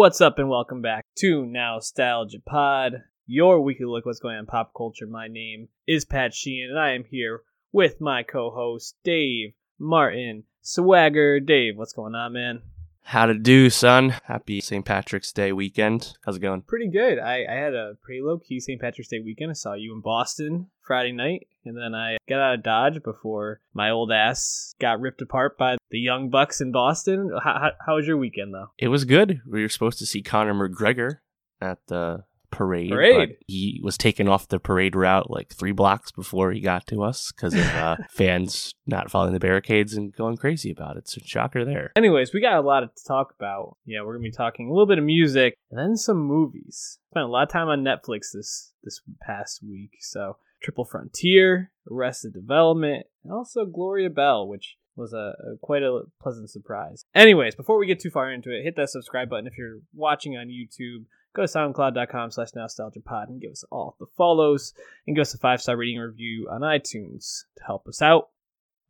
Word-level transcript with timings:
What's 0.00 0.22
up, 0.22 0.38
and 0.38 0.48
welcome 0.48 0.80
back 0.80 1.04
to 1.18 1.44
Now 1.44 1.74
Nostalgia 1.74 2.38
Pod, 2.40 3.02
your 3.26 3.60
weekly 3.60 3.84
look 3.84 4.06
what's 4.06 4.18
going 4.18 4.36
on 4.36 4.40
in 4.40 4.46
pop 4.46 4.72
culture. 4.74 5.06
My 5.06 5.28
name 5.28 5.68
is 5.86 6.06
Pat 6.06 6.32
Sheehan, 6.32 6.70
and 6.70 6.78
I 6.78 6.92
am 6.92 7.04
here 7.04 7.42
with 7.70 8.00
my 8.00 8.22
co-host 8.22 8.96
Dave 9.04 9.52
Martin 9.78 10.44
Swagger. 10.62 11.38
Dave, 11.38 11.76
what's 11.76 11.92
going 11.92 12.14
on, 12.14 12.32
man? 12.32 12.62
How 13.10 13.26
to 13.26 13.34
do, 13.34 13.70
son? 13.70 14.14
Happy 14.26 14.60
St. 14.60 14.84
Patrick's 14.84 15.32
Day 15.32 15.50
weekend. 15.50 16.12
How's 16.24 16.36
it 16.36 16.42
going? 16.42 16.62
Pretty 16.62 16.88
good. 16.88 17.18
I, 17.18 17.44
I 17.44 17.54
had 17.54 17.74
a 17.74 17.94
pretty 18.04 18.22
low 18.22 18.38
key 18.38 18.60
St. 18.60 18.80
Patrick's 18.80 19.08
Day 19.08 19.18
weekend. 19.18 19.50
I 19.50 19.54
saw 19.54 19.72
you 19.72 19.92
in 19.92 20.00
Boston 20.00 20.68
Friday 20.80 21.10
night, 21.10 21.48
and 21.64 21.76
then 21.76 21.92
I 21.92 22.18
got 22.28 22.38
out 22.38 22.54
of 22.54 22.62
Dodge 22.62 23.02
before 23.02 23.62
my 23.74 23.90
old 23.90 24.12
ass 24.12 24.76
got 24.80 25.00
ripped 25.00 25.20
apart 25.22 25.58
by 25.58 25.76
the 25.90 25.98
Young 25.98 26.30
Bucks 26.30 26.60
in 26.60 26.70
Boston. 26.70 27.32
How, 27.42 27.54
how, 27.54 27.70
how 27.84 27.96
was 27.96 28.06
your 28.06 28.16
weekend, 28.16 28.54
though? 28.54 28.70
It 28.78 28.86
was 28.86 29.04
good. 29.04 29.40
We 29.44 29.62
were 29.62 29.68
supposed 29.68 29.98
to 29.98 30.06
see 30.06 30.22
Conor 30.22 30.54
McGregor 30.54 31.16
at 31.60 31.78
the 31.88 32.22
parade. 32.50 32.90
Parade? 32.90 33.28
But 33.30 33.38
he 33.46 33.80
was 33.82 33.96
taken 33.96 34.28
off 34.28 34.48
the 34.48 34.58
parade 34.58 34.96
route 34.96 35.30
like 35.30 35.54
three 35.54 35.72
blocks 35.72 36.10
before 36.10 36.52
he 36.52 36.60
got 36.60 36.86
to 36.88 37.02
us 37.02 37.32
because 37.32 37.54
of 37.54 37.66
uh, 37.66 37.96
fans 38.10 38.74
not 38.86 39.10
following 39.10 39.32
the 39.32 39.40
barricades 39.40 39.94
and 39.94 40.14
going 40.14 40.36
crazy 40.36 40.70
about 40.70 40.96
it. 40.96 41.08
So 41.08 41.20
shocker 41.24 41.64
there. 41.64 41.92
Anyways, 41.96 42.32
we 42.32 42.40
got 42.40 42.58
a 42.58 42.66
lot 42.66 42.80
to 42.80 43.04
talk 43.06 43.34
about. 43.38 43.76
Yeah, 43.84 44.02
we're 44.02 44.14
gonna 44.14 44.22
be 44.22 44.30
talking 44.30 44.68
a 44.68 44.72
little 44.72 44.86
bit 44.86 44.98
of 44.98 45.04
music 45.04 45.54
and 45.70 45.78
then 45.78 45.96
some 45.96 46.18
movies. 46.18 46.98
Spent 47.10 47.26
a 47.26 47.28
lot 47.28 47.44
of 47.44 47.48
time 47.48 47.68
on 47.68 47.84
Netflix 47.84 48.32
this 48.32 48.72
this 48.82 49.00
past 49.22 49.60
week. 49.62 49.96
So 50.00 50.36
Triple 50.62 50.84
Frontier, 50.84 51.72
Arrested 51.90 52.32
Development, 52.34 53.06
and 53.24 53.32
also 53.32 53.64
Gloria 53.64 54.10
Bell, 54.10 54.46
which 54.46 54.76
was 54.96 55.12
a, 55.12 55.34
a 55.52 55.56
quite 55.62 55.82
a 55.82 56.02
pleasant 56.20 56.50
surprise. 56.50 57.04
Anyways, 57.14 57.54
before 57.54 57.78
we 57.78 57.86
get 57.86 58.00
too 58.00 58.10
far 58.10 58.30
into 58.30 58.50
it, 58.50 58.62
hit 58.62 58.76
that 58.76 58.90
subscribe 58.90 59.28
button 59.28 59.46
if 59.46 59.56
you're 59.56 59.80
watching 59.94 60.36
on 60.36 60.48
YouTube. 60.48 61.04
Go 61.34 61.42
to 61.42 61.48
soundcloud.com 61.48 62.32
slash 62.32 62.50
nostalgiapod 62.56 63.28
and 63.28 63.40
give 63.40 63.52
us 63.52 63.64
all 63.70 63.96
the 64.00 64.06
follows 64.16 64.74
and 65.06 65.14
give 65.14 65.22
us 65.22 65.34
a 65.34 65.38
five 65.38 65.62
star 65.62 65.76
rating 65.76 65.98
review 65.98 66.48
on 66.50 66.62
iTunes 66.62 67.44
to 67.56 67.64
help 67.64 67.86
us 67.86 68.02
out. 68.02 68.30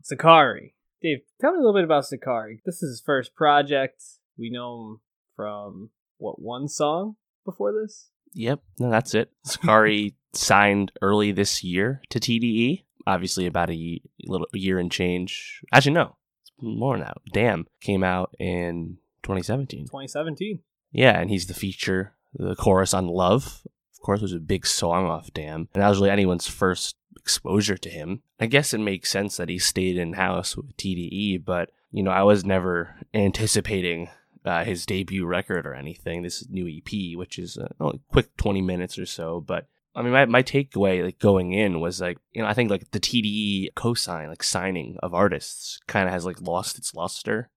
Zacari. 0.03 0.73
Dave, 1.03 1.21
tell 1.41 1.53
me 1.53 1.59
a 1.59 1.61
little 1.61 1.75
bit 1.75 1.85
about 1.85 2.05
Zacari. 2.05 2.61
This 2.65 2.83
is 2.83 2.91
his 2.91 3.01
first 3.01 3.35
project. 3.35 4.03
We 4.39 4.51
know 4.51 4.81
him 4.81 5.01
from 5.37 5.91
what 6.19 6.41
one 6.41 6.69
song 6.69 7.17
before 7.45 7.73
this? 7.73 8.11
Yep, 8.35 8.63
no, 8.79 8.91
that's 8.91 9.15
it. 9.15 9.31
Zacari 9.47 10.15
signed 10.33 10.93
early 11.03 11.33
this 11.33 11.65
year 11.65 12.01
to 12.11 12.21
TDE. 12.21 12.85
Obviously, 13.11 13.47
about 13.47 13.71
a 13.71 13.75
ye- 13.75 14.03
little 14.25 14.47
a 14.55 14.59
year 14.59 14.79
and 14.79 14.91
change. 14.91 15.63
Actually, 15.73 15.95
no, 15.95 16.17
it's 16.43 16.53
more 16.61 16.97
now. 16.97 17.15
Damn 17.33 17.67
came 17.81 18.05
out 18.05 18.35
in 18.39 18.99
2017. 19.23 19.87
2017. 19.87 20.61
Yeah, 20.93 21.19
and 21.19 21.31
he's 21.31 21.47
the 21.47 21.55
feature, 21.55 22.15
the 22.35 22.55
chorus 22.55 22.95
on 22.95 23.07
Love. 23.07 23.63
Of 23.95 24.01
course, 24.03 24.21
was 24.21 24.33
a 24.33 24.39
big 24.39 24.67
song 24.67 25.07
off 25.07 25.31
Damn. 25.35 25.69
And 25.75 25.83
that 25.83 25.89
was 25.89 25.99
really 25.99 26.11
anyone's 26.11 26.49
first 26.49 26.97
exposure 27.17 27.77
to 27.77 27.91
him. 27.91 28.23
I 28.39 28.47
guess 28.47 28.73
it 28.73 28.79
makes 28.79 29.11
sense 29.11 29.37
that 29.37 29.49
he 29.49 29.59
stayed 29.59 29.97
in 29.97 30.15
house 30.15 30.57
with 30.57 30.77
TDE, 30.77 31.45
but, 31.45 31.71
you 31.91 32.03
know, 32.03 32.11
I 32.11 32.23
was 32.23 32.45
never 32.45 32.97
anticipating 33.13 34.09
uh, 34.45 34.65
his 34.65 34.87
debut 34.87 35.27
record 35.27 35.67
or 35.67 35.75
anything, 35.75 36.23
this 36.23 36.49
new 36.49 36.67
EP, 36.67 37.17
which 37.17 37.39
is 37.39 37.59
uh, 37.59 37.69
only 37.79 37.99
a 37.99 38.13
quick 38.13 38.37
20 38.39 38.63
minutes 38.63 38.99
or 38.99 39.07
so. 39.07 39.41
But 39.41 39.67
I 39.95 40.03
mean, 40.03 40.13
my, 40.13 40.27
my 40.27 40.43
takeaway 40.43 41.05
like 41.05 41.19
going 41.19 41.53
in 41.53 41.81
was 41.81 42.01
like, 42.01 42.19
you 42.33 42.43
know, 42.43 42.49
I 42.49 42.55
think 42.55 42.71
like 42.71 42.91
the 42.93 43.01
TDE 43.01 43.75
cosign, 43.75 44.29
like 44.29 44.43
signing 44.43 44.97
of 45.03 45.15
artists 45.15 45.81
kind 45.87 46.07
of 46.07 46.13
has 46.13 46.25
like 46.25 46.41
lost 46.41 46.79
its 46.79 46.95
luster, 46.95 47.51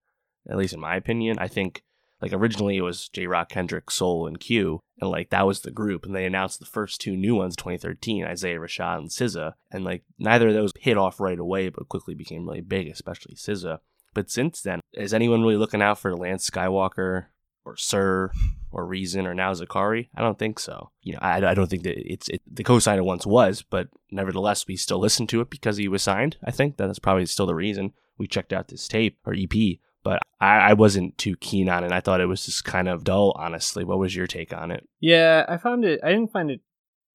at 0.49 0.57
least 0.57 0.73
in 0.73 0.79
my 0.79 0.95
opinion. 0.95 1.37
I 1.39 1.47
think 1.47 1.83
like 2.21 2.33
originally 2.33 2.77
it 2.77 2.81
was 2.81 3.09
Jay 3.09 3.27
Rock, 3.27 3.49
Kendrick, 3.49 3.91
Soul, 3.91 4.25
and 4.27 4.39
Q, 4.39 4.79
and 4.99 5.11
like 5.11 5.29
that 5.29 5.45
was 5.45 5.61
the 5.61 5.71
group. 5.71 6.05
And 6.05 6.15
they 6.15 6.25
announced 6.25 6.59
the 6.59 6.65
first 6.65 7.01
two 7.01 7.15
new 7.15 7.35
ones, 7.35 7.55
2013, 7.55 8.25
Isaiah 8.25 8.59
Rashad 8.59 8.97
and 8.97 9.09
SZA, 9.09 9.53
and 9.71 9.83
like 9.83 10.03
neither 10.17 10.47
of 10.47 10.53
those 10.53 10.71
hit 10.79 10.97
off 10.97 11.19
right 11.19 11.39
away, 11.39 11.69
but 11.69 11.89
quickly 11.89 12.15
became 12.15 12.47
really 12.47 12.61
big, 12.61 12.87
especially 12.87 13.35
SZA. 13.35 13.79
But 14.13 14.29
since 14.31 14.61
then, 14.61 14.79
is 14.93 15.13
anyone 15.13 15.41
really 15.41 15.57
looking 15.57 15.81
out 15.81 15.99
for 15.99 16.15
Lance 16.15 16.49
Skywalker 16.49 17.25
or 17.65 17.77
Sir 17.77 18.31
or 18.71 18.85
Reason 18.85 19.25
or 19.25 19.33
now 19.33 19.53
Zacari? 19.53 20.09
I 20.15 20.21
don't 20.21 20.39
think 20.39 20.59
so. 20.59 20.91
You 21.01 21.13
know, 21.13 21.19
I, 21.21 21.37
I 21.45 21.53
don't 21.53 21.69
think 21.69 21.83
that 21.83 21.97
it's 21.97 22.29
it, 22.29 22.41
the 22.49 22.63
co-signer 22.63 23.03
once 23.03 23.25
was, 23.25 23.61
but 23.61 23.87
nevertheless, 24.11 24.67
we 24.67 24.75
still 24.75 24.99
listen 24.99 25.27
to 25.27 25.41
it 25.41 25.49
because 25.49 25.77
he 25.77 25.87
was 25.87 26.03
signed. 26.03 26.37
I 26.43 26.51
think 26.51 26.77
that's 26.77 26.99
probably 26.99 27.25
still 27.25 27.45
the 27.45 27.55
reason 27.55 27.93
we 28.17 28.27
checked 28.27 28.53
out 28.53 28.67
this 28.67 28.87
tape 28.87 29.17
or 29.25 29.33
EP. 29.33 29.79
But 30.03 30.19
I, 30.41 30.57
I 30.57 30.73
wasn't 30.73 31.17
too 31.17 31.37
keen 31.37 31.69
on 31.69 31.85
it. 31.85 31.91
I 31.93 32.01
thought 32.01 32.19
it 32.19 32.25
was 32.25 32.45
just 32.45 32.65
kind 32.65 32.89
of 32.89 33.05
dull, 33.05 33.33
honestly. 33.37 33.85
What 33.85 33.99
was 33.99 34.15
your 34.15 34.27
take 34.27 34.53
on 34.53 34.69
it? 34.69 34.87
Yeah, 34.99 35.45
I 35.47 35.57
found 35.57 35.85
it. 35.85 36.01
I 36.03 36.09
didn't 36.09 36.33
find 36.33 36.51
it 36.51 36.59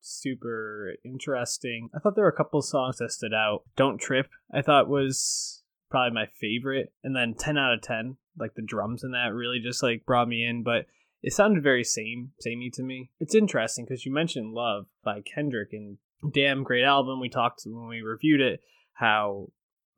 super 0.00 0.94
interesting. 1.04 1.90
I 1.94 1.98
thought 1.98 2.14
there 2.14 2.24
were 2.24 2.30
a 2.30 2.36
couple 2.36 2.62
songs 2.62 2.96
that 2.96 3.12
stood 3.12 3.34
out. 3.34 3.62
Don't 3.76 4.00
Trip, 4.00 4.28
I 4.52 4.62
thought 4.62 4.88
was 4.88 5.62
probably 5.90 6.14
my 6.14 6.26
favorite. 6.40 6.92
And 7.02 7.14
then 7.14 7.34
10 7.38 7.58
out 7.58 7.74
of 7.74 7.82
10, 7.82 8.16
like 8.38 8.54
the 8.54 8.62
drums 8.62 9.02
in 9.04 9.12
that 9.12 9.34
really 9.34 9.60
just 9.60 9.82
like 9.82 10.04
brought 10.06 10.28
me 10.28 10.44
in. 10.44 10.62
But 10.62 10.86
it 11.22 11.32
sounded 11.32 11.62
very 11.62 11.84
same, 11.84 12.32
samey 12.40 12.70
to 12.74 12.82
me. 12.82 13.10
It's 13.20 13.34
interesting 13.34 13.84
because 13.84 14.06
you 14.06 14.12
mentioned 14.12 14.52
Love 14.52 14.86
by 15.04 15.20
Kendrick 15.22 15.70
and 15.72 15.98
damn 16.32 16.62
great 16.62 16.84
album. 16.84 17.20
We 17.20 17.28
talked 17.28 17.62
when 17.64 17.88
we 17.88 18.02
reviewed 18.02 18.40
it 18.40 18.60
how 18.94 19.48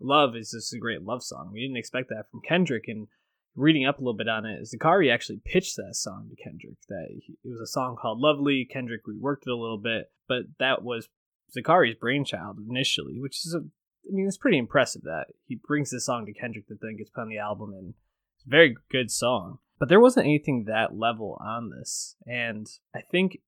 Love 0.01 0.35
is 0.35 0.51
just 0.51 0.73
a 0.73 0.79
great 0.79 1.03
love 1.03 1.23
song. 1.23 1.51
We 1.53 1.61
didn't 1.61 1.77
expect 1.77 2.09
that 2.09 2.31
from 2.31 2.41
Kendrick. 2.41 2.85
And 2.89 3.09
reading 3.55 3.85
up 3.87 3.99
a 3.99 4.01
little 4.01 4.17
bit 4.17 4.29
on 4.29 4.47
it, 4.47 4.67
Zacari 4.67 5.13
actually 5.13 5.41
pitched 5.45 5.77
that 5.77 5.95
song 5.95 6.31
to 6.31 6.43
Kendrick. 6.43 6.79
That 6.89 7.09
he, 7.11 7.37
it 7.45 7.51
was 7.51 7.61
a 7.61 7.67
song 7.67 7.97
called 8.01 8.19
Lovely. 8.19 8.67
Kendrick 8.71 9.03
reworked 9.05 9.47
it 9.47 9.51
a 9.51 9.57
little 9.57 9.79
bit, 9.79 10.11
but 10.27 10.45
that 10.59 10.83
was 10.83 11.09
Zacari's 11.57 11.97
brainchild 11.97 12.59
initially, 12.67 13.21
which 13.21 13.45
is 13.45 13.55
a, 13.55 13.61
I 14.09 14.13
mean, 14.13 14.27
it's 14.27 14.37
pretty 14.39 14.59
impressive 14.59 15.03
that 15.03 15.27
he 15.47 15.57
brings 15.57 15.91
this 15.91 16.07
song 16.07 16.27
to 16.27 16.33
Kendrick 16.33 16.67
that 16.69 16.81
then 16.81 16.97
gets 16.97 17.11
put 17.11 17.23
on 17.23 17.29
the 17.29 17.39
album, 17.39 17.73
and 17.73 17.95
it's 18.37 18.47
a 18.47 18.51
very 18.51 18.77
good 18.91 19.11
song. 19.11 19.59
But 19.79 19.89
there 19.89 20.01
wasn't 20.01 20.27
anything 20.27 20.65
that 20.67 20.97
level 20.97 21.39
on 21.41 21.71
this, 21.71 22.17
and 22.27 22.67
I 22.95 23.01
think 23.11 23.39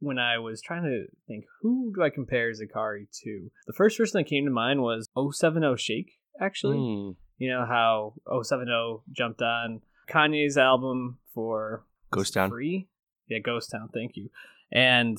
when 0.00 0.18
I 0.18 0.38
was 0.38 0.60
trying 0.60 0.82
to 0.84 1.06
think 1.26 1.44
who 1.62 1.92
do 1.94 2.02
I 2.02 2.10
compare 2.10 2.50
Zacari 2.52 3.06
to, 3.22 3.50
the 3.66 3.72
first 3.72 3.96
person 3.98 4.18
that 4.20 4.28
came 4.28 4.44
to 4.44 4.50
mind 4.50 4.82
was 4.82 5.08
070 5.16 5.76
Shake. 5.76 6.12
Actually, 6.40 6.78
Mm, 6.78 7.16
you 7.38 7.48
know 7.50 7.64
how 7.64 8.14
070 8.42 9.02
jumped 9.12 9.40
on 9.40 9.80
Kanye's 10.08 10.58
album 10.58 11.18
for 11.32 11.84
Ghost 12.10 12.34
Town. 12.34 12.50
free 12.50 12.88
yeah 13.28 13.38
Ghost 13.38 13.70
Town 13.70 13.88
thank 13.94 14.16
you 14.16 14.28
and 14.70 15.16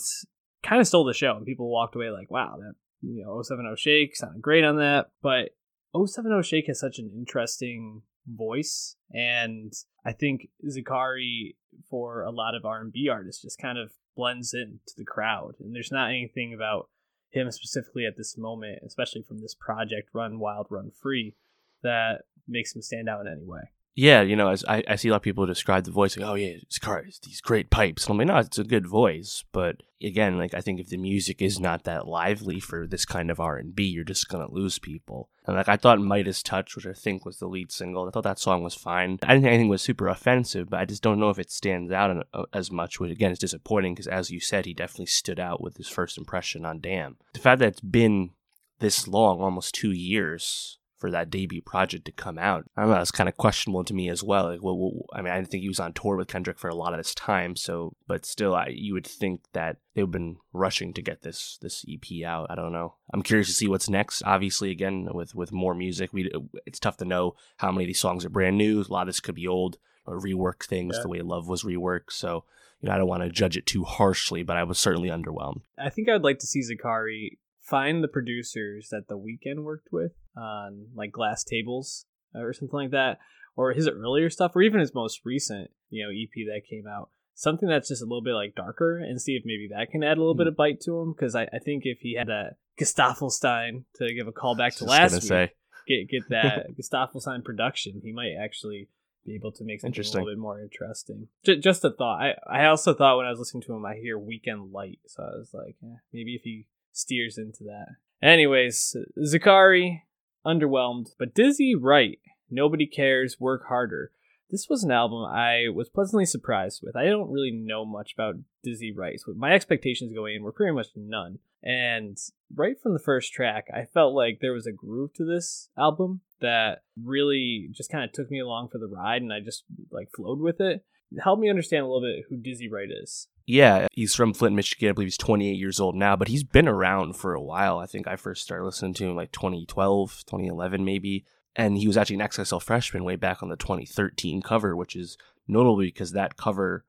kind 0.61 0.79
of 0.81 0.87
stole 0.87 1.05
the 1.05 1.13
show 1.13 1.35
and 1.37 1.45
people 1.45 1.69
walked 1.69 1.95
away 1.95 2.09
like 2.11 2.29
wow 2.29 2.57
that 2.59 2.73
you 3.01 3.23
know 3.23 3.41
070 3.41 3.75
Shake 3.77 4.15
sounded 4.15 4.41
great 4.41 4.63
on 4.63 4.77
that 4.77 5.07
but 5.21 5.49
070 5.93 6.43
Shake 6.43 6.67
has 6.67 6.79
such 6.79 6.99
an 6.99 7.11
interesting 7.15 8.01
voice 8.27 8.95
and 9.11 9.73
I 10.05 10.11
think 10.11 10.49
Zacari 10.67 11.55
for 11.89 12.23
a 12.23 12.31
lot 12.31 12.55
of 12.55 12.65
R&B 12.65 13.09
artists 13.09 13.41
just 13.41 13.59
kind 13.59 13.77
of 13.77 13.91
blends 14.15 14.53
into 14.53 14.93
the 14.97 15.05
crowd 15.05 15.55
and 15.59 15.73
there's 15.73 15.91
not 15.91 16.09
anything 16.09 16.53
about 16.53 16.89
him 17.29 17.51
specifically 17.51 18.05
at 18.05 18.17
this 18.17 18.37
moment 18.37 18.79
especially 18.85 19.21
from 19.21 19.41
this 19.41 19.55
project 19.55 20.09
Run 20.13 20.39
Wild 20.39 20.67
Run 20.69 20.91
Free 21.01 21.35
that 21.83 22.21
makes 22.47 22.75
him 22.75 22.81
stand 22.81 23.09
out 23.09 23.21
in 23.21 23.31
any 23.31 23.43
way. 23.43 23.71
Yeah, 23.95 24.21
you 24.21 24.35
know, 24.35 24.53
I, 24.67 24.83
I 24.89 24.95
see 24.97 25.07
a 25.07 25.11
lot 25.11 25.17
of 25.17 25.23
people 25.23 25.45
describe 25.45 25.85
the 25.85 25.91
voice 25.91 26.17
like, 26.17 26.27
oh 26.27 26.35
yeah, 26.35 26.57
it's 26.61 26.79
car, 26.79 27.05
these 27.23 27.39
great 27.39 27.69
pipes. 27.69 28.05
And 28.05 28.11
I'm 28.11 28.17
like, 28.17 28.27
no, 28.27 28.37
it's 28.39 28.59
a 28.59 28.65
good 28.65 28.85
voice, 28.85 29.45
but 29.53 29.77
again, 30.03 30.37
like 30.37 30.53
I 30.53 30.59
think 30.59 30.81
if 30.81 30.89
the 30.89 30.97
music 30.97 31.41
is 31.41 31.61
not 31.61 31.85
that 31.85 32.05
lively 32.05 32.59
for 32.59 32.85
this 32.85 33.05
kind 33.05 33.31
of 33.31 33.39
R 33.39 33.55
and 33.55 33.73
B, 33.73 33.83
you're 33.83 34.03
just 34.03 34.27
gonna 34.27 34.51
lose 34.51 34.79
people. 34.79 35.29
And 35.45 35.55
like 35.55 35.69
I 35.69 35.77
thought 35.77 36.01
Midas 36.01 36.43
Touch, 36.43 36.75
which 36.75 36.85
I 36.85 36.91
think 36.91 37.25
was 37.25 37.37
the 37.37 37.47
lead 37.47 37.71
single, 37.71 38.05
I 38.05 38.11
thought 38.11 38.25
that 38.25 38.39
song 38.39 38.63
was 38.63 38.75
fine. 38.75 39.17
I 39.23 39.27
didn't 39.27 39.43
think 39.43 39.53
anything 39.53 39.69
was 39.69 39.81
super 39.81 40.09
offensive, 40.09 40.69
but 40.69 40.81
I 40.81 40.85
just 40.85 41.01
don't 41.01 41.19
know 41.19 41.29
if 41.29 41.39
it 41.39 41.49
stands 41.49 41.91
out 41.93 42.27
uh, 42.33 42.43
as 42.51 42.71
much. 42.71 42.99
Which 42.99 43.11
again 43.11 43.31
is 43.31 43.39
disappointing 43.39 43.93
because, 43.93 44.07
as 44.07 44.29
you 44.29 44.41
said, 44.41 44.65
he 44.65 44.73
definitely 44.73 45.05
stood 45.05 45.39
out 45.39 45.61
with 45.61 45.77
his 45.77 45.87
first 45.87 46.17
impression 46.17 46.65
on 46.65 46.79
Damn. 46.79 47.15
The 47.33 47.39
fact 47.39 47.59
that 47.59 47.69
it's 47.69 47.81
been 47.81 48.31
this 48.79 49.07
long, 49.07 49.39
almost 49.39 49.73
two 49.73 49.91
years 49.91 50.79
for 50.97 51.11
that 51.11 51.29
debut 51.29 51.61
project 51.61 52.05
to 52.05 52.11
come 52.11 52.37
out. 52.37 52.65
I 52.77 52.81
don't 52.83 52.91
know, 52.91 53.01
it's 53.01 53.11
kind 53.11 53.27
of 53.27 53.35
questionable 53.37 53.83
to 53.83 53.93
me 53.93 54.09
as 54.09 54.23
well. 54.23 54.45
Like, 54.45 54.63
well, 54.63 54.77
well, 54.77 55.05
I 55.13 55.21
mean, 55.21 55.31
I 55.33 55.35
didn't 55.35 55.49
think 55.51 55.61
he 55.61 55.67
was 55.67 55.79
on 55.79 55.93
tour 55.93 56.15
with 56.15 56.27
Kendrick 56.29 56.57
for 56.57 56.69
a 56.69 56.75
lot 56.75 56.93
of 56.93 56.99
this 56.99 57.13
time, 57.13 57.55
so 57.55 57.95
but 58.07 58.25
still, 58.25 58.55
I 58.55 58.67
you 58.67 58.93
would 58.93 59.05
think 59.07 59.41
that 59.53 59.77
they've 59.93 60.09
been 60.09 60.37
rushing 60.53 60.93
to 60.93 61.01
get 61.01 61.21
this 61.21 61.57
this 61.61 61.83
EP 61.89 62.25
out. 62.25 62.47
I 62.49 62.55
don't 62.55 62.71
know. 62.71 62.95
I'm 63.13 63.21
curious 63.23 63.47
to 63.47 63.53
see 63.53 63.67
what's 63.67 63.89
next. 63.89 64.21
Obviously, 64.23 64.71
again 64.71 65.09
with 65.13 65.35
with 65.35 65.51
more 65.51 65.75
music, 65.75 66.13
we 66.13 66.31
it's 66.65 66.79
tough 66.79 66.97
to 66.97 67.05
know 67.05 67.35
how 67.57 67.71
many 67.71 67.83
of 67.83 67.87
these 67.87 67.99
songs 67.99 68.23
are 68.25 68.29
brand 68.29 68.57
new. 68.57 68.81
A 68.81 68.91
lot 68.91 69.01
of 69.03 69.07
this 69.07 69.19
could 69.19 69.35
be 69.35 69.47
old 69.47 69.77
or 70.05 70.19
rework 70.19 70.63
things 70.65 70.95
Yeah. 70.95 71.01
the 71.03 71.09
way 71.09 71.21
Love 71.21 71.47
was 71.47 71.63
reworked. 71.63 72.11
So. 72.11 72.45
You 72.81 72.89
know, 72.89 72.95
I 72.95 72.97
don't 72.99 73.07
want 73.07 73.23
to 73.23 73.29
judge 73.29 73.55
it 73.57 73.65
too 73.65 73.83
harshly, 73.85 74.43
but 74.43 74.57
I 74.57 74.63
was 74.63 74.77
certainly 74.77 75.07
underwhelmed. 75.09 75.61
I 75.79 75.89
think 75.89 76.09
I'd 76.09 76.23
like 76.23 76.39
to 76.39 76.45
see 76.45 76.61
Zacari 76.61 77.37
find 77.61 78.03
the 78.03 78.07
producers 78.09 78.89
that 78.91 79.07
the 79.07 79.17
Weeknd 79.17 79.63
worked 79.63 79.87
with 79.93 80.11
on 80.37 80.87
like 80.95 81.11
glass 81.11 81.43
tables 81.43 82.05
or 82.33 82.53
something 82.53 82.77
like 82.79 82.91
that 82.91 83.17
or 83.55 83.71
his 83.73 83.87
earlier 83.87 84.29
stuff 84.29 84.51
or 84.55 84.61
even 84.61 84.79
his 84.79 84.93
most 84.93 85.21
recent 85.23 85.71
you 85.89 86.03
know 86.03 86.09
ep 86.11 86.45
that 86.47 86.61
came 86.69 86.85
out 86.87 87.09
something 87.33 87.67
that's 87.69 87.89
just 87.89 88.01
a 88.01 88.05
little 88.05 88.21
bit 88.23 88.33
like 88.33 88.55
darker 88.55 88.97
and 88.97 89.21
see 89.21 89.33
if 89.33 89.43
maybe 89.45 89.67
that 89.69 89.89
can 89.91 90.03
add 90.03 90.17
a 90.17 90.21
little 90.21 90.33
Hmm. 90.33 90.37
bit 90.39 90.47
of 90.47 90.55
bite 90.55 90.79
to 90.81 90.97
him. 90.99 91.11
Because 91.13 91.35
I, 91.35 91.43
I 91.53 91.59
think 91.59 91.83
if 91.85 91.99
he 91.99 92.15
had 92.15 92.29
a 92.29 92.55
Gesaffelstein 92.79 93.83
to 93.95 94.13
give 94.13 94.27
a 94.27 94.31
call 94.31 94.55
back 94.55 94.73
to 94.77 94.85
last 94.85 95.13
week, 95.13 95.23
say. 95.23 95.51
get 95.87 96.09
get 96.09 96.23
that 96.29 96.67
Gesaffelstein 96.77 97.43
production, 97.43 97.99
he 98.03 98.11
might 98.13 98.33
actually 98.41 98.87
be 99.25 99.35
able 99.35 99.51
to 99.51 99.63
make 99.65 99.81
something 99.81 100.01
a 100.01 100.07
little 100.07 100.27
bit 100.27 100.37
more 100.37 100.61
interesting. 100.61 101.27
J- 101.45 101.59
just 101.59 101.83
a 101.83 101.91
thought. 101.91 102.21
I 102.21 102.35
I 102.49 102.65
also 102.67 102.93
thought 102.93 103.17
when 103.17 103.25
I 103.25 103.31
was 103.31 103.39
listening 103.39 103.63
to 103.63 103.73
him, 103.73 103.85
I 103.85 103.95
hear 103.95 104.17
Weeknd 104.17 104.71
Light, 104.71 104.99
so 105.07 105.23
I 105.23 105.37
was 105.37 105.51
like, 105.53 105.75
eh, 105.83 105.97
maybe 106.13 106.35
if 106.35 106.43
he 106.43 106.67
steers 106.93 107.37
into 107.37 107.63
that. 107.65 107.87
Anyways, 108.21 108.95
Zacari 109.27 110.01
underwhelmed, 110.45 111.15
but 111.17 111.33
Dizzy 111.33 111.75
Wright. 111.75 112.19
Nobody 112.49 112.85
cares. 112.85 113.39
Work 113.39 113.67
harder. 113.67 114.11
This 114.51 114.69
was 114.69 114.83
an 114.83 114.91
album 114.91 115.25
I 115.25 115.69
was 115.73 115.89
pleasantly 115.89 116.25
surprised 116.25 116.81
with. 116.83 116.95
I 116.95 117.05
don't 117.05 117.31
really 117.31 117.51
know 117.51 117.83
much 117.83 118.13
about 118.13 118.35
Dizzy 118.63 118.91
Rice. 118.91 119.25
My 119.35 119.53
expectations 119.53 120.13
going 120.13 120.35
in 120.35 120.43
were 120.43 120.51
pretty 120.51 120.73
much 120.73 120.89
none. 120.95 121.39
And 121.63 122.17
right 122.53 122.79
from 122.79 122.93
the 122.93 122.99
first 122.99 123.33
track, 123.33 123.67
I 123.73 123.85
felt 123.85 124.13
like 124.13 124.39
there 124.39 124.53
was 124.53 124.67
a 124.67 124.71
groove 124.71 125.13
to 125.15 125.25
this 125.25 125.69
album 125.75 126.21
that 126.41 126.83
really 127.01 127.69
just 127.71 127.91
kind 127.91 128.03
of 128.03 128.11
took 128.11 128.29
me 128.29 128.39
along 128.39 128.69
for 128.69 128.77
the 128.77 128.87
ride 128.87 129.23
and 129.23 129.33
I 129.33 129.39
just 129.39 129.63
like 129.89 130.09
flowed 130.15 130.39
with 130.39 130.61
it. 130.61 130.85
It 131.11 131.21
helped 131.23 131.41
me 131.41 131.49
understand 131.49 131.83
a 131.83 131.87
little 131.87 132.01
bit 132.01 132.25
who 132.29 132.37
Dizzy 132.37 132.69
Wright 132.69 132.89
is. 132.91 133.27
Yeah, 133.47 133.87
he's 133.91 134.15
from 134.15 134.33
Flint, 134.33 134.55
Michigan. 134.55 134.89
I 134.89 134.91
believe 134.93 135.07
he's 135.07 135.17
28 135.17 135.51
years 135.51 135.79
old 135.79 135.95
now, 135.95 136.15
but 136.15 136.29
he's 136.29 136.43
been 136.43 136.67
around 136.67 137.15
for 137.15 137.33
a 137.33 137.41
while. 137.41 137.77
I 137.77 137.85
think 137.85 138.07
I 138.07 138.15
first 138.15 138.41
started 138.41 138.65
listening 138.65 138.95
to 138.95 139.05
him 139.05 139.15
like 139.15 139.31
2012, 139.31 140.23
2011 140.25 140.83
maybe. 140.83 141.25
And 141.55 141.77
he 141.77 141.87
was 141.87 141.95
actually 141.95 142.17
an 142.17 142.27
XXL 142.27 142.61
freshman 142.61 143.03
way 143.03 143.15
back 143.15 143.43
on 143.43 143.49
the 143.49 143.55
2013 143.55 144.41
cover, 144.41 144.75
which 144.75 144.95
is 144.95 145.17
notable 145.47 145.77
because 145.77 146.11
that 146.11 146.37
cover 146.37 146.85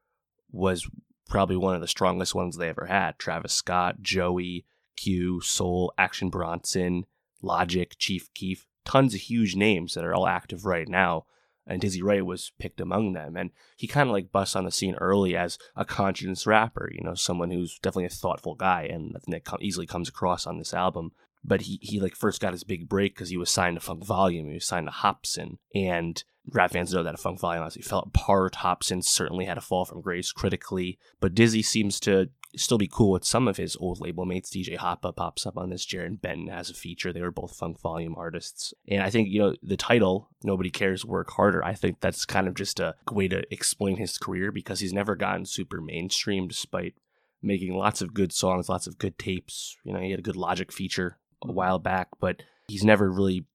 was 0.50 0.88
probably 1.29 1.56
one 1.56 1.75
of 1.75 1.81
the 1.81 1.87
strongest 1.88 2.35
ones 2.35 2.56
they 2.56 2.69
ever 2.69 2.87
had. 2.87 3.19
Travis 3.19 3.52
Scott, 3.52 4.00
Joey, 4.00 4.64
Q, 4.97 5.41
Soul, 5.41 5.93
Action 5.99 6.31
Bronson, 6.31 7.05
Logic, 7.43 7.94
Chief 7.99 8.32
Keef, 8.35 8.67
tons 8.85 9.14
of 9.14 9.20
huge 9.20 9.55
names 9.55 9.94
that 9.94 10.05
are 10.05 10.14
all 10.14 10.26
active 10.26 10.64
right 10.64 10.88
now. 10.88 11.26
And 11.66 11.80
Dizzy 11.80 12.02
Wright 12.02 12.24
was 12.24 12.52
picked 12.58 12.80
among 12.80 13.12
them. 13.12 13.36
And 13.36 13.50
he 13.76 13.86
kind 13.86 14.08
of 14.08 14.12
like 14.12 14.32
busts 14.32 14.54
on 14.54 14.64
the 14.64 14.70
scene 14.70 14.94
early 14.96 15.36
as 15.36 15.58
a 15.74 15.84
conscious 15.84 16.46
rapper, 16.46 16.90
you 16.92 17.02
know, 17.02 17.14
someone 17.14 17.50
who's 17.50 17.78
definitely 17.80 18.06
a 18.06 18.10
thoughtful 18.10 18.54
guy. 18.54 18.82
And 18.82 19.14
I 19.16 19.18
think 19.18 19.44
that 19.44 19.62
easily 19.62 19.86
comes 19.86 20.08
across 20.08 20.46
on 20.46 20.58
this 20.58 20.74
album. 20.74 21.12
But 21.44 21.62
he, 21.62 21.78
he 21.80 22.00
like 22.00 22.16
first 22.16 22.40
got 22.40 22.52
his 22.52 22.64
big 22.64 22.88
break 22.88 23.14
because 23.14 23.30
he 23.30 23.36
was 23.36 23.50
signed 23.50 23.76
to 23.76 23.80
Funk 23.80 24.04
Volume. 24.04 24.48
He 24.48 24.54
was 24.54 24.66
signed 24.66 24.86
to 24.88 24.92
Hopsin. 24.92 25.58
And 25.74 26.22
rap 26.52 26.72
fans 26.72 26.92
know 26.92 27.02
that 27.02 27.18
Funk 27.18 27.40
Volume 27.40 27.62
honestly 27.62 27.82
fell 27.82 28.00
apart. 28.00 28.56
Hopsin 28.56 29.02
certainly 29.02 29.44
had 29.44 29.58
a 29.58 29.60
fall 29.60 29.84
from 29.84 30.00
grace 30.00 30.32
critically. 30.32 30.98
But 31.20 31.34
Dizzy 31.34 31.62
seems 31.62 32.00
to 32.00 32.30
still 32.56 32.79
be 32.79 32.88
cool 32.88 33.12
with 33.12 33.25
some 33.25 33.49
of 33.49 33.56
his 33.56 33.76
old 33.76 34.00
label 34.00 34.25
mates. 34.25 34.50
DJ 34.50 34.76
Hoppa 34.76 35.14
pops 35.14 35.47
up 35.47 35.56
on 35.56 35.70
this. 35.70 35.87
Jarren 35.87 36.20
Benton 36.20 36.49
has 36.49 36.70
a 36.70 36.75
feature. 36.75 37.12
They 37.12 37.20
were 37.20 37.31
both 37.31 37.56
Funk 37.56 37.81
Volume 37.81 38.14
artists. 38.17 38.75
And 38.88 39.03
I 39.03 39.11
think, 39.11 39.29
you 39.29 39.38
know, 39.38 39.55
the 39.62 39.76
title, 39.76 40.31
Nobody 40.43 40.70
Cares, 40.70 41.05
Work 41.05 41.31
Harder, 41.32 41.64
I 41.64 41.75
think 41.75 42.00
that's 42.00 42.25
kind 42.25 42.49
of 42.49 42.55
just 42.55 42.81
a 42.81 42.94
way 43.11 43.29
to 43.29 43.43
explain 43.53 43.97
his 43.97 44.19
career 44.19 44.50
because 44.50 44.81
he's 44.81 44.93
never 44.93 45.14
gotten 45.14 45.44
super 45.47 45.81
mainstream 45.81 46.49
despite 46.49 46.94
making 47.43 47.75
lots 47.75 48.00
of 48.00 48.14
good 48.14 48.32
songs, 48.32 48.69
lots 48.69 48.87
of 48.87 48.99
good 48.99 49.19
tapes. 49.19 49.76
You 49.85 49.93
know, 49.93 50.00
he 50.00 50.11
had 50.11 50.20
a 50.20 50.23
good 50.23 50.37
Logic 50.37 50.73
feature 50.73 51.19
a 51.44 51.52
while 51.52 51.79
back, 51.79 52.09
but 52.20 52.43
he's 52.69 52.85
never 52.85 53.11
really 53.11 53.47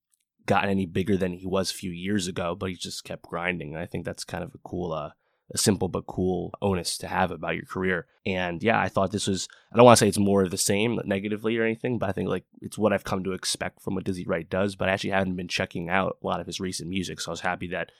gotten 0.45 0.69
any 0.69 0.85
bigger 0.85 1.17
than 1.17 1.33
he 1.33 1.47
was 1.47 1.71
a 1.71 1.75
few 1.75 1.91
years 1.91 2.27
ago, 2.27 2.55
but 2.55 2.69
he 2.69 2.75
just 2.75 3.03
kept 3.03 3.23
grinding. 3.23 3.73
And 3.73 3.81
I 3.81 3.85
think 3.85 4.05
that's 4.05 4.23
kind 4.23 4.43
of 4.43 4.53
a 4.53 4.59
cool, 4.63 4.91
uh, 4.91 5.11
a 5.53 5.57
simple 5.57 5.87
but 5.87 6.07
cool 6.07 6.53
onus 6.61 6.97
to 6.99 7.07
have 7.07 7.31
about 7.31 7.55
your 7.55 7.65
career. 7.65 8.07
And 8.25 8.63
yeah, 8.63 8.79
I 8.79 8.87
thought 8.87 9.11
this 9.11 9.27
was, 9.27 9.47
I 9.71 9.75
don't 9.75 9.85
want 9.85 9.97
to 9.97 9.99
say 9.99 10.07
it's 10.07 10.17
more 10.17 10.43
of 10.43 10.51
the 10.51 10.57
same 10.57 10.99
negatively 11.05 11.57
or 11.57 11.63
anything, 11.63 11.99
but 11.99 12.09
I 12.09 12.13
think 12.13 12.29
like 12.29 12.45
it's 12.61 12.77
what 12.77 12.93
I've 12.93 13.03
come 13.03 13.23
to 13.23 13.33
expect 13.33 13.81
from 13.81 13.95
what 13.95 14.03
Dizzy 14.03 14.25
Wright 14.25 14.49
does. 14.49 14.75
But 14.75 14.89
I 14.89 14.93
actually 14.93 15.09
haven't 15.11 15.35
been 15.35 15.47
checking 15.47 15.89
out 15.89 16.17
a 16.23 16.27
lot 16.27 16.39
of 16.39 16.47
his 16.47 16.59
recent 16.59 16.89
music. 16.89 17.19
So 17.19 17.31
I 17.31 17.33
was 17.33 17.41
happy 17.41 17.67
that 17.67 17.91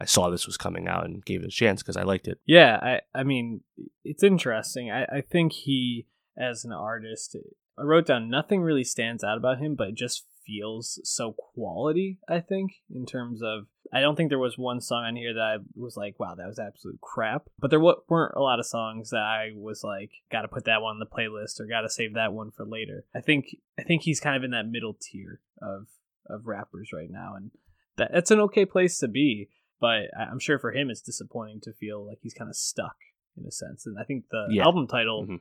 I 0.00 0.04
saw 0.04 0.30
this 0.30 0.46
was 0.46 0.56
coming 0.56 0.88
out 0.88 1.04
and 1.04 1.24
gave 1.24 1.42
it 1.42 1.48
a 1.48 1.50
chance 1.50 1.82
because 1.82 1.96
I 1.96 2.02
liked 2.02 2.28
it. 2.28 2.38
Yeah, 2.46 2.78
I, 2.80 3.00
I 3.14 3.24
mean, 3.24 3.62
it's 4.04 4.22
interesting. 4.22 4.90
I, 4.90 5.04
I 5.04 5.20
think 5.20 5.52
he, 5.52 6.06
as 6.38 6.64
an 6.64 6.72
artist, 6.72 7.36
I 7.78 7.82
wrote 7.82 8.06
down 8.06 8.30
nothing 8.30 8.62
really 8.62 8.84
stands 8.84 9.24
out 9.24 9.36
about 9.36 9.58
him, 9.58 9.74
but 9.74 9.94
just 9.94 10.26
feels 10.46 11.00
so 11.04 11.32
quality, 11.32 12.18
I 12.28 12.40
think, 12.40 12.72
in 12.94 13.06
terms 13.06 13.42
of. 13.42 13.66
I 13.92 14.00
don't 14.00 14.14
think 14.16 14.28
there 14.28 14.38
was 14.38 14.56
one 14.56 14.80
song 14.80 15.04
on 15.04 15.16
here 15.16 15.34
that 15.34 15.40
I 15.40 15.56
was 15.74 15.96
like, 15.96 16.18
wow, 16.20 16.34
that 16.36 16.46
was 16.46 16.58
absolute 16.60 17.00
crap. 17.00 17.48
But 17.58 17.70
there 17.70 17.80
wa- 17.80 17.96
weren't 18.08 18.34
a 18.36 18.40
lot 18.40 18.60
of 18.60 18.66
songs 18.66 19.10
that 19.10 19.22
I 19.22 19.50
was 19.56 19.82
like, 19.82 20.10
gotta 20.30 20.46
put 20.48 20.64
that 20.66 20.80
one 20.82 20.92
on 20.94 20.98
the 21.00 21.06
playlist 21.06 21.58
or 21.60 21.66
gotta 21.66 21.88
save 21.90 22.14
that 22.14 22.32
one 22.32 22.50
for 22.52 22.64
later. 22.64 23.04
I 23.14 23.20
think 23.20 23.56
I 23.78 23.82
think 23.82 24.02
he's 24.02 24.20
kind 24.20 24.36
of 24.36 24.44
in 24.44 24.50
that 24.52 24.68
middle 24.68 24.96
tier 25.00 25.40
of 25.60 25.86
of 26.28 26.46
rappers 26.46 26.90
right 26.92 27.10
now, 27.10 27.34
and 27.36 27.50
that 27.96 28.10
that's 28.12 28.30
an 28.30 28.40
okay 28.40 28.64
place 28.64 28.98
to 29.00 29.08
be 29.08 29.48
but 29.80 30.10
I'm 30.14 30.38
sure 30.38 30.58
for 30.58 30.72
him 30.72 30.90
it's 30.90 31.00
disappointing 31.00 31.60
to 31.62 31.72
feel 31.72 32.06
like 32.06 32.18
he's 32.20 32.34
kind 32.34 32.50
of 32.50 32.54
stuck 32.56 32.96
in 33.34 33.46
a 33.46 33.50
sense. 33.50 33.86
And 33.86 33.98
I 33.98 34.04
think 34.04 34.24
the 34.30 34.48
Yeah. 34.50 34.64
album 34.64 34.86
title, 34.86 35.26
Mhm. 35.26 35.40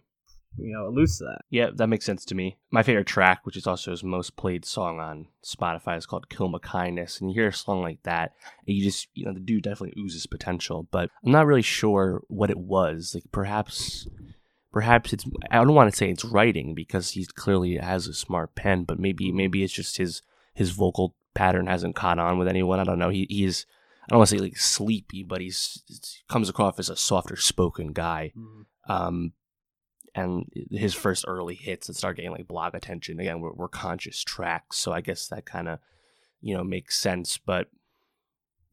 You 0.57 0.74
know, 0.74 0.88
alludes 0.88 1.18
to 1.19 1.25
that. 1.25 1.42
Yeah, 1.50 1.69
that 1.75 1.88
makes 1.88 2.06
sense 2.06 2.25
to 2.25 2.36
me. 2.36 2.57
My 2.72 2.84
favorite 2.84 3.07
track, 3.07 3.46
which 3.46 3.56
is 3.56 3.68
also 3.68 3.92
his 3.92 4.04
most 4.04 4.36
played 4.36 4.66
song 4.66 5.00
on 5.00 5.28
Spotify, 5.44 5.98
is 5.98 6.06
called 6.06 6.30
Kill 6.30 6.50
My 6.50 6.60
Kindness. 6.60 7.19
And 7.19 7.30
you 7.30 7.42
hear 7.42 7.50
a 7.50 7.54
song 7.54 7.81
like 7.81 8.04
that, 8.04 8.34
and 8.68 8.75
you 8.75 8.84
just, 8.84 9.07
you 9.13 9.25
know, 9.25 9.34
the 9.34 9.40
dude 9.40 9.63
definitely 9.63 10.01
oozes 10.01 10.25
potential. 10.25 10.88
But 10.92 11.10
I'm 11.24 11.31
not 11.31 11.46
really 11.46 11.62
sure 11.62 12.24
what 12.28 12.50
it 12.50 12.57
was. 12.57 13.13
Like, 13.13 13.24
perhaps, 13.31 14.07
perhaps 14.72 15.13
it's, 15.13 15.25
I 15.51 15.57
don't 15.57 15.74
want 15.74 15.92
to 15.92 15.98
say 15.98 16.10
it's 16.10 16.25
writing 16.25 16.74
because 16.74 17.12
he 17.12 17.25
clearly 17.25 17.78
has 17.78 18.07
a 18.07 18.13
smart 18.13 18.56
pen, 18.56 18.84
but 18.84 19.00
maybe, 19.00 19.31
maybe 19.31 19.63
it's 19.63 19.74
just 19.74 19.98
his, 19.98 20.22
his 20.54 20.72
vocal 20.72 21.16
pattern 21.36 21.68
hasn't 21.68 21.96
caught 21.96 22.19
on 22.19 22.38
with 22.38 22.48
anyone. 22.48 22.80
I 22.80 22.84
don't 22.84 23.00
know. 23.00 23.10
He, 23.10 23.28
he 23.30 23.46
is, 23.46 23.66
I 24.04 24.07
don't 24.10 24.19
want 24.19 24.30
to 24.30 24.36
say 24.36 24.42
like 24.42 24.57
sleepy, 24.57 25.24
but 25.24 25.42
he's, 25.42 25.84
comes 26.28 26.50
across 26.50 26.80
as 26.80 26.90
a 26.90 26.96
softer 26.96 27.36
spoken 27.36 27.94
guy. 27.94 28.34
Um, 28.88 29.34
and 30.19 30.45
his 30.71 30.94
first 30.94 31.24
early 31.27 31.55
hits 31.55 31.88
that 31.88 31.96
start 31.96 32.17
getting 32.17 32.32
like 32.32 32.48
blog 32.48 32.75
attention 32.75 33.20
again 33.20 33.39
were, 33.39 33.53
were 33.53 33.70
conscious 33.70 34.22
tracks 34.24 34.77
so 34.77 34.91
i 34.91 35.01
guess 35.01 35.27
that 35.27 35.46
kind 35.46 35.67
of 35.67 35.79
you 36.41 36.55
know 36.55 36.63
makes 36.63 37.00
sense 37.00 37.38
but 37.38 37.67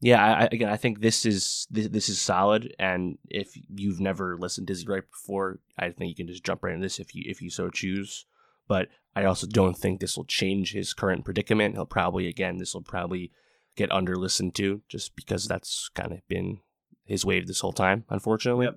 yeah 0.01 0.23
I, 0.23 0.45
again 0.51 0.69
i 0.69 0.77
think 0.77 0.99
this 0.99 1.25
is 1.25 1.67
this, 1.69 1.87
this 1.87 2.09
is 2.09 2.19
solid 2.19 2.75
and 2.77 3.17
if 3.29 3.51
you've 3.69 3.99
never 3.99 4.37
listened 4.37 4.67
to 4.67 4.73
Dizzy 4.73 4.87
Wright 4.87 5.03
before 5.09 5.59
i 5.77 5.89
think 5.89 6.09
you 6.09 6.15
can 6.15 6.27
just 6.27 6.43
jump 6.43 6.63
right 6.63 6.73
into 6.73 6.85
this 6.85 6.99
if 6.99 7.15
you 7.15 7.23
if 7.25 7.41
you 7.41 7.49
so 7.49 7.69
choose 7.69 8.25
but 8.67 8.89
i 9.15 9.23
also 9.23 9.47
don't 9.47 9.77
think 9.77 9.99
this 9.99 10.17
will 10.17 10.25
change 10.25 10.73
his 10.73 10.93
current 10.93 11.23
predicament 11.23 11.75
he'll 11.75 11.85
probably 11.85 12.27
again 12.27 12.57
this 12.57 12.73
will 12.73 12.81
probably 12.81 13.31
get 13.75 13.91
under 13.91 14.15
listened 14.15 14.53
to 14.55 14.81
just 14.89 15.15
because 15.15 15.47
that's 15.47 15.89
kind 15.95 16.11
of 16.11 16.27
been 16.27 16.59
his 17.05 17.23
wave 17.23 17.47
this 17.47 17.61
whole 17.61 17.73
time 17.73 18.03
unfortunately 18.09 18.65
Yep. 18.65 18.75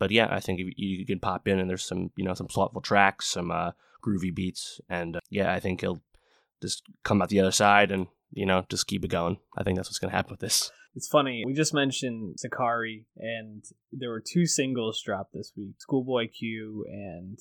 But 0.00 0.10
yeah, 0.10 0.28
I 0.30 0.40
think 0.40 0.58
you, 0.58 0.72
you 0.76 1.06
can 1.06 1.20
pop 1.20 1.46
in 1.46 1.60
and 1.60 1.70
there's 1.70 1.84
some 1.84 2.10
you 2.16 2.24
know 2.24 2.34
some 2.34 2.48
thoughtful 2.48 2.80
tracks, 2.80 3.26
some 3.26 3.52
uh, 3.52 3.72
groovy 4.04 4.34
beats, 4.34 4.80
and 4.88 5.16
uh, 5.16 5.20
yeah, 5.28 5.52
I 5.52 5.60
think 5.60 5.82
he'll 5.82 6.00
just 6.60 6.82
come 7.04 7.22
out 7.22 7.28
the 7.28 7.38
other 7.38 7.52
side 7.52 7.92
and 7.92 8.08
you 8.32 8.46
know 8.46 8.64
just 8.68 8.88
keep 8.88 9.04
it 9.04 9.10
going. 9.10 9.36
I 9.56 9.62
think 9.62 9.76
that's 9.76 9.88
what's 9.88 9.98
gonna 9.98 10.12
happen 10.12 10.32
with 10.32 10.40
this. 10.40 10.72
It's 10.96 11.06
funny. 11.06 11.44
We 11.46 11.52
just 11.52 11.74
mentioned 11.74 12.38
Zacari, 12.44 13.04
and 13.16 13.62
there 13.92 14.10
were 14.10 14.22
two 14.26 14.46
singles 14.46 15.00
dropped 15.04 15.34
this 15.34 15.52
week. 15.56 15.74
Schoolboy 15.78 16.28
Q 16.36 16.84
and 16.88 17.38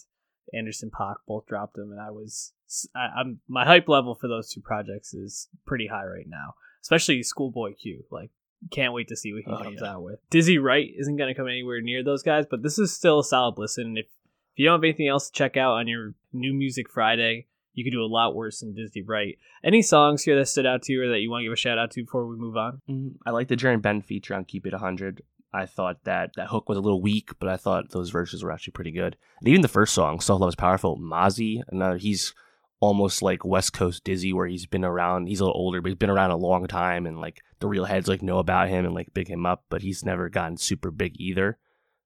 Anderson 0.54 0.92
Paak 0.92 1.16
both 1.28 1.48
dropped 1.48 1.76
them, 1.76 1.92
and 1.92 2.02
I 2.02 2.12
was, 2.12 2.54
I, 2.94 3.22
I'm 3.22 3.40
my 3.48 3.66
hype 3.66 3.88
level 3.88 4.16
for 4.16 4.28
those 4.28 4.52
two 4.52 4.62
projects 4.62 5.14
is 5.14 5.48
pretty 5.66 5.88
high 5.88 6.06
right 6.06 6.28
now, 6.28 6.56
especially 6.84 7.24
Schoolboy 7.24 7.74
Q. 7.82 8.04
Like, 8.12 8.32
can't 8.72 8.94
wait 8.94 9.08
to 9.10 9.16
see 9.16 9.34
what 9.34 9.44
he 9.46 9.52
Oh, 9.52 9.64
comes 9.64 9.80
yeah. 9.82 9.94
out 9.94 10.04
with. 10.04 10.20
Dizzy 10.30 10.58
Wright 10.58 10.92
isn't 10.98 11.16
going 11.16 11.28
to 11.30 11.34
come 11.38 11.48
anywhere 11.48 11.82
near 11.82 12.04
those 12.04 12.24
guys, 12.24 12.46
but 12.50 12.62
this 12.64 12.78
is 12.80 12.94
still 12.94 13.20
a 13.20 13.24
solid 13.24 13.58
listen. 13.58 13.98
If 13.98 14.06
if 14.06 14.60
you 14.60 14.66
don't 14.66 14.80
have 14.80 14.84
anything 14.84 15.08
else 15.08 15.30
to 15.30 15.34
check 15.38 15.56
out 15.56 15.74
on 15.76 15.88
your 15.88 16.14
New 16.34 16.54
Music 16.54 16.90
Friday, 16.90 17.46
you 17.74 17.84
could 17.86 17.94
do 17.94 18.04
a 18.04 18.06
lot 18.06 18.36
worse 18.36 18.60
than 18.60 18.74
Dizzy 18.74 19.02
Wright. 19.02 19.38
Any 19.64 19.82
songs 19.82 20.24
here 20.24 20.36
that 20.38 20.48
stood 20.48 20.66
out 20.66 20.82
to 20.84 20.92
you 20.94 21.04
or 21.04 21.10
that 21.10 21.20
you 21.20 21.30
want 21.30 21.42
to 21.42 21.46
give 21.46 21.54
a 21.54 21.56
shout 21.56 21.78
out 21.78 21.92
to 21.92 22.04
before 22.04 22.28
we 22.28 22.36
move 22.36 22.58
on? 22.58 22.82
Mm, 22.90 23.14
I 23.26 23.32
like 23.32 23.48
the 23.48 23.56
Jarren 23.56 23.82
Ben 23.82 24.02
feature 24.02 24.34
on 24.36 24.44
Keep 24.44 24.66
It 24.68 24.74
100. 24.74 25.22
I 25.54 25.66
thought 25.66 26.04
that 26.04 26.32
that 26.36 26.50
hook 26.50 26.68
was 26.68 26.78
a 26.78 26.82
little 26.82 27.02
weak, 27.02 27.32
but 27.40 27.48
I 27.48 27.56
thought 27.58 27.92
those 27.92 28.10
verses 28.10 28.44
were 28.44 28.52
actually 28.52 28.72
pretty 28.74 28.92
good. 28.92 29.16
And 29.40 29.48
even 29.48 29.62
the 29.62 29.68
first 29.70 29.94
song, 29.94 30.20
Self 30.20 30.42
Love 30.42 30.50
is 30.50 30.56
Powerful, 30.56 30.98
Mozzy, 30.98 31.62
another, 31.70 31.98
he's 31.98 32.34
almost 32.80 33.22
like 33.22 33.44
West 33.44 33.74
Coast 33.74 34.04
Dizzy, 34.04 34.34
where 34.34 34.48
he's 34.48 34.66
been 34.66 34.86
around, 34.86 35.28
he's 35.28 35.40
a 35.40 35.46
little 35.46 35.60
older, 35.60 35.82
but 35.82 35.90
he's 35.90 35.98
been 35.98 36.10
around 36.10 36.32
a 36.32 36.38
long 36.38 36.68
time, 36.68 37.06
and 37.06 37.20
like 37.20 37.42
the 37.60 37.68
real 37.68 37.86
heads 37.86 38.08
like 38.08 38.22
know 38.22 38.40
about 38.40 38.70
him 38.70 38.86
and 38.86 38.94
like 38.94 39.14
big 39.14 39.28
him 39.28 39.46
up, 39.46 39.66
but 39.70 39.82
he's 39.82 40.06
never 40.06 40.30
gotten 40.30 40.58
super 40.58 40.92
big 40.92 41.14
either. 41.20 41.58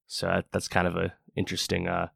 So 0.08 0.28
that, 0.28 0.46
that's 0.52 0.68
kind 0.68 0.88
of 0.88 0.96
a 0.96 1.14
interesting, 1.36 1.88
uh, 1.88 2.08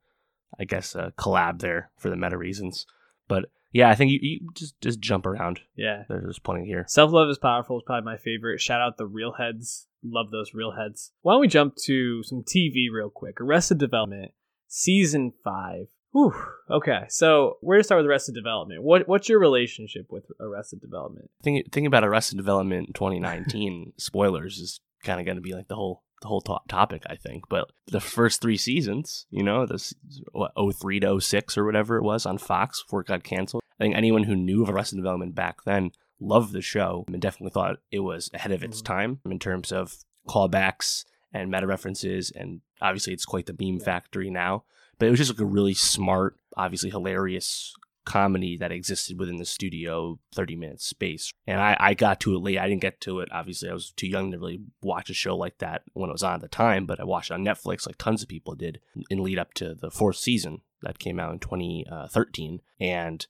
I 0.59 0.65
guess, 0.65 0.95
uh, 0.95 1.11
collab 1.17 1.59
there 1.59 1.91
for 1.97 2.09
the 2.09 2.15
meta 2.15 2.37
reasons. 2.37 2.85
But 3.27 3.45
yeah, 3.71 3.89
I 3.89 3.95
think 3.95 4.11
you, 4.11 4.19
you 4.21 4.49
just 4.53 4.79
just 4.81 4.99
jump 4.99 5.25
around. 5.25 5.61
Yeah. 5.75 6.03
There's 6.09 6.39
plenty 6.39 6.65
here. 6.65 6.85
Self 6.87 7.11
Love 7.11 7.29
is 7.29 7.37
Powerful 7.37 7.77
is 7.77 7.83
probably 7.85 8.05
my 8.05 8.17
favorite. 8.17 8.61
Shout 8.61 8.81
out 8.81 8.97
the 8.97 9.05
Real 9.05 9.33
Heads 9.33 9.87
love 10.03 10.31
those 10.31 10.53
real 10.53 10.71
heads. 10.71 11.11
Why 11.21 11.33
don't 11.33 11.41
we 11.41 11.47
jump 11.47 11.75
to 11.85 12.23
some 12.23 12.43
TV 12.43 12.85
real 12.91 13.09
quick? 13.09 13.39
Arrested 13.41 13.77
Development, 13.77 14.31
season 14.67 15.33
five. 15.43 15.87
Whew. 16.17 16.33
Okay, 16.71 17.05
so 17.09 17.57
we're 17.62 17.75
gonna 17.75 17.83
start 17.83 18.00
with 18.00 18.09
Arrested 18.09 18.33
Development. 18.33 18.81
What 18.81 19.07
what's 19.07 19.29
your 19.29 19.39
relationship 19.39 20.07
with 20.09 20.25
Arrested 20.39 20.81
Development? 20.81 21.29
Thinking 21.43 21.63
thinking 21.71 21.86
about 21.86 22.03
Arrested 22.03 22.38
Development 22.38 22.89
2019 22.95 23.93
spoilers 23.97 24.57
is 24.57 24.79
kind 25.03 25.19
of 25.19 25.27
going 25.27 25.36
to 25.38 25.41
be 25.41 25.53
like 25.53 25.67
the 25.67 25.75
whole 25.75 26.01
the 26.24 26.27
whole 26.27 26.41
to- 26.41 26.57
topic, 26.67 27.03
I 27.07 27.15
think. 27.17 27.43
But 27.50 27.69
the 27.86 28.00
first 28.01 28.41
three 28.41 28.57
seasons, 28.57 29.27
you 29.29 29.43
know, 29.43 29.67
this 29.67 29.93
what 30.31 30.53
03 30.57 31.00
to 31.01 31.21
06 31.21 31.55
or 31.55 31.65
whatever 31.65 31.97
it 31.97 32.03
was 32.03 32.25
on 32.25 32.39
Fox 32.39 32.81
before 32.81 33.01
it 33.01 33.07
got 33.07 33.24
canceled. 33.24 33.62
I 33.79 33.83
think 33.83 33.95
anyone 33.95 34.24
who 34.24 34.36
knew 34.36 34.63
of 34.63 34.69
Arrested 34.71 34.95
Development 34.95 35.36
back 35.36 35.63
then 35.65 35.91
loved 36.19 36.51
the 36.51 36.62
show 36.63 37.05
and 37.07 37.21
definitely 37.21 37.51
thought 37.51 37.77
it 37.91 38.00
was 38.00 38.31
ahead 38.33 38.51
of 38.51 38.63
its 38.63 38.81
Mhm. 38.81 38.86
time 38.86 39.19
in 39.29 39.38
terms 39.38 39.71
of 39.71 39.97
callbacks 40.27 41.05
and 41.31 41.51
meta 41.51 41.67
references. 41.67 42.31
And 42.31 42.62
obviously, 42.81 43.13
it's 43.13 43.25
quite 43.25 43.45
the 43.45 43.55
meme 43.59 43.79
factory 43.79 44.31
now. 44.31 44.63
But 45.00 45.08
it 45.08 45.12
was 45.12 45.20
just 45.20 45.32
like 45.32 45.39
a 45.39 45.46
really 45.46 45.74
smart, 45.74 46.38
obviously 46.56 46.89
hilarious 46.89 47.74
comedy 48.08 48.56
that 48.56 48.72
existed 48.72 49.20
within 49.20 49.36
the 49.36 49.46
studio 49.46 50.18
30 50.34 50.56
minute 50.56 50.82
space. 50.82 51.34
And 51.46 51.60
I, 51.60 51.75
I 51.77 51.94
got 51.94 52.22
to 52.22 52.36
it 52.36 52.39
late. 52.39 52.58
I 52.58 52.70
didn't 52.70 52.82
get 52.82 53.01
to 53.01 53.20
it. 53.20 53.27
Obviously, 53.34 53.70
I 53.70 53.74
was 53.74 53.92
too 53.92 54.08
young 54.08 54.32
to 54.32 54.38
really 54.38 54.62
watch 54.82 55.10
a 55.10 55.13
show 55.13 55.36
like 55.36 55.58
that 55.58 55.82
when 55.94 56.10
it 56.10 56.13
was 56.13 56.24
on 56.24 56.36
at 56.36 56.42
the 56.42 56.48
time, 56.48 56.86
but 56.86 57.01
I 57.01 57.04
watched 57.04 57.32
it 57.32 57.34
on 57.34 57.44
Netflix 57.44 57.86
like 57.86 57.98
tons 57.98 58.24
of 58.24 58.30
people 58.30 58.56
did 58.56 58.80
in 59.10 59.24
lead 59.24 59.38
up 59.38 59.54
to 59.56 59.75
the 59.75 59.92
fourth 59.92 60.16
season 60.16 60.62
that 60.84 61.00
came 61.00 61.20
out 61.20 61.34
in 61.34 61.39
2013. 61.39 62.62
And 62.80 63.27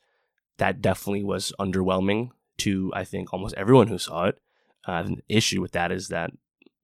that 0.57 0.79
definitely 0.79 1.23
was 1.23 1.51
underwhelming 1.59 2.29
to, 2.59 2.91
I 2.95 3.03
think, 3.03 3.33
almost 3.33 3.55
everyone 3.55 3.87
who 3.87 3.97
saw 3.97 4.25
it. 4.25 4.39
Uh, 4.85 5.03
the 5.03 5.17
issue 5.27 5.59
with 5.59 5.71
that 5.71 5.91
is 5.91 6.09
that, 6.09 6.31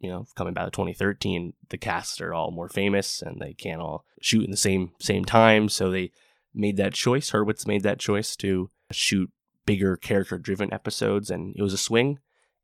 you 0.04 0.10
know, 0.10 0.26
coming 0.36 0.54
back 0.54 0.66
to 0.66 0.72
2013, 0.72 1.54
the 1.70 1.78
casts 1.78 2.20
are 2.20 2.34
all 2.34 2.52
more 2.52 2.68
famous 2.68 3.22
and 3.22 3.42
they 3.42 3.54
can't 3.54 3.80
all 3.82 4.06
shoot 4.22 4.44
in 4.44 4.52
the 4.52 4.58
same 4.58 4.92
same 5.00 5.24
time. 5.24 5.70
So 5.70 5.90
they 5.90 6.12
made 6.54 6.76
that 6.78 6.94
choice. 6.94 7.32
Hurwitz 7.32 7.66
made 7.66 7.84
that 7.84 8.00
choice 8.00 8.36
to 8.38 8.70
shoot 8.92 9.32
bigger 9.66 9.96
character 9.96 10.38
driven 10.38 10.74
episodes, 10.74 11.32
and 11.32 11.56
it 11.58 11.62
was 11.62 11.72
a 11.72 11.78
swing, 11.78 12.20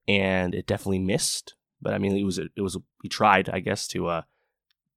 and 0.06 0.54
it 0.54 0.68
definitely 0.68 1.00
missed. 1.00 1.56
But 1.82 1.94
I 1.94 1.98
mean, 1.98 2.16
it 2.18 2.26
was 2.26 2.38
a, 2.38 2.50
it 2.58 2.62
was 2.62 2.76
a, 2.76 2.80
he 3.02 3.08
tried, 3.08 3.50
I 3.50 3.62
guess, 3.62 3.88
to 3.90 4.08
uh, 4.08 4.22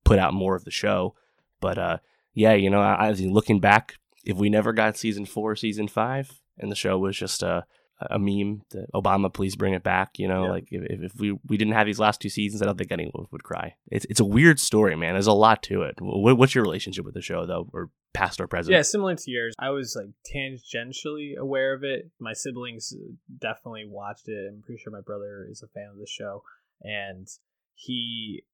put 0.04 0.18
out 0.18 0.34
more 0.34 0.56
of 0.56 0.64
the 0.64 0.72
show. 0.72 1.14
But 1.60 1.78
uh, 1.78 1.98
yeah, 2.34 2.54
you 2.54 2.70
know, 2.70 2.80
I, 2.80 3.08
I 3.08 3.12
looking 3.12 3.60
back, 3.60 3.94
if 4.24 4.36
we 4.36 4.50
never 4.50 4.72
got 4.72 4.96
season 4.96 5.26
four, 5.26 5.54
season 5.54 5.86
five, 5.86 6.40
and 6.58 6.72
the 6.72 6.76
show 6.76 6.98
was 6.98 7.16
just 7.16 7.42
a 7.44 7.66
a 8.10 8.18
meme 8.18 8.62
that 8.70 8.86
Obama, 8.94 9.32
please 9.32 9.56
bring 9.56 9.74
it 9.74 9.82
back. 9.82 10.18
You 10.18 10.28
know, 10.28 10.44
Yeah. 10.44 10.50
like 10.50 10.68
if, 10.70 11.02
if 11.12 11.14
we 11.20 11.32
we 11.46 11.56
didn't 11.56 11.74
have 11.74 11.86
these 11.86 11.98
last 11.98 12.20
two 12.20 12.28
seasons, 12.28 12.62
I 12.62 12.66
don't 12.66 12.76
think 12.78 12.92
anyone 12.92 13.26
would 13.30 13.42
cry. 13.44 13.74
It's 13.90 14.04
it's 14.06 14.20
a 14.20 14.24
weird 14.24 14.58
story, 14.60 14.96
man. 14.96 15.14
There's 15.14 15.26
a 15.26 15.32
lot 15.32 15.62
to 15.64 15.82
it. 15.82 15.96
What, 16.00 16.36
what's 16.38 16.54
your 16.54 16.64
relationship 16.64 17.04
with 17.04 17.14
the 17.14 17.22
show, 17.22 17.46
though, 17.46 17.68
or 17.72 17.90
past 18.14 18.40
or 18.40 18.46
present? 18.46 18.72
Yeah, 18.74 18.82
similar 18.82 19.14
to 19.14 19.30
yours. 19.30 19.54
I 19.58 19.70
was 19.70 19.96
like 19.98 20.10
tangentially 20.34 21.36
aware 21.36 21.74
of 21.74 21.84
it. 21.84 22.10
My 22.18 22.32
siblings 22.32 22.92
uh, 22.94 23.12
definitely 23.40 23.86
watched 23.88 24.28
it. 24.28 24.48
I'm 24.52 24.62
pretty 24.62 24.80
sure 24.82 24.92
my 24.92 25.00
brother 25.00 25.46
is 25.50 25.62
a 25.62 25.68
fan 25.68 25.88
of 25.92 25.98
the 25.98 26.06
show, 26.06 26.42
and 26.82 27.26
he 27.74 28.44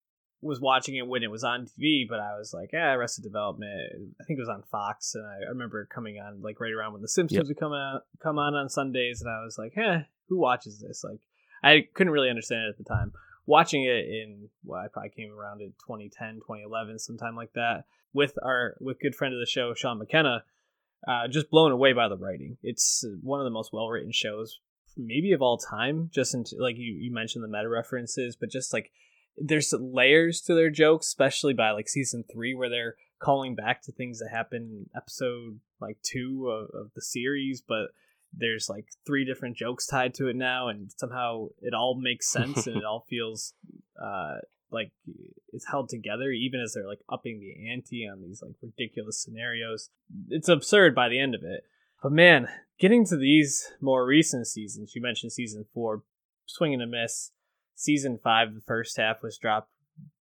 was 0.40 0.60
watching 0.60 0.96
it 0.96 1.06
when 1.06 1.22
it 1.22 1.30
was 1.30 1.44
on 1.44 1.66
TV. 1.66 2.06
But 2.08 2.20
I 2.20 2.36
was 2.38 2.52
like, 2.54 2.70
yeah, 2.72 2.92
Arrested 2.92 3.24
Development. 3.24 4.14
I 4.20 4.24
think 4.24 4.38
it 4.38 4.42
was 4.42 4.48
on 4.48 4.62
Fox, 4.70 5.14
and 5.14 5.26
I, 5.26 5.48
remember 5.50 5.86
coming 5.86 6.18
on 6.18 6.40
like 6.42 6.60
right 6.60 6.72
around 6.72 6.92
when 6.92 7.02
The 7.02 7.08
Simpsons 7.08 7.38
Yep. 7.38 7.46
would 7.48 7.60
come 7.60 7.72
out, 7.72 8.02
come 8.22 8.38
on 8.38 8.54
on 8.54 8.68
Sundays, 8.68 9.20
and 9.20 9.30
I 9.30 9.42
was 9.44 9.58
like, 9.58 9.76
eh, 9.76 10.02
who 10.28 10.38
watches 10.38 10.80
this? 10.80 11.02
Like, 11.04 11.20
I 11.62 11.86
couldn't 11.94 12.12
really 12.12 12.30
understand 12.30 12.62
it 12.66 12.70
at 12.70 12.78
the 12.78 12.84
time. 12.84 13.12
Watching 13.46 13.84
it 13.84 14.04
in, 14.06 14.48
well, 14.64 14.80
I 14.80 14.88
probably 14.88 15.10
came 15.10 15.32
around 15.32 15.62
in 15.62 15.68
2010, 15.86 16.36
2011, 16.36 16.98
sometime 16.98 17.34
like 17.34 17.52
that, 17.54 17.84
with 18.12 18.34
our 18.42 18.76
with 18.80 19.00
good 19.00 19.14
friend 19.14 19.32
of 19.34 19.40
the 19.40 19.46
show, 19.46 19.72
Sean 19.74 19.98
McKenna 19.98 20.44
uh, 21.06 21.28
just 21.28 21.50
blown 21.50 21.72
away 21.72 21.92
by 21.92 22.08
the 22.08 22.16
writing. 22.16 22.56
It's 22.62 23.04
one 23.22 23.40
of 23.40 23.44
the 23.44 23.50
most 23.50 23.72
well 23.72 23.88
written 23.88 24.12
shows, 24.12 24.58
maybe 24.96 25.32
of 25.32 25.42
all 25.42 25.56
time. 25.58 26.10
Just 26.12 26.34
in, 26.34 26.44
like 26.58 26.76
you, 26.76 26.92
you 26.92 27.12
mentioned 27.12 27.44
the 27.44 27.48
meta 27.48 27.68
references, 27.68 28.36
but 28.36 28.50
just 28.50 28.72
like 28.72 28.90
there's 29.40 29.72
layers 29.78 30.40
to 30.42 30.54
their 30.54 30.70
jokes, 30.70 31.06
especially 31.06 31.54
by 31.54 31.70
like 31.70 31.88
season 31.88 32.24
three, 32.30 32.54
where 32.54 32.68
they're 32.68 32.96
calling 33.20 33.54
back 33.54 33.82
to 33.82 33.92
things 33.92 34.18
that 34.18 34.30
happened 34.30 34.70
in 34.70 34.86
episode 34.96 35.60
like 35.80 35.98
two 36.02 36.48
of, 36.48 36.68
of 36.74 36.90
the 36.94 37.02
series, 37.02 37.62
but 37.66 37.88
there's 38.32 38.68
like 38.68 38.86
three 39.06 39.24
different 39.24 39.56
jokes 39.56 39.86
tied 39.86 40.14
to 40.14 40.28
it 40.28 40.36
now, 40.36 40.68
and 40.68 40.90
somehow 40.96 41.48
it 41.60 41.74
all 41.74 41.98
makes 42.00 42.28
sense 42.28 42.66
and 42.66 42.76
it 42.76 42.84
all 42.88 43.04
feels 43.08 43.54
uh, 44.02 44.36
like 44.70 44.92
it's 45.52 45.66
held 45.68 45.88
together 45.88 46.30
even 46.30 46.60
as 46.60 46.74
they're 46.74 46.86
like 46.86 47.00
upping 47.08 47.40
the 47.40 47.70
ante 47.70 48.06
on 48.06 48.20
these 48.20 48.42
like 48.42 48.54
ridiculous 48.62 49.22
scenarios. 49.22 49.90
It's 50.28 50.48
absurd 50.48 50.94
by 50.94 51.08
the 51.08 51.18
end 51.18 51.34
of 51.34 51.42
it. 51.42 51.64
But 52.02 52.12
man 52.12 52.48
getting 52.78 53.04
to 53.06 53.16
these 53.16 53.72
more 53.80 54.06
recent 54.06 54.46
seasons 54.46 54.92
you 54.94 55.02
mentioned 55.02 55.32
season 55.32 55.64
four 55.74 56.02
swing 56.46 56.72
and 56.72 56.82
a 56.82 56.86
miss 56.86 57.32
season 57.78 58.18
five 58.22 58.54
the 58.54 58.60
first 58.60 58.96
half 58.96 59.22
was 59.22 59.38
dropped 59.38 59.70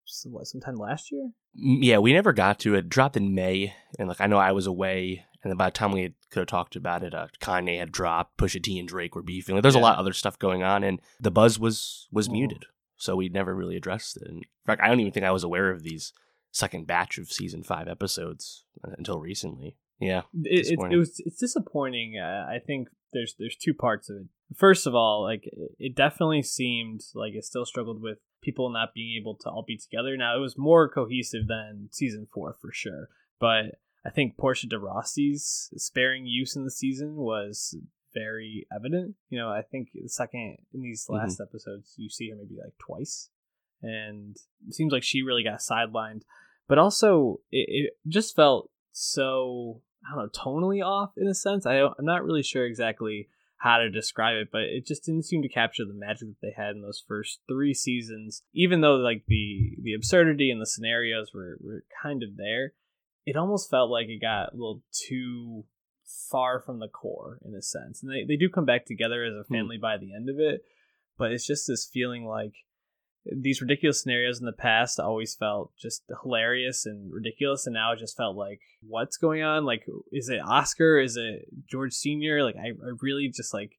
some- 0.05 0.33
what 0.33 0.47
sometime 0.47 0.77
last 0.77 1.11
year 1.11 1.31
yeah, 1.59 1.97
we 1.99 2.13
never 2.13 2.35
got 2.35 2.59
to 2.61 2.75
it. 2.75 2.81
It 2.81 2.89
Dropped 2.91 3.17
in 3.17 3.35
May, 3.35 3.73
and 3.99 4.09
like 4.09 4.21
I 4.21 4.27
know 4.27 4.37
I 4.37 4.53
was 4.53 4.67
away, 4.67 5.25
and 5.43 5.51
then 5.51 5.57
by 5.57 5.69
the 5.69 5.71
time 5.71 5.91
we 5.91 6.13
could 6.31 6.41
have 6.41 6.47
talked 6.49 6.77
about 6.77 7.03
it, 7.03 7.15
uh, 7.15 7.29
Kanye 7.41 7.79
had 7.79 7.91
dropped, 7.93 8.37
Pusha 8.37 8.63
T 8.63 8.79
and 8.79 8.87
Drake 8.87 9.15
were 9.15 9.23
beefing. 9.23 9.55
Like, 9.55 9.63
there's 9.63 9.75
a 9.75 9.79
lot 9.79 9.95
of 9.95 10.01
other 10.01 10.13
stuff 10.13 10.39
going 10.39 10.63
on, 10.63 10.85
and 10.85 11.01
the 11.19 11.31
buzz 11.31 11.59
was 11.59 12.09
was 12.13 12.29
Mhm. 12.29 12.33
muted, 12.33 12.67
so 12.97 13.17
we 13.17 13.31
never 13.31 13.55
really 13.55 13.75
addressed 13.75 14.19
it. 14.19 14.25
And 14.29 14.39
In 14.45 14.67
fact, 14.67 14.83
I 14.83 14.89
don't 14.89 15.01
even 15.01 15.13
think 15.13 15.25
I 15.25 15.31
was 15.31 15.45
aware 15.45 15.71
of 15.71 15.83
these 15.83 16.13
second 16.51 16.87
batch 16.87 17.17
of 17.17 17.33
season 17.33 17.63
five 17.63 17.89
episodes 17.89 18.67
uh, 18.85 18.91
until 18.99 19.19
recently. 19.19 19.79
Yeah, 19.99 20.25
it, 20.45 20.67
it, 20.73 20.93
it 20.93 20.97
was 20.99 21.19
it's 21.25 21.39
disappointing 21.39 22.19
uh, 22.19 22.45
i 22.51 22.59
think 22.59 22.89
there's 23.15 23.35
there's 23.39 23.57
two 23.57 23.73
parts 23.73 24.11
of 24.11 24.17
it 24.17 24.27
first 24.55 24.87
of 24.87 24.95
all 24.95 25.23
like 25.23 25.47
it- 25.47 25.77
it 25.79 25.95
definitely 25.97 26.43
seemed 26.43 27.03
like 27.15 27.35
it 27.35 27.45
still 27.45 27.65
struggled 27.65 28.01
with 28.01 28.19
people 28.43 28.71
not 28.71 28.95
being 28.95 29.17
able 29.21 29.35
to 29.35 29.49
all 29.51 29.65
be 29.67 29.77
together. 29.77 30.17
Now 30.17 30.37
it 30.37 30.41
was 30.41 30.57
more 30.57 30.89
cohesive 30.89 31.49
than 31.49 31.89
season 31.93 32.27
four 32.33 32.57
for 32.61 32.71
sure 32.73 33.09
but 33.39 33.77
i 34.05 34.11
think 34.11 34.37
portia 34.37 34.67
de 34.67 34.79
rossi's 34.79 35.71
sparing 35.77 36.27
use 36.27 36.57
in 36.57 36.65
the 36.65 36.71
season 36.71 37.17
was 37.17 37.77
very 38.15 38.67
evident. 38.75 39.15
You 39.29 39.39
know 39.39 39.51
i 39.51 39.63
think 39.63 39.89
the 39.93 40.09
second 40.09 40.59
in 40.73 40.83
these 40.83 41.05
mm-hmm. 41.05 41.17
last 41.17 41.41
episodes 41.41 41.95
you 41.97 42.09
see 42.09 42.31
her 42.31 42.37
maybe 42.37 42.57
like 42.63 42.77
twice 42.79 43.29
and 43.83 44.37
it 44.67 44.75
seems 44.75 44.93
like 44.93 45.03
she 45.03 45.23
really 45.23 45.45
got 45.45 45.59
sidelined 45.59 46.23
but 46.69 46.79
also 46.79 47.41
it, 47.51 47.67
it 47.69 47.93
just 48.09 48.35
felt 48.35 48.71
so 48.93 49.83
I 50.07 50.15
don't 50.15 50.25
know 50.25 50.31
tonally 50.31 50.85
off 50.85 51.13
in 51.17 51.27
a 51.27 51.35
sense. 51.35 51.67
I 51.67 51.81
I'm 51.81 51.93
not 52.01 52.25
really 52.25 52.43
sure 52.43 52.65
exactly 52.65 53.29
how 53.59 53.79
to 53.79 53.91
describe 53.91 54.37
it, 54.37 54.49
but 54.53 54.63
it 54.63 54.87
just 54.87 55.05
didn't 55.05 55.25
seem 55.25 55.43
to 55.43 55.49
capture 55.49 55.85
the 55.85 55.95
magic 55.95 56.29
that 56.29 56.41
they 56.43 56.55
had 56.57 56.77
in 56.77 56.83
those 56.83 57.03
first 57.07 57.41
three 57.49 57.73
seasons. 57.73 58.43
Even 58.55 58.81
though 58.81 58.97
like 58.97 59.25
the 59.29 59.77
the 59.83 59.95
absurdity 59.95 60.51
and 60.51 60.61
the 60.61 60.67
scenarios 60.67 61.33
were 61.35 61.57
were 61.61 61.85
kind 62.03 62.23
of 62.23 62.37
there, 62.37 62.73
it 63.25 63.37
almost 63.37 63.71
felt 63.71 63.91
like 63.91 64.09
it 64.09 64.21
got 64.21 64.53
a 64.53 64.57
little 64.57 64.83
too 64.93 65.65
far 66.31 66.61
from 66.61 66.79
the 66.79 66.89
core 66.89 67.39
in 67.45 67.55
a 67.55 67.63
sense. 67.63 68.03
And 68.03 68.13
they, 68.13 68.25
they 68.25 68.37
do 68.37 68.49
come 68.49 68.67
back 68.67 68.85
together 68.87 69.25
as 69.25 69.35
a 69.35 69.45
hmm. 69.47 69.55
family 69.55 69.79
by 69.79 69.97
the 69.97 70.15
end 70.15 70.29
of 70.29 70.39
it, 70.39 70.63
but 71.19 71.33
it's 71.33 71.47
just 71.47 71.67
this 71.67 71.89
feeling 71.91 72.27
like 72.27 72.55
these 73.33 73.61
ridiculous 73.61 74.03
scenarios 74.03 74.41
in 74.41 74.47
the 74.47 74.53
past 74.53 75.01
always 75.01 75.35
felt 75.35 75.73
just 75.81 76.05
hilarious 76.23 76.87
and 76.87 77.13
ridiculous 77.13 77.67
and 77.67 77.75
now 77.75 77.93
it 77.93 77.99
just 77.99 78.17
felt 78.17 78.37
like 78.37 78.61
what's 78.83 79.17
going 79.17 79.43
on? 79.43 79.65
Like 79.65 79.87
is 80.13 80.29
it 80.29 80.41
oscar? 80.41 80.99
Is 81.01 81.17
it 81.17 81.47
george 81.69 81.93
senior? 81.93 82.43
Like 82.43 82.57
i, 82.57 82.69
I 82.69 82.93
really 83.01 83.29
just 83.35 83.55
like 83.55 83.79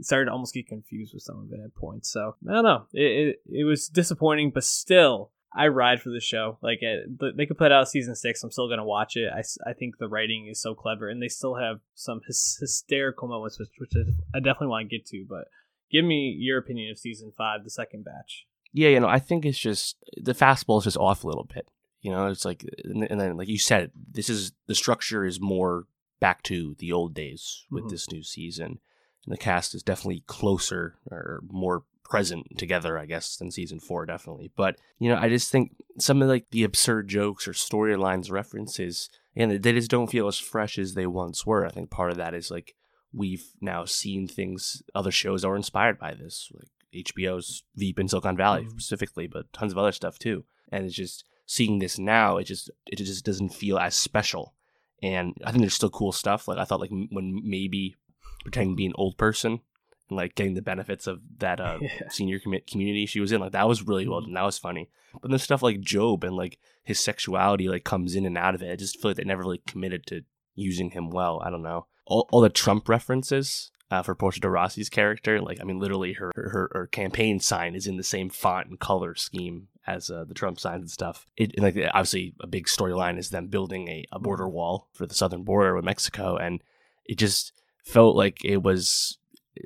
started 0.00 0.26
to 0.26 0.32
almost 0.32 0.54
get 0.54 0.66
confused 0.66 1.14
with 1.14 1.22
some 1.22 1.38
of 1.38 1.52
it 1.52 1.62
at 1.62 1.74
points. 1.74 2.10
So 2.10 2.36
i 2.48 2.52
don't 2.52 2.64
know. 2.64 2.86
It, 2.92 3.36
it, 3.46 3.60
it 3.60 3.64
was 3.64 3.88
disappointing 3.88 4.50
but 4.50 4.64
still 4.64 5.30
i 5.54 5.68
ride 5.68 6.00
for 6.00 6.10
the 6.10 6.20
show. 6.20 6.58
Like 6.62 6.78
it, 6.82 7.36
they 7.36 7.46
could 7.46 7.58
put 7.58 7.72
out 7.72 7.88
season 7.88 8.14
six. 8.14 8.42
I'm 8.42 8.50
still 8.50 8.68
gonna 8.68 8.84
watch 8.84 9.16
it. 9.16 9.30
I, 9.32 9.42
I 9.68 9.72
think 9.72 9.98
the 9.98 10.08
writing 10.08 10.48
is 10.50 10.60
so 10.60 10.74
clever 10.74 11.08
and 11.08 11.22
they 11.22 11.28
still 11.28 11.56
have 11.56 11.80
some 11.94 12.20
hys- 12.28 12.60
hysterical 12.60 13.28
moments 13.28 13.58
which, 13.58 13.68
which 13.78 13.92
i 14.34 14.38
definitely 14.38 14.68
want 14.68 14.88
to 14.88 14.96
get 14.96 15.06
to 15.06 15.24
but 15.28 15.44
give 15.90 16.04
me 16.04 16.34
your 16.38 16.58
opinion 16.58 16.90
of 16.90 16.98
season 16.98 17.32
five 17.36 17.64
the 17.64 17.70
second 17.70 18.04
batch 18.04 18.46
yeah, 18.72 18.88
you 18.88 19.00
know, 19.00 19.08
I 19.08 19.18
think 19.18 19.44
it's 19.44 19.58
just 19.58 19.96
the 20.16 20.34
fastball 20.34 20.78
is 20.78 20.84
just 20.84 20.96
off 20.96 21.24
a 21.24 21.26
little 21.28 21.44
bit. 21.44 21.68
You 22.00 22.10
know, 22.10 22.26
it's 22.26 22.44
like, 22.44 22.64
and 22.84 23.20
then 23.20 23.36
like 23.36 23.48
you 23.48 23.58
said, 23.58 23.92
this 24.10 24.28
is 24.28 24.52
the 24.66 24.74
structure 24.74 25.24
is 25.24 25.40
more 25.40 25.84
back 26.20 26.42
to 26.44 26.74
the 26.78 26.92
old 26.92 27.14
days 27.14 27.64
with 27.70 27.84
Mhm. 27.84 27.90
this 27.90 28.10
new 28.10 28.22
season, 28.22 28.80
and 29.24 29.32
the 29.32 29.36
cast 29.36 29.74
is 29.74 29.82
definitely 29.82 30.24
closer 30.26 30.96
or 31.10 31.40
more 31.50 31.84
present 32.04 32.46
together, 32.58 32.98
I 32.98 33.06
guess, 33.06 33.36
than 33.36 33.50
season 33.50 33.78
four, 33.80 34.04
definitely. 34.04 34.50
But 34.56 34.76
you 34.98 35.08
know, 35.08 35.16
I 35.16 35.28
just 35.28 35.50
think 35.50 35.76
some 35.98 36.20
of 36.22 36.28
like 36.28 36.50
the 36.50 36.64
absurd 36.64 37.08
jokes 37.08 37.46
or 37.48 37.52
storylines 37.52 38.30
references, 38.30 39.08
and 39.36 39.62
they 39.62 39.72
just 39.72 39.90
don't 39.90 40.10
feel 40.10 40.26
as 40.28 40.38
fresh 40.38 40.78
as 40.78 40.94
they 40.94 41.06
once 41.06 41.46
were. 41.46 41.64
I 41.64 41.70
think 41.70 41.88
part 41.90 42.10
of 42.10 42.16
that 42.18 42.34
is 42.34 42.50
like 42.50 42.74
we've 43.12 43.52
now 43.60 43.84
seen 43.84 44.26
things, 44.26 44.82
other 44.94 45.10
shows 45.12 45.44
are 45.44 45.54
inspired 45.56 45.98
by 45.98 46.14
this, 46.14 46.50
like 46.54 46.68
HBO's 46.94 47.62
Veep 47.76 47.98
in 47.98 48.08
Silicon 48.08 48.36
Valley 48.36 48.64
Mhm. 48.64 48.70
specifically, 48.70 49.26
but 49.26 49.52
tons 49.52 49.72
of 49.72 49.78
other 49.78 49.92
stuff 49.92 50.18
too. 50.18 50.44
And 50.70 50.84
it's 50.86 50.94
just 50.94 51.24
seeing 51.46 51.78
this 51.78 51.98
now, 51.98 52.36
it 52.38 52.44
just 52.44 52.70
it 52.86 52.96
just 52.96 53.24
doesn't 53.24 53.50
feel 53.54 53.78
as 53.78 53.94
special. 53.94 54.54
And 55.02 55.34
I 55.44 55.50
think 55.50 55.62
there's 55.62 55.74
still 55.74 55.90
cool 55.90 56.12
stuff. 56.12 56.46
Like 56.46 56.58
I 56.58 56.64
thought, 56.64 56.80
like 56.80 56.90
when 56.90 57.42
Maeby 57.44 57.94
pretending 58.42 58.72
to 58.74 58.76
be 58.76 58.86
an 58.86 58.92
old 58.94 59.18
person 59.18 59.60
and 60.08 60.16
like 60.16 60.34
getting 60.36 60.54
the 60.54 60.62
benefits 60.62 61.06
of 61.06 61.20
that 61.38 61.60
uh, 61.60 61.78
Yeah. 61.82 62.08
senior 62.08 62.38
commi- 62.38 62.66
community 62.66 63.06
she 63.06 63.20
was 63.20 63.32
in, 63.32 63.40
like 63.40 63.52
that 63.52 63.66
was 63.68 63.82
really 63.82 64.06
well 64.06 64.20
done. 64.20 64.32
That 64.34 64.44
was 64.44 64.58
funny. 64.58 64.88
But 65.20 65.30
then 65.30 65.38
stuff 65.40 65.62
like 65.62 65.84
Gob 65.90 66.22
and 66.24 66.36
like 66.36 66.58
his 66.84 67.00
sexuality 67.00 67.68
like 67.68 67.84
comes 67.84 68.14
in 68.14 68.24
and 68.26 68.38
out 68.38 68.54
of 68.54 68.62
it. 68.62 68.70
I 68.72 68.76
just 68.76 69.00
feel 69.00 69.10
like 69.10 69.16
they 69.16 69.24
never 69.24 69.42
really 69.42 69.62
committed 69.66 70.06
to 70.06 70.22
using 70.54 70.90
him 70.90 71.10
well. 71.10 71.40
I 71.44 71.50
don't 71.50 71.62
know. 71.62 71.86
All, 72.06 72.28
all 72.30 72.40
the 72.40 72.48
Trump 72.48 72.88
references 72.88 73.70
uh, 73.92 74.02
for 74.02 74.14
Portia 74.14 74.40
de 74.40 74.48
Rossi's 74.48 74.88
character, 74.88 75.38
like 75.40 75.60
I 75.60 75.64
mean, 75.64 75.78
literally 75.78 76.14
her, 76.14 76.32
her 76.34 76.70
her 76.72 76.86
campaign 76.86 77.40
sign 77.40 77.74
is 77.74 77.86
in 77.86 77.98
the 77.98 78.02
same 78.02 78.30
font 78.30 78.68
and 78.68 78.80
color 78.80 79.14
scheme 79.14 79.68
as 79.86 80.10
uh, 80.10 80.24
the 80.24 80.32
Trump 80.32 80.58
signs 80.58 80.80
and 80.80 80.90
stuff. 80.90 81.26
It 81.36 81.52
and, 81.56 81.62
like 81.62 81.76
obviously 81.92 82.34
a 82.40 82.46
big 82.46 82.66
storyline 82.66 83.18
is 83.18 83.28
them 83.28 83.48
building 83.48 83.88
a, 83.88 84.04
a 84.10 84.18
border 84.18 84.48
wall 84.48 84.88
for 84.94 85.06
the 85.06 85.14
southern 85.14 85.42
border 85.44 85.76
with 85.76 85.84
Mexico, 85.84 86.36
and 86.36 86.62
it 87.04 87.18
just 87.18 87.52
felt 87.84 88.16
like 88.16 88.42
it 88.44 88.62
was 88.62 89.18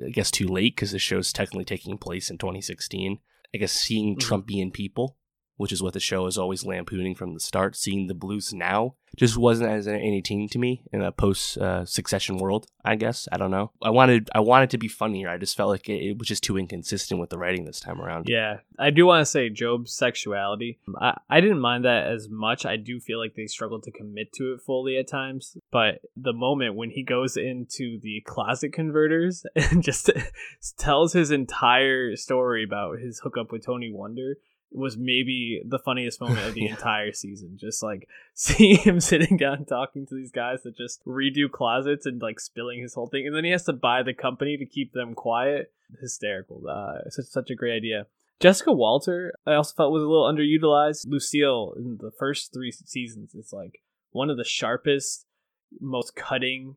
I 0.05 0.09
guess 0.09 0.29
too 0.29 0.47
late 0.47 0.75
because 0.75 0.91
the 0.91 0.99
show's 0.99 1.31
technically 1.31 1.63
taking 1.63 1.97
place 1.97 2.29
in 2.29 2.37
2016. 2.37 3.19
I 3.55 3.57
guess 3.57 3.71
seeing 3.71 4.17
Mhm. 4.17 4.19
Trumpian 4.19 4.73
people, 4.73 5.15
which 5.57 5.71
is 5.71 5.83
what 5.83 5.93
the 5.93 5.99
show 5.99 6.25
is 6.27 6.37
always 6.37 6.65
lampooning 6.65 7.15
from 7.15 7.33
the 7.33 7.39
start, 7.39 7.75
seeing 7.75 8.07
the 8.07 8.13
Bluths 8.13 8.53
now 8.53 8.95
just 9.15 9.37
wasn't 9.37 9.69
as 9.69 9.87
entertaining 9.87 10.49
to 10.49 10.59
me 10.59 10.83
in 10.91 11.01
a 11.01 11.11
post 11.11 11.57
uh, 11.57 11.85
Succession 11.85 12.37
world. 12.37 12.67
I 12.83 12.95
guess 12.95 13.27
I 13.31 13.37
don't 13.37 13.51
know. 13.51 13.71
I 13.81 13.89
wanted 13.89 14.29
I 14.33 14.39
wanted 14.39 14.69
to 14.71 14.77
be 14.77 14.87
funnier. 14.87 15.29
I 15.29 15.37
just 15.37 15.57
felt 15.57 15.69
like 15.69 15.89
it, 15.89 16.01
it 16.01 16.17
was 16.17 16.27
just 16.27 16.43
too 16.43 16.57
inconsistent 16.57 17.19
with 17.19 17.29
the 17.29 17.37
writing 17.37 17.65
this 17.65 17.79
time 17.79 18.01
around. 18.01 18.27
Yeah, 18.29 18.57
I 18.77 18.91
do 18.91 19.05
want 19.05 19.21
to 19.21 19.25
say 19.25 19.49
Gob's 19.49 19.93
sexuality. 19.93 20.79
I, 20.99 21.17
I 21.29 21.41
didn't 21.41 21.59
mind 21.59 21.85
that 21.85 22.07
as 22.07 22.29
much. 22.29 22.65
I 22.65 22.77
do 22.77 22.99
feel 22.99 23.19
like 23.19 23.33
they 23.35 23.47
struggled 23.47 23.83
to 23.83 23.91
commit 23.91 24.31
to 24.33 24.53
it 24.53 24.61
fully 24.65 24.97
at 24.97 25.07
times. 25.07 25.57
But 25.71 26.01
the 26.15 26.33
moment 26.33 26.75
when 26.75 26.91
he 26.91 27.03
goes 27.03 27.35
into 27.35 27.99
the 28.01 28.21
closet 28.25 28.71
converters 28.71 29.43
and 29.55 29.83
just 29.83 30.11
tells 30.77 31.13
his 31.13 31.31
entire 31.31 32.15
story 32.15 32.63
about 32.63 32.99
his 32.99 33.19
hookup 33.19 33.51
with 33.51 33.65
Tony 33.65 33.91
Wonder 33.91 34.37
was 34.71 34.97
maybe 34.97 35.61
the 35.65 35.79
funniest 35.79 36.19
moment 36.19 36.45
of 36.45 36.53
the 36.53 36.61
Yeah. 36.65 36.71
entire 36.71 37.11
season. 37.13 37.57
Just 37.57 37.81
like 37.81 38.07
seeing 38.33 38.77
him 38.77 38.99
sitting 38.99 39.37
down 39.37 39.65
talking 39.65 40.05
to 40.07 40.15
these 40.15 40.31
guys 40.31 40.63
that 40.63 40.77
just 40.77 41.03
redo 41.05 41.49
closets 41.51 42.05
and 42.05 42.21
like 42.21 42.39
spilling 42.39 42.81
his 42.81 42.93
whole 42.93 43.07
thing. 43.07 43.25
And 43.25 43.35
then 43.35 43.43
he 43.45 43.51
has 43.51 43.63
to 43.65 43.73
buy 43.73 44.03
the 44.03 44.13
company 44.13 44.57
to 44.57 44.65
keep 44.65 44.93
them 44.93 45.13
quiet. 45.13 45.71
Hysterical. 46.01 46.63
Uh, 46.69 47.09
such, 47.09 47.25
such 47.25 47.49
a 47.49 47.55
great 47.55 47.75
idea. 47.77 48.07
Jessica 48.39 48.71
Walter, 48.71 49.33
I 49.47 49.53
also 49.53 49.73
felt 49.75 49.91
was 49.93 50.03
a 50.03 50.07
little 50.07 50.31
underutilized. 50.31 51.07
Lucille 51.07 51.73
in 51.77 51.97
the 51.99 52.11
first 52.19 52.53
three 52.53 52.71
seasons 52.71 53.33
is 53.33 53.51
like 53.51 53.81
one 54.11 54.29
of 54.29 54.37
the 54.37 54.43
sharpest, 54.43 55.25
most 55.79 56.15
cutting, 56.15 56.75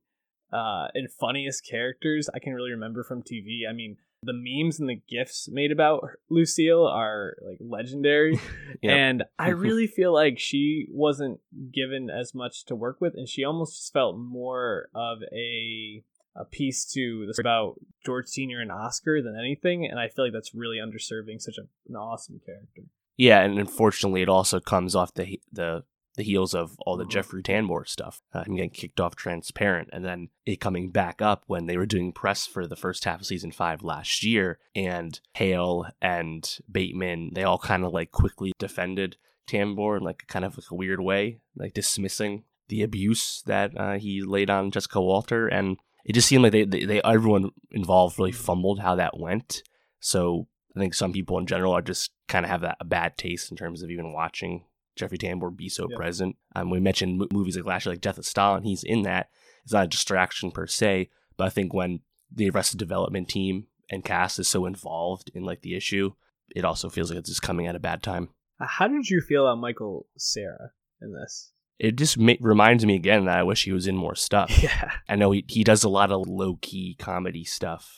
uh, 0.52 0.88
and 0.94 1.10
funniest 1.12 1.66
characters 1.68 2.30
I 2.34 2.38
can 2.38 2.54
really 2.54 2.70
remember 2.70 3.04
from 3.04 3.22
TV. 3.22 3.68
I 3.68 3.72
mean, 3.72 3.98
the 4.22 4.32
memes 4.34 4.78
and 4.78 4.88
the 4.88 5.00
gifs 5.08 5.48
made 5.50 5.72
about 5.72 6.10
Lucille 6.28 6.86
are 6.86 7.36
like 7.46 7.58
legendary. 7.60 8.38
Yep. 8.82 8.96
And 8.96 9.24
I 9.38 9.48
really 9.48 9.86
feel 9.86 10.14
like 10.14 10.38
she 10.38 10.86
wasn't 10.90 11.40
given 11.70 12.08
as 12.08 12.34
much 12.34 12.64
to 12.66 12.74
work 12.74 12.98
with, 12.98 13.14
and 13.14 13.28
she 13.28 13.44
almost 13.44 13.76
just 13.76 13.92
felt 13.92 14.16
more 14.16 14.88
of 14.94 15.18
a 15.34 16.02
a 16.36 16.44
piece 16.46 16.86
to 16.92 17.26
this 17.26 17.38
about 17.38 17.74
George 18.06 18.26
Senior 18.28 18.60
and 18.60 18.72
Oscar 18.72 19.20
than 19.20 19.36
anything. 19.38 19.84
And 19.84 19.98
I 19.98 20.08
feel 20.08 20.24
like 20.24 20.32
that's 20.32 20.54
really 20.54 20.78
underserving 20.78 21.40
such 21.42 21.58
a, 21.58 21.62
an 21.88 21.96
awesome 21.96 22.40
character. 22.46 22.82
Yeah, 23.18 23.42
and 23.42 23.58
unfortunately, 23.58 24.22
it 24.22 24.30
also 24.30 24.60
comes 24.60 24.94
off 24.94 25.12
the 25.12 25.38
the 25.52 25.82
the 26.20 26.24
heels 26.24 26.54
of 26.54 26.76
all 26.80 26.96
the 26.96 27.04
Mhm. 27.04 27.10
Jeffrey 27.10 27.42
Tambor 27.42 27.88
stuff, 27.88 28.20
uh, 28.32 28.44
him 28.44 28.56
getting 28.56 28.70
kicked 28.70 29.00
off 29.00 29.16
Transparent, 29.16 29.88
and 29.92 30.04
then 30.04 30.28
it 30.44 30.60
coming 30.60 30.90
back 30.90 31.22
up 31.22 31.44
when 31.46 31.66
they 31.66 31.76
were 31.76 31.86
doing 31.86 32.12
press 32.12 32.46
for 32.46 32.66
the 32.66 32.76
first 32.76 33.04
half 33.04 33.20
of 33.20 33.26
season 33.26 33.50
five 33.52 33.82
last 33.82 34.22
year, 34.22 34.58
and 34.74 35.20
Hale 35.34 35.86
and 36.02 36.58
Bateman 36.70 37.30
they 37.34 37.42
all 37.42 37.58
kind 37.58 37.84
of 37.84 37.92
like 37.92 38.10
quickly 38.12 38.52
defended 38.58 39.16
Tambor 39.46 39.96
in 39.96 40.02
like 40.04 40.26
kind 40.28 40.44
of 40.44 40.56
like 40.56 40.70
a 40.70 40.74
weird 40.74 41.00
way, 41.00 41.40
like 41.56 41.74
dismissing 41.74 42.44
the 42.68 42.82
abuse 42.82 43.42
that 43.46 43.72
uh, 43.76 43.98
he 43.98 44.22
laid 44.22 44.48
on 44.50 44.70
Jessica 44.70 45.00
Walter, 45.00 45.48
and 45.48 45.76
it 46.04 46.12
just 46.12 46.28
seemed 46.28 46.42
like 46.42 46.52
they, 46.52 46.64
they, 46.64 46.84
they 46.84 47.02
everyone 47.02 47.50
involved 47.72 48.18
really 48.18 48.30
fumbled 48.32 48.80
how 48.80 48.94
that 48.94 49.18
went. 49.18 49.62
So 49.98 50.46
I 50.76 50.78
think 50.80 50.94
some 50.94 51.12
people 51.12 51.36
in 51.38 51.46
general 51.46 51.72
are 51.72 51.82
just 51.82 52.12
kind 52.28 52.44
of 52.46 52.50
have 52.50 52.60
that 52.60 52.76
a 52.80 52.84
bad 52.84 53.16
taste 53.18 53.50
in 53.50 53.56
terms 53.56 53.82
of 53.82 53.90
even 53.90 54.12
watching 54.12 54.64
Jeffrey 55.00 55.18
Tambor 55.18 55.54
be 55.54 55.68
so 55.68 55.86
Yeah. 55.90 55.96
present. 55.96 56.36
Um, 56.54 56.70
we 56.70 56.78
mentioned 56.80 57.18
mo- 57.18 57.28
movies 57.32 57.56
like 57.56 57.66
last 57.66 57.86
year, 57.86 57.92
like 57.94 58.00
Death 58.00 58.18
of 58.18 58.26
Stalin. 58.26 58.62
He's 58.62 58.82
in 58.84 59.02
that. 59.02 59.30
It's 59.64 59.72
not 59.72 59.84
a 59.84 59.88
distraction 59.88 60.50
per 60.50 60.66
se, 60.66 61.10
but 61.36 61.46
I 61.46 61.50
think 61.50 61.74
when 61.74 62.00
the 62.32 62.48
Arrested 62.50 62.78
Development 62.78 63.28
team 63.28 63.66
and 63.90 64.04
cast 64.04 64.38
is 64.38 64.48
so 64.48 64.66
involved 64.66 65.30
in 65.34 65.44
like 65.44 65.62
the 65.62 65.74
issue, 65.74 66.12
it 66.54 66.64
also 66.64 66.88
feels 66.88 67.10
like 67.10 67.18
it's 67.18 67.28
just 67.28 67.42
coming 67.42 67.66
at 67.66 67.76
a 67.76 67.80
bad 67.80 68.02
time. 68.02 68.28
Uh, 68.60 68.66
How 68.66 68.88
did 68.88 69.08
you 69.08 69.20
feel 69.20 69.46
about 69.46 69.60
Michael 69.60 70.06
Cera 70.16 70.70
in 71.02 71.12
this? 71.12 71.52
It 71.78 71.96
just 71.96 72.18
ma- 72.18 72.34
reminds 72.40 72.84
me 72.84 72.94
again 72.94 73.24
that 73.24 73.38
I 73.38 73.42
wish 73.42 73.64
he 73.64 73.72
was 73.72 73.86
in 73.86 73.96
more 73.96 74.14
stuff. 74.28 74.50
Yeah. 74.62 74.92
I 75.08 75.16
know 75.16 75.30
he, 75.30 75.44
he 75.48 75.64
does 75.64 75.82
a 75.82 75.88
lot 75.88 76.12
of 76.12 76.28
low 76.28 76.58
key 76.60 76.94
comedy 76.98 77.44
stuff 77.44 77.96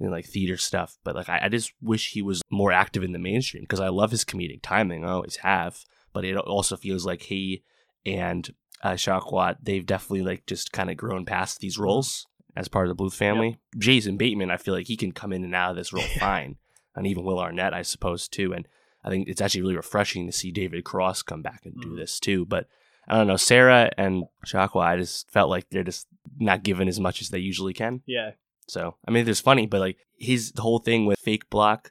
and 0.00 0.10
like 0.10 0.26
theater 0.26 0.56
stuff, 0.56 0.96
but 1.04 1.14
like 1.14 1.28
I, 1.28 1.40
I 1.44 1.48
just 1.48 1.72
wish 1.80 2.12
he 2.12 2.22
was 2.22 2.42
more 2.50 2.72
active 2.72 3.02
in 3.04 3.12
the 3.12 3.18
mainstream 3.18 3.62
because 3.64 3.80
I 3.80 3.88
love 3.88 4.10
his 4.10 4.24
comedic 4.24 4.60
timing. 4.62 5.04
I 5.04 5.10
always 5.12 5.36
have, 5.36 5.84
but 6.12 6.24
it 6.24 6.36
also 6.36 6.76
feels 6.76 7.04
like 7.06 7.22
he 7.22 7.62
and 8.06 8.52
uh, 8.82 8.92
Shawkat 8.92 9.56
they've 9.62 9.84
definitely 9.84 10.22
like 10.22 10.46
just 10.46 10.72
kind 10.72 10.90
of 10.90 10.96
grown 10.96 11.24
past 11.26 11.60
these 11.60 11.78
roles 11.78 12.26
as 12.56 12.68
part 12.68 12.88
of 12.88 12.96
the 12.96 13.02
Bluth 13.02 13.14
family. 13.14 13.58
Jason 13.78 14.16
Bateman, 14.16 14.50
I 14.50 14.56
feel 14.56 14.74
like 14.74 14.86
he 14.88 14.96
can 14.96 15.12
come 15.12 15.32
in 15.32 15.44
and 15.44 15.54
out 15.54 15.70
of 15.70 15.76
this 15.76 15.92
role 15.92 16.02
fine, 16.18 16.56
and 16.96 17.06
even 17.06 17.24
Will 17.24 17.38
Arnett, 17.38 17.74
I 17.74 17.82
suppose 17.82 18.26
too. 18.28 18.52
And 18.52 18.66
I 19.04 19.08
think 19.10 19.28
it's 19.28 19.40
actually 19.40 19.62
really 19.62 19.76
refreshing 19.76 20.26
to 20.26 20.32
see 20.32 20.50
David 20.50 20.84
Cross 20.84 21.22
come 21.22 21.42
back 21.42 21.64
and 21.64 21.74
do 21.80 21.90
Mhm. 21.90 21.96
this 21.96 22.18
too. 22.18 22.44
But 22.46 22.66
I 23.08 23.16
don't 23.16 23.26
know, 23.26 23.36
Cera 23.36 23.90
and 23.98 24.24
Shawkat, 24.46 24.82
I 24.82 24.96
just 24.96 25.30
felt 25.30 25.50
like 25.50 25.68
they're 25.70 25.84
just 25.84 26.06
not 26.38 26.62
given 26.64 26.88
as 26.88 27.00
much 27.00 27.20
as 27.20 27.28
they 27.30 27.38
usually 27.38 27.72
can. 27.74 28.02
Yeah. 28.06 28.32
So 28.68 28.96
I 29.06 29.10
mean, 29.10 29.24
there's 29.24 29.40
funny, 29.40 29.66
but 29.66 29.80
like 29.80 29.98
his 30.18 30.52
whole 30.58 30.78
thing 30.78 31.06
with 31.06 31.18
FakeBlock 31.24 31.90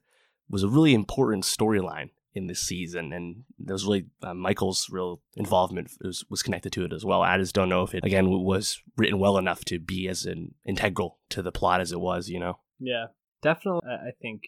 was 0.50 0.64
a 0.64 0.68
really 0.70 0.94
important 0.94 1.44
storyline 1.44 2.10
in 2.40 2.48
this 2.48 2.62
season, 2.62 3.14
and 3.14 3.44
there 3.60 3.74
was 3.74 3.86
really 3.86 4.08
uh, 4.24 4.34
Michael's 4.34 4.88
real 4.90 5.22
involvement 5.36 5.92
was, 6.02 6.26
was 6.30 6.42
connected 6.42 6.72
to 6.74 6.86
it 6.86 6.94
as 6.94 7.06
well. 7.06 7.22
I 7.22 7.38
just 7.38 7.54
don't 7.54 7.70
know 7.70 7.84
if 7.84 7.94
it 7.94 8.04
again 8.04 8.30
was 8.30 8.82
written 8.98 9.20
well 9.20 9.38
enough 9.38 9.64
to 9.66 9.80
be 9.80 10.08
as 10.08 10.26
an 10.26 10.56
integral 10.66 11.20
to 11.30 11.42
the 11.42 11.52
plot 11.52 11.82
as 11.82 11.92
it 11.92 12.00
was. 12.00 12.30
You 12.30 12.40
know, 12.40 12.60
Yeah, 12.80 13.08
definitely. 13.42 13.88
I 13.88 14.10
I 14.10 14.12
think 14.20 14.44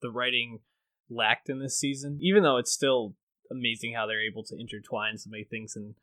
the 0.00 0.10
writing 0.10 0.60
lacked 1.08 1.48
in 1.48 1.58
this 1.58 1.76
season, 1.76 2.18
even 2.22 2.42
though 2.42 2.56
it's 2.56 2.72
still 2.72 3.16
amazing 3.50 3.94
how 3.94 4.06
they're 4.06 4.24
able 4.24 4.44
to 4.44 4.56
intertwine 4.56 5.18
so 5.18 5.28
many 5.28 5.42
things 5.44 5.74
and 5.74 5.94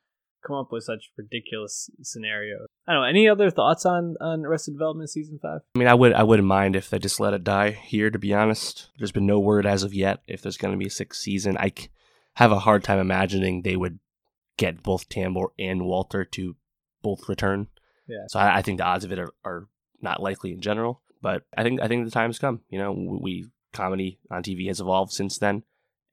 come 0.47 0.55
up 0.57 0.71
with 0.71 0.83
such 0.83 1.11
ridiculous 1.17 1.89
scenarios. 2.01 2.67
I 2.87 2.93
don't 2.93 3.01
know. 3.01 3.07
Any 3.07 3.27
other 3.27 3.51
thoughts 3.51 3.85
on 3.85 4.15
on 4.21 4.45
Arrested 4.45 4.71
Development 4.71 5.09
season 5.09 5.39
five? 5.41 5.61
I 5.75 5.79
mean, 5.79 5.87
I 5.87 5.93
would 5.93 6.13
I 6.13 6.23
wouldn't 6.23 6.47
mind 6.47 6.75
if 6.75 6.89
they 6.89 6.99
just 6.99 7.19
let 7.19 7.33
it 7.33 7.43
die 7.43 7.71
here. 7.71 8.09
To 8.09 8.19
be 8.19 8.33
honest, 8.33 8.89
there's 8.97 9.11
been 9.11 9.25
no 9.25 9.39
word 9.39 9.65
as 9.65 9.83
of 9.83 9.93
yet 9.93 10.21
if 10.27 10.41
there's 10.41 10.57
going 10.57 10.73
to 10.73 10.77
be 10.77 10.87
a 10.87 10.91
sixth 10.91 11.21
season. 11.21 11.57
I 11.57 11.71
c- 11.77 11.89
have 12.35 12.51
a 12.51 12.59
hard 12.59 12.83
time 12.83 12.99
imagining 12.99 13.61
they 13.61 13.75
would 13.75 13.99
get 14.57 14.83
both 14.83 15.09
Tambor 15.09 15.49
and 15.59 15.85
Walter 15.85 16.23
to 16.23 16.55
both 17.01 17.27
return. 17.29 17.67
Yeah. 18.07 18.25
So 18.27 18.39
I, 18.39 18.57
I 18.57 18.61
think 18.61 18.79
the 18.79 18.85
odds 18.85 19.03
of 19.03 19.11
it 19.11 19.19
are, 19.19 19.33
are 19.43 19.67
not 20.01 20.21
likely 20.21 20.51
in 20.51 20.61
general. 20.61 21.01
But 21.21 21.43
I 21.57 21.63
think 21.63 21.81
I 21.81 21.87
think 21.87 22.05
the 22.05 22.11
time's 22.11 22.39
come. 22.39 22.61
You 22.69 22.79
know, 22.79 22.91
we, 22.91 23.19
we 23.21 23.45
comedy 23.73 24.19
on 24.31 24.43
TV 24.43 24.67
has 24.67 24.79
evolved 24.79 25.11
since 25.11 25.37
then, 25.37 25.63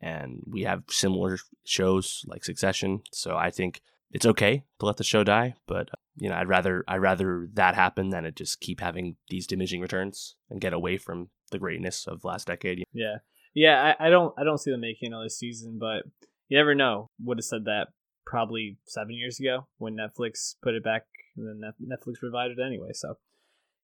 and 0.01 0.43
we 0.47 0.63
have 0.63 0.85
similar 0.89 1.39
shows 1.65 2.25
like 2.27 2.45
Succession. 2.45 3.03
So 3.13 3.37
I 3.37 3.51
think 3.51 3.81
it's 4.15 4.25
okay 4.25 4.63
to 4.79 4.87
let 4.87 4.97
the 4.97 5.05
show 5.05 5.25
die, 5.25 5.55
but 5.67 5.91
uh, 5.91 5.97
you 6.17 6.31
know, 6.31 6.37
I'd 6.37 6.49
rather 6.49 6.85
I'd 6.87 7.03
rather 7.03 7.49
that 7.55 7.75
happen 7.75 8.11
than 8.11 8.25
it 8.25 8.37
just 8.37 8.61
keep 8.61 8.81
having 8.81 9.17
these 9.29 9.47
diminishing 9.47 9.81
returns 9.81 10.37
and 10.49 10.61
get 10.61 10.73
away 10.73 10.97
from 10.97 11.29
the 11.51 11.59
greatness 11.59 12.07
of 12.07 12.25
last 12.25 12.47
decade. 12.47 12.85
Yeah, 12.93 13.17
yeah. 13.53 13.95
I, 13.99 14.07
I 14.07 14.11
don't 14.11 14.33
I 14.39 14.45
don't 14.45 14.59
see 14.59 14.71
them 14.71 14.81
making 14.81 15.09
another 15.13 15.29
season, 15.29 15.79
but 15.81 16.05
you 16.49 16.57
never 16.57 16.77
know. 16.77 17.11
Would 17.25 17.39
have 17.39 17.45
said 17.45 17.65
that 17.65 17.89
probably 18.25 18.79
seven 18.87 19.15
years 19.15 19.41
ago 19.41 19.67
when 19.79 19.97
Netflix 19.97 20.55
put 20.63 20.75
it 20.75 20.85
back, 20.85 21.07
and 21.37 21.47
then 21.61 21.73
Netflix 21.83 22.23
revived 22.23 22.57
it 22.57 22.63
anyway. 22.65 22.91
So 22.95 23.17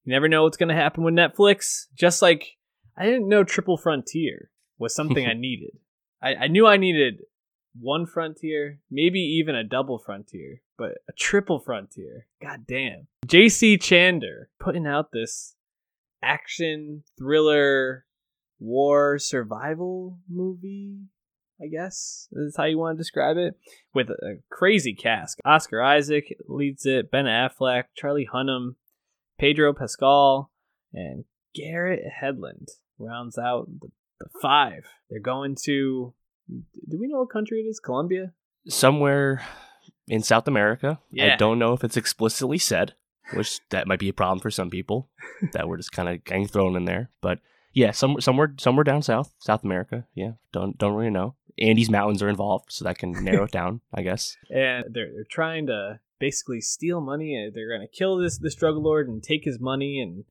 you 0.05 0.13
never 0.13 0.29
know 0.29 0.45
what's 0.45 0.57
going 0.57 0.69
to 0.69 0.75
happen 0.77 1.03
with 1.03 1.15
Netflix. 1.15 1.87
Just 1.99 2.23
like 2.23 2.57
I 2.97 3.05
didn't 3.05 3.29
know 3.29 3.43
Triple 3.43 3.77
Frontier 3.77 4.51
was 4.79 4.95
something 4.95 5.27
I 5.27 5.33
needed. 5.37 5.77
I, 6.23 6.35
I 6.37 6.47
knew 6.47 6.69
I 6.69 6.77
needed 6.77 7.23
one 7.79 8.07
frontier, 8.07 8.81
maybe 8.91 9.21
even 9.21 9.55
a 9.55 9.65
double 9.65 9.99
frontier, 9.99 10.61
but 10.77 10.99
a 11.09 11.13
triple 11.13 11.59
frontier. 11.59 12.27
God 12.43 12.67
damn. 12.67 13.07
JC 13.27 13.79
Chandor 13.79 14.47
putting 14.59 14.87
out 14.87 15.13
this 15.13 15.55
action 16.23 17.05
thriller 17.19 18.05
war 18.59 19.19
survival 19.19 20.19
movie. 20.29 20.99
I 21.63 21.67
guess 21.67 22.29
is 22.33 22.57
how 22.57 22.65
you 22.65 22.79
want 22.79 22.97
to 22.97 23.01
describe 23.01 23.37
it. 23.37 23.59
With 23.93 24.09
a 24.09 24.39
crazy 24.51 24.95
cast: 24.95 25.41
Oscar 25.45 25.83
Isaac 25.83 26.35
leads 26.49 26.87
it, 26.87 27.11
Ben 27.11 27.27
Affleck, 27.27 27.85
Charlie 27.95 28.29
Hunnam, 28.33 28.77
Pedro 29.39 29.75
Pascal, 29.75 30.51
and 30.93 31.25
Garrett 31.55 32.05
Hedlund 32.23 32.71
rounds 32.99 33.37
out 33.37 33.69
the, 33.81 33.89
the 34.21 34.29
five. 34.41 34.85
They're 35.11 35.21
going 35.21 35.57
to. 35.65 36.15
Do 36.89 36.99
we 36.99 37.07
know 37.09 37.19
what 37.21 37.31
country 37.31 37.61
it 37.61 37.69
is? 37.69 37.81
Colombia. 37.81 38.33
Somewhere 38.69 39.43
in 40.09 40.23
South 40.23 40.49
America. 40.49 40.99
Yeah. 41.11 41.35
I 41.35 41.37
don't 41.37 41.59
know 41.59 41.73
if 41.73 41.85
it's 41.85 41.97
explicitly 41.97 42.59
said, 42.59 42.95
which 43.35 43.61
that 43.71 43.87
might 43.87 43.99
be 44.01 44.09
a 44.09 44.13
problem 44.15 44.41
for 44.41 44.51
some 44.51 44.71
people 44.71 45.09
that 45.53 45.69
we're 45.69 45.77
just 45.77 45.93
kind 45.93 46.09
of 46.09 46.25
getting 46.25 46.47
thrown 46.47 46.77
in 46.77 46.85
there. 46.85 47.11
But 47.21 47.41
yeah, 47.73 47.93
some, 47.93 48.21
somewhere 48.21 48.55
somewhere 48.59 48.85
down 48.85 49.03
south, 49.03 49.33
South 49.39 49.63
America. 49.65 50.07
Yeah, 50.15 50.33
don't 50.53 50.77
don't 50.79 50.95
really 50.95 51.11
know. 51.11 51.37
Andes 51.59 51.91
Mountains 51.91 52.23
are 52.23 52.29
involved, 52.29 52.73
so 52.73 52.85
that 52.85 52.99
can 52.99 53.13
narrow 53.25 53.45
it 53.45 53.51
down, 53.51 53.81
I 53.95 54.03
guess. 54.03 54.37
and 54.51 54.85
they're 54.91 55.13
they're 55.15 55.27
trying 55.31 55.67
to 55.67 56.01
basically 56.19 56.61
steal 56.61 57.01
money 57.01 57.35
and 57.35 57.55
they're 57.55 57.69
going 57.69 57.81
to 57.81 57.97
kill 57.97 58.17
this 58.19 58.39
this 58.39 58.55
drug 58.55 58.77
lord 58.77 59.09
and 59.09 59.23
take 59.23 59.45
his 59.45 59.59
money 59.59 59.99
and 60.01 60.25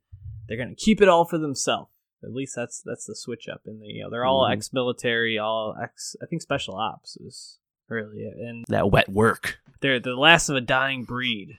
they're 0.47 0.55
going 0.57 0.69
to 0.69 0.75
keep 0.75 1.01
it 1.01 1.09
all 1.09 1.25
for 1.25 1.39
themselves 1.39 1.89
at 2.23 2.33
least 2.33 2.55
that's 2.55 2.81
that's 2.85 3.05
the 3.05 3.15
switch 3.15 3.47
up 3.47 3.61
in 3.65 3.79
the 3.79 3.87
you 3.87 4.03
know 4.03 4.09
they're 4.09 4.25
all 4.25 4.43
Mhm. 4.47 4.53
ex-military 4.53 5.37
all 5.39 5.75
ex 5.81 6.15
i 6.21 6.25
think 6.25 6.41
special 6.41 6.75
ops 6.75 7.15
is 7.17 7.57
really 7.87 8.19
it 8.19 8.35
and 8.37 8.65
That 8.67 8.91
wet 8.91 9.09
work. 9.09 9.59
they're 9.81 9.99
the 9.99 10.15
last 10.15 10.49
of 10.49 10.55
a 10.55 10.61
dying 10.61 11.03
breed 11.03 11.57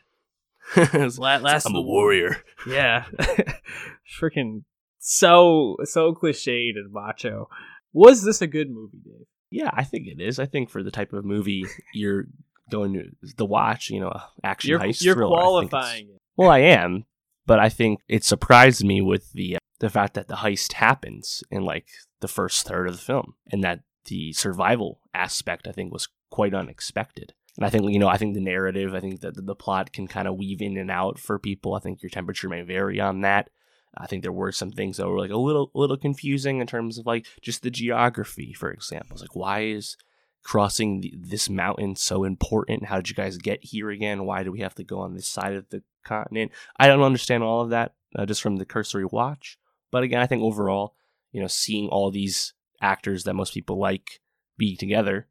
La- 0.76 1.36
last 1.38 1.66
I'm 1.66 1.74
a 1.74 1.80
warrior. 1.80 2.36
yeah 2.66 3.06
freaking 4.20 4.64
so 4.98 5.76
so 5.84 6.14
cliched 6.14 6.76
and 6.76 6.92
macho 6.92 7.48
was 7.92 8.22
this 8.22 8.40
a 8.42 8.46
good 8.46 8.70
movie 8.70 9.00
dave 9.04 9.26
Yeah, 9.50 9.70
I 9.72 9.82
think 9.84 10.06
it 10.06 10.20
is. 10.20 10.38
I 10.38 10.46
think 10.46 10.70
for 10.70 10.82
the 10.82 10.90
type 10.92 11.12
of 11.12 11.24
movie 11.24 11.64
you're 11.94 12.26
going 12.70 12.92
to 12.94 13.10
the 13.36 13.44
watch, 13.46 13.90
you 13.90 13.98
know, 13.98 14.12
action 14.44 14.70
you're, 14.70 14.78
heist 14.78 15.02
you're 15.02 15.14
thriller, 15.16 15.36
qualifying 15.36 16.06
it 16.10 16.18
Well, 16.36 16.50
I 16.50 16.58
am, 16.60 17.04
but 17.46 17.58
I 17.58 17.68
think 17.68 17.98
it 18.08 18.22
surprised 18.22 18.84
me 18.84 19.00
with 19.00 19.32
the 19.32 19.56
the 19.80 19.90
fact 19.90 20.14
that 20.14 20.28
the 20.28 20.36
heist 20.36 20.74
happens 20.74 21.42
in 21.50 21.64
like 21.64 21.88
the 22.20 22.28
first 22.28 22.66
third 22.66 22.86
of 22.86 22.94
the 22.94 23.02
film, 23.02 23.34
and 23.50 23.64
that 23.64 23.80
the 24.06 24.32
survival 24.32 25.00
aspect 25.12 25.66
I 25.66 25.72
think 25.72 25.92
was 25.92 26.08
quite 26.30 26.54
unexpected. 26.54 27.34
And 27.56 27.66
I 27.66 27.70
think 27.70 27.90
you 27.90 27.98
know, 27.98 28.08
I 28.08 28.16
think 28.16 28.34
the 28.34 28.40
narrative, 28.40 28.94
I 28.94 29.00
think 29.00 29.20
that 29.20 29.44
the 29.44 29.54
plot 29.54 29.92
can 29.92 30.06
kind 30.06 30.28
of 30.28 30.36
weave 30.36 30.62
in 30.62 30.76
and 30.76 30.90
out 30.90 31.18
for 31.18 31.38
people. 31.38 31.74
I 31.74 31.80
think 31.80 32.02
your 32.02 32.10
temperature 32.10 32.48
may 32.48 32.62
vary 32.62 33.00
on 33.00 33.22
that. 33.22 33.50
I 33.96 34.06
think 34.06 34.22
there 34.22 34.32
were 34.32 34.52
some 34.52 34.70
things 34.70 34.98
that 34.98 35.08
were 35.08 35.18
like 35.18 35.32
a 35.32 35.36
little 35.36 35.70
little 35.74 35.96
confusing 35.96 36.60
in 36.60 36.66
terms 36.66 36.98
of 36.98 37.06
like 37.06 37.26
just 37.40 37.62
the 37.62 37.70
geography, 37.70 38.52
for 38.52 38.70
example. 38.70 39.14
It's 39.14 39.22
like 39.22 39.34
why 39.34 39.62
is 39.62 39.96
crossing 40.42 41.00
the, 41.00 41.14
this 41.16 41.50
mountain 41.50 41.96
so 41.96 42.24
important? 42.24 42.86
How 42.86 42.96
did 42.96 43.08
you 43.08 43.14
guys 43.14 43.36
get 43.36 43.64
here 43.64 43.90
again? 43.90 44.24
Why 44.24 44.42
do 44.42 44.52
we 44.52 44.60
have 44.60 44.74
to 44.76 44.84
go 44.84 45.00
on 45.00 45.14
this 45.14 45.28
side 45.28 45.54
of 45.54 45.68
the 45.70 45.82
continent? 46.04 46.52
I 46.76 46.86
don't 46.86 47.02
understand 47.02 47.42
all 47.42 47.62
of 47.62 47.70
that 47.70 47.94
uh, 48.16 48.26
just 48.26 48.42
from 48.42 48.56
the 48.56 48.64
cursory 48.64 49.04
watch. 49.04 49.58
But 49.90 50.02
again, 50.02 50.20
I 50.20 50.26
think 50.26 50.42
overall, 50.42 50.94
you 51.32 51.40
know, 51.40 51.46
seeing 51.46 51.88
all 51.88 52.10
these 52.10 52.54
actors 52.80 53.24
that 53.24 53.34
most 53.34 53.54
people 53.54 53.78
like 53.78 54.20
be 54.56 54.76
together 54.76 55.26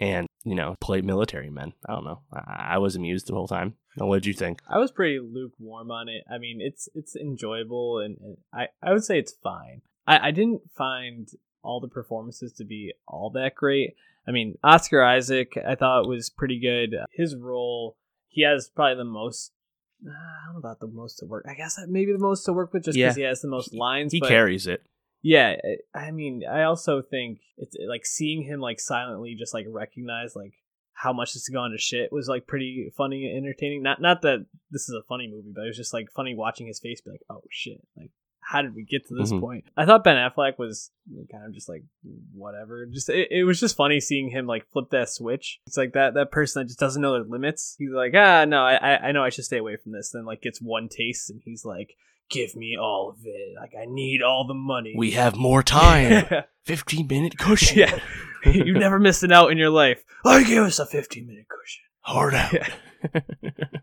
and 0.00 0.26
you 0.44 0.54
know 0.54 0.76
play 0.80 1.00
military 1.00 1.50
men, 1.50 1.72
I 1.86 1.92
don't 1.92 2.04
know. 2.04 2.22
I, 2.32 2.74
I 2.74 2.78
was 2.78 2.96
amused 2.96 3.26
the 3.28 3.34
whole 3.34 3.48
time. 3.48 3.74
What 3.96 4.16
did 4.16 4.26
you 4.26 4.34
think? 4.34 4.60
I 4.68 4.78
was 4.78 4.90
pretty 4.90 5.18
lukewarm 5.20 5.90
on 5.90 6.08
it. 6.08 6.24
I 6.30 6.38
mean, 6.38 6.60
it's 6.60 6.88
it's 6.94 7.14
enjoyable, 7.14 7.98
and, 7.98 8.16
and 8.20 8.36
I 8.52 8.68
I 8.82 8.92
would 8.92 9.04
say 9.04 9.18
it's 9.18 9.34
fine. 9.42 9.82
I 10.06 10.28
I 10.28 10.30
didn't 10.30 10.62
find 10.76 11.28
all 11.62 11.80
the 11.80 11.88
performances 11.88 12.52
to 12.54 12.64
be 12.64 12.92
all 13.06 13.30
that 13.30 13.54
great. 13.54 13.94
I 14.26 14.30
mean, 14.30 14.56
Oscar 14.62 15.02
Isaac, 15.02 15.56
I 15.66 15.74
thought 15.74 16.08
was 16.08 16.30
pretty 16.30 16.60
good. 16.60 16.96
His 17.12 17.36
role, 17.36 17.96
he 18.28 18.42
has 18.42 18.70
probably 18.74 18.96
the 18.96 19.04
most. 19.04 19.52
Uh, 20.06 20.10
I 20.10 20.44
don't 20.46 20.54
know 20.54 20.58
about 20.58 20.80
the 20.80 20.86
most 20.88 21.16
to 21.20 21.26
work. 21.26 21.44
I 21.48 21.54
guess 21.54 21.78
maybe 21.88 22.12
the 22.12 22.18
most 22.18 22.44
to 22.44 22.52
work 22.52 22.72
with, 22.72 22.84
just 22.84 22.96
because 22.96 23.16
Yeah. 23.16 23.22
he 23.22 23.26
has 23.28 23.40
the 23.40 23.48
most 23.48 23.74
lines. 23.74 24.12
He 24.12 24.20
but 24.20 24.28
carries 24.28 24.66
it. 24.66 24.82
yeah, 25.22 25.56
I 25.94 26.06
I 26.06 26.10
mean, 26.10 26.42
I 26.50 26.64
also 26.64 27.02
think 27.02 27.40
it's 27.56 27.76
like 27.88 28.04
seeing 28.06 28.42
him 28.42 28.60
like 28.60 28.80
silently 28.80 29.34
just 29.38 29.54
like 29.54 29.66
recognize 29.68 30.34
like 30.36 30.54
how 30.94 31.12
much 31.12 31.32
this 31.32 31.46
has 31.46 31.52
gone 31.54 31.70
to 31.70 31.78
shit 31.78 32.12
was 32.12 32.28
like 32.28 32.46
pretty 32.46 32.90
funny 32.96 33.26
and 33.28 33.36
entertaining. 33.44 33.82
Not 33.82 34.00
not 34.00 34.22
that 34.22 34.46
this 34.70 34.82
is 34.88 34.94
a 34.94 35.02
funny 35.08 35.28
movie, 35.28 35.52
but 35.54 35.62
it 35.64 35.68
was 35.68 35.76
just 35.76 35.94
like 35.94 36.10
funny 36.10 36.34
watching 36.34 36.66
his 36.66 36.80
face 36.80 37.00
be 37.00 37.10
like, 37.12 37.22
oh 37.30 37.42
shit, 37.50 37.80
like 37.96 38.10
how 38.44 38.60
did 38.60 38.74
we 38.74 38.84
get 38.84 39.06
to 39.08 39.14
this 39.14 39.32
Mhm. 39.32 39.40
point? 39.40 39.64
I 39.76 39.86
thought 39.86 40.04
Ben 40.04 40.16
Affleck 40.16 40.58
was 40.58 40.90
kind 41.30 41.46
of 41.46 41.54
just 41.54 41.68
like 41.68 41.84
whatever. 42.34 42.86
Just 42.86 43.08
it, 43.08 43.28
it 43.30 43.44
was 43.44 43.60
just 43.60 43.76
funny 43.76 44.00
seeing 44.00 44.30
him 44.30 44.46
like 44.46 44.66
flip 44.72 44.90
that 44.90 45.08
switch. 45.08 45.60
It's 45.66 45.76
like 45.76 45.92
that 45.92 46.14
that 46.14 46.30
person 46.32 46.60
that 46.62 46.66
just 46.66 46.78
doesn't 46.80 47.00
know 47.00 47.12
their 47.12 47.24
limits. 47.24 47.76
He's 47.78 47.90
like, 47.92 48.12
ah, 48.16 48.44
no, 48.44 48.62
I 48.62 49.08
I- 49.08 49.12
know 49.12 49.22
I 49.24 49.28
should 49.30 49.44
stay 49.44 49.58
away 49.58 49.76
from 49.76 49.92
this. 49.92 50.10
Then 50.10 50.24
like 50.24 50.42
gets 50.42 50.60
one 50.60 50.88
taste 50.88 51.30
and 51.30 51.40
he's 51.44 51.64
like, 51.64 51.94
give 52.30 52.56
me 52.56 52.76
all 52.80 53.10
of 53.10 53.24
it. 53.24 53.54
Like 53.60 53.72
I 53.80 53.84
need 53.86 54.22
all 54.22 54.46
the 54.46 54.54
money. 54.54 54.94
We 54.96 55.12
have 55.12 55.36
more 55.36 55.62
time. 55.62 56.26
15 56.66 57.06
minute 57.06 57.38
cushion. 57.38 57.78
yeah. 57.78 57.98
You've 58.44 58.76
never 58.76 58.98
missed 58.98 59.22
an 59.22 59.32
out 59.32 59.52
in 59.52 59.58
your 59.58 59.70
life. 59.70 60.02
I 60.24 60.42
give 60.44 60.64
us 60.64 60.78
a 60.78 60.86
15 60.86 61.26
minute 61.26 61.46
cushion. 61.48 61.82
Hard 62.00 62.34
out. 62.34 62.54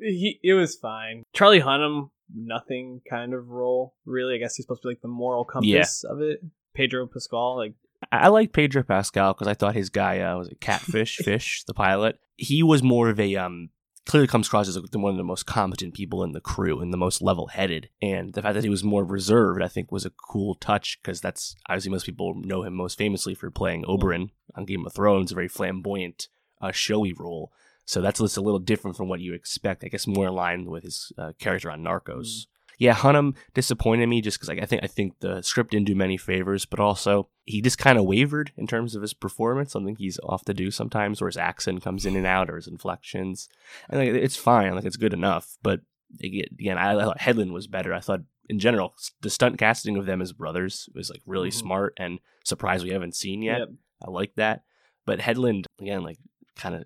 He, 0.00 0.38
it 0.44 0.54
was 0.54 0.76
fine. 0.76 1.24
Charlie 1.32 1.60
Hunnam, 1.60 2.10
nothing 2.34 3.00
kind 3.08 3.34
of 3.34 3.48
role, 3.48 3.94
really. 4.04 4.34
I 4.34 4.38
guess 4.38 4.56
he's 4.56 4.64
supposed 4.64 4.82
to 4.82 4.88
be 4.88 4.92
like 4.92 5.02
the 5.02 5.08
moral 5.08 5.44
compass 5.44 6.04
of 6.04 6.20
it. 6.20 6.40
Pedro 6.74 7.06
Pascal, 7.06 7.56
like, 7.56 7.74
I 8.12 8.28
like 8.28 8.52
Pedro 8.52 8.82
Pascal 8.82 9.32
because 9.34 9.48
I 9.48 9.54
thought 9.54 9.74
his 9.74 9.90
guy 9.90 10.20
uh, 10.20 10.38
was 10.38 10.48
a 10.48 10.54
Catfish 10.54 11.16
Fish, 11.24 11.64
the 11.66 11.74
pilot. 11.74 12.18
He 12.36 12.62
was 12.62 12.82
more 12.82 13.08
of 13.08 13.18
a 13.18 13.36
um 13.36 13.70
clearly 14.08 14.26
comes 14.26 14.46
across 14.46 14.68
as 14.68 14.78
one 14.94 15.12
of 15.12 15.18
the 15.18 15.22
most 15.22 15.44
competent 15.44 15.92
people 15.94 16.24
in 16.24 16.32
the 16.32 16.40
crew 16.40 16.80
and 16.80 16.92
the 16.92 16.96
most 16.98 17.20
level 17.20 17.48
headed. 17.48 17.90
And 18.00 18.32
the 18.32 18.42
fact 18.42 18.54
that 18.54 18.64
he 18.64 18.70
was 18.70 18.82
more 18.82 19.04
reserved, 19.04 19.62
I 19.62 19.68
think, 19.68 19.92
was 19.92 20.06
a 20.06 20.10
cool 20.10 20.54
touch 20.54 20.98
because 21.00 21.20
that's 21.20 21.54
obviously 21.68 21.90
most 21.90 22.06
people 22.06 22.34
know 22.34 22.62
him 22.62 22.74
most 22.74 22.96
famously 22.96 23.34
for 23.34 23.50
playing 23.50 23.84
Oberyn 23.84 24.30
on 24.54 24.64
Game 24.64 24.86
of 24.86 24.94
Thrones, 24.94 25.30
a 25.30 25.34
very 25.34 25.46
flamboyant, 25.46 26.28
uh, 26.60 26.72
showy 26.72 27.12
role. 27.12 27.52
So 27.88 28.02
that's 28.02 28.20
just 28.20 28.36
a 28.36 28.42
little 28.42 28.58
different 28.58 28.98
from 28.98 29.08
what 29.08 29.20
you 29.20 29.32
expect. 29.32 29.82
I 29.82 29.88
guess 29.88 30.06
more 30.06 30.26
in 30.26 30.34
line 30.34 30.66
with 30.66 30.84
his 30.84 31.10
uh, 31.16 31.32
character 31.38 31.70
on 31.70 31.82
Narcos. 31.82 32.44
Yeah, 32.76 32.94
Hunnam 32.94 33.34
disappointed 33.54 34.06
me 34.10 34.20
just 34.20 34.36
because 34.38 34.50
like, 34.50 34.60
I 34.62 34.66
think 34.66 34.84
I 34.84 34.86
think 34.88 35.20
the 35.20 35.40
script 35.40 35.70
didn't 35.70 35.86
do 35.86 35.94
many 35.94 36.18
favors, 36.18 36.66
but 36.66 36.80
also 36.80 37.30
he 37.46 37.62
just 37.62 37.78
kind 37.78 37.96
of 37.96 38.04
wavered 38.04 38.52
in 38.58 38.66
terms 38.66 38.94
of 38.94 39.00
his 39.00 39.14
performance. 39.14 39.72
Something 39.72 39.96
he's 39.96 40.20
off 40.22 40.44
to 40.44 40.52
do 40.52 40.70
sometimes, 40.70 41.22
where 41.22 41.28
his 41.28 41.38
accent 41.38 41.82
comes 41.82 42.04
in 42.04 42.14
and 42.14 42.26
out, 42.26 42.50
or 42.50 42.56
his 42.56 42.68
inflections, 42.68 43.48
and 43.88 43.98
like, 43.98 44.10
it's 44.22 44.36
fine, 44.36 44.74
like 44.74 44.84
it's 44.84 44.96
good 44.98 45.14
enough. 45.14 45.56
But 45.62 45.80
again, 46.22 46.76
I, 46.76 46.92
I 46.94 47.04
thought 47.04 47.18
Hedlund 47.20 47.52
was 47.52 47.66
better. 47.68 47.94
I 47.94 48.00
thought 48.00 48.20
in 48.50 48.58
general 48.58 48.94
the 49.22 49.30
stunt 49.30 49.58
casting 49.58 49.96
of 49.96 50.04
them 50.04 50.20
as 50.20 50.32
brothers 50.34 50.90
was 50.94 51.08
like 51.08 51.22
really 51.24 51.48
Mhm. 51.50 51.54
smart 51.54 51.94
and 51.96 52.18
surprised 52.44 52.84
we 52.84 52.90
haven't 52.92 53.16
seen 53.16 53.40
yet. 53.40 53.60
Yep. 53.60 53.68
I 54.06 54.10
like 54.10 54.34
that. 54.36 54.62
But 55.06 55.20
Hedlund 55.20 55.64
again, 55.80 56.02
like 56.02 56.18
kind 56.54 56.74
of 56.74 56.84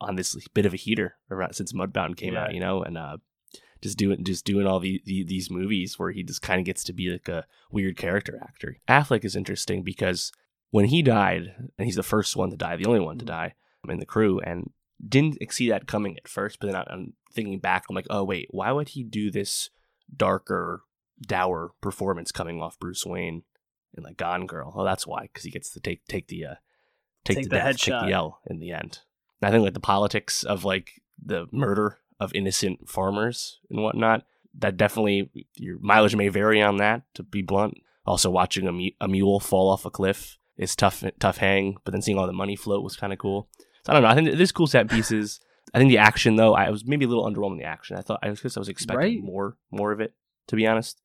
on 0.00 0.16
this 0.16 0.36
bit 0.54 0.66
of 0.66 0.72
a 0.74 0.76
heater 0.76 1.16
around 1.30 1.54
since 1.54 1.72
Mudbound 1.72 2.16
came 2.16 2.34
Yeah. 2.34 2.44
out, 2.44 2.54
you 2.54 2.60
know, 2.60 2.82
and 2.82 2.96
uh, 2.98 3.16
just 3.82 3.98
doing 3.98 4.24
just 4.24 4.44
doing 4.44 4.66
all 4.66 4.80
the, 4.80 5.02
the 5.04 5.24
these 5.24 5.50
movies 5.50 5.98
where 5.98 6.10
he 6.10 6.22
just 6.22 6.42
kind 6.42 6.58
of 6.60 6.64
gets 6.64 6.84
to 6.84 6.92
be 6.92 7.10
like 7.10 7.28
a 7.28 7.44
weird 7.70 7.96
character 7.96 8.38
actor. 8.42 8.76
Affleck 8.88 9.24
is 9.24 9.36
interesting 9.36 9.82
because 9.82 10.32
when 10.70 10.86
he 10.86 11.02
died, 11.02 11.54
and 11.78 11.86
he's 11.86 11.96
the 11.96 12.02
first 12.02 12.36
one 12.36 12.50
to 12.50 12.56
die, 12.56 12.76
the 12.76 12.86
only 12.86 13.00
one 13.00 13.18
to 13.18 13.24
Mhm. 13.24 13.28
die 13.28 13.54
in 13.88 13.98
the 13.98 14.06
crew, 14.06 14.38
and 14.40 14.70
didn't 15.06 15.38
see 15.52 15.68
that 15.70 15.86
coming 15.86 16.16
at 16.16 16.28
first. 16.28 16.58
But 16.60 16.72
then 16.72 16.82
I'm 16.88 17.14
thinking 17.32 17.58
back, 17.60 17.84
I'm 17.88 17.94
like, 17.96 18.06
oh 18.10 18.24
wait, 18.24 18.48
why 18.50 18.72
would 18.72 18.90
he 18.90 19.02
do 19.04 19.30
this 19.30 19.70
darker, 20.14 20.82
dour 21.20 21.72
performance 21.80 22.32
coming 22.32 22.60
off 22.60 22.78
Bruce 22.78 23.06
Wayne 23.06 23.42
in 23.96 24.02
like 24.02 24.16
Gone 24.16 24.46
Girl? 24.46 24.72
Oh, 24.76 24.84
that's 24.84 25.06
why, 25.06 25.22
because 25.22 25.44
he 25.44 25.50
gets 25.50 25.70
to 25.72 25.80
take 25.80 26.04
take 26.06 26.26
the 26.28 26.44
uh, 26.44 26.54
take, 27.24 27.36
Take 27.38 27.44
the, 27.44 27.50
the 27.50 27.56
death, 27.56 27.76
take 27.78 27.94
the 28.00 28.12
L 28.12 28.40
in 28.46 28.58
the 28.58 28.72
end. 28.72 29.00
I 29.42 29.50
think 29.50 29.64
like 29.64 29.74
the 29.74 29.80
politics 29.80 30.42
of 30.44 30.64
like 30.64 31.00
the 31.24 31.46
murder 31.52 31.98
of 32.20 32.32
innocent 32.34 32.88
farmers 32.88 33.60
and 33.70 33.82
whatnot. 33.82 34.24
That 34.58 34.76
definitely 34.76 35.30
your 35.54 35.78
mileage 35.80 36.16
may 36.16 36.28
vary 36.28 36.60
on 36.60 36.78
that. 36.78 37.02
To 37.14 37.22
be 37.22 37.42
blunt, 37.42 37.74
also 38.04 38.28
watching 38.30 38.66
a, 38.66 38.72
mu- 38.72 38.90
a 39.00 39.06
mule 39.06 39.38
fall 39.38 39.68
off 39.70 39.84
a 39.84 39.90
cliff 39.90 40.38
is 40.56 40.74
tough, 40.74 41.04
tough 41.20 41.36
hang. 41.38 41.76
But 41.84 41.92
then 41.92 42.02
seeing 42.02 42.18
all 42.18 42.26
the 42.26 42.32
money 42.32 42.56
float 42.56 42.82
was 42.82 42.96
kind 42.96 43.12
of 43.12 43.18
cool. 43.20 43.48
So 43.84 43.92
I 43.92 43.94
don't 43.94 44.02
know. 44.02 44.08
I 44.08 44.14
think 44.14 44.36
there's 44.36 44.50
cool 44.50 44.66
set 44.66 44.90
pieces. 44.90 45.38
I 45.72 45.78
think 45.78 45.90
the 45.90 45.98
action 45.98 46.36
though, 46.36 46.54
I 46.54 46.70
was 46.70 46.84
maybe 46.84 47.04
a 47.04 47.08
little 47.08 47.24
underwhelmed 47.30 47.52
in 47.52 47.58
the 47.58 47.64
action. 47.64 47.96
I 47.96 48.00
thought 48.00 48.18
I 48.22 48.30
was, 48.30 48.56
I 48.56 48.58
was 48.58 48.68
expecting 48.68 48.98
Right. 49.18 49.22
more, 49.22 49.56
more 49.70 49.92
of 49.92 50.00
it. 50.00 50.14
To 50.48 50.56
be 50.56 50.66
honest, 50.66 51.00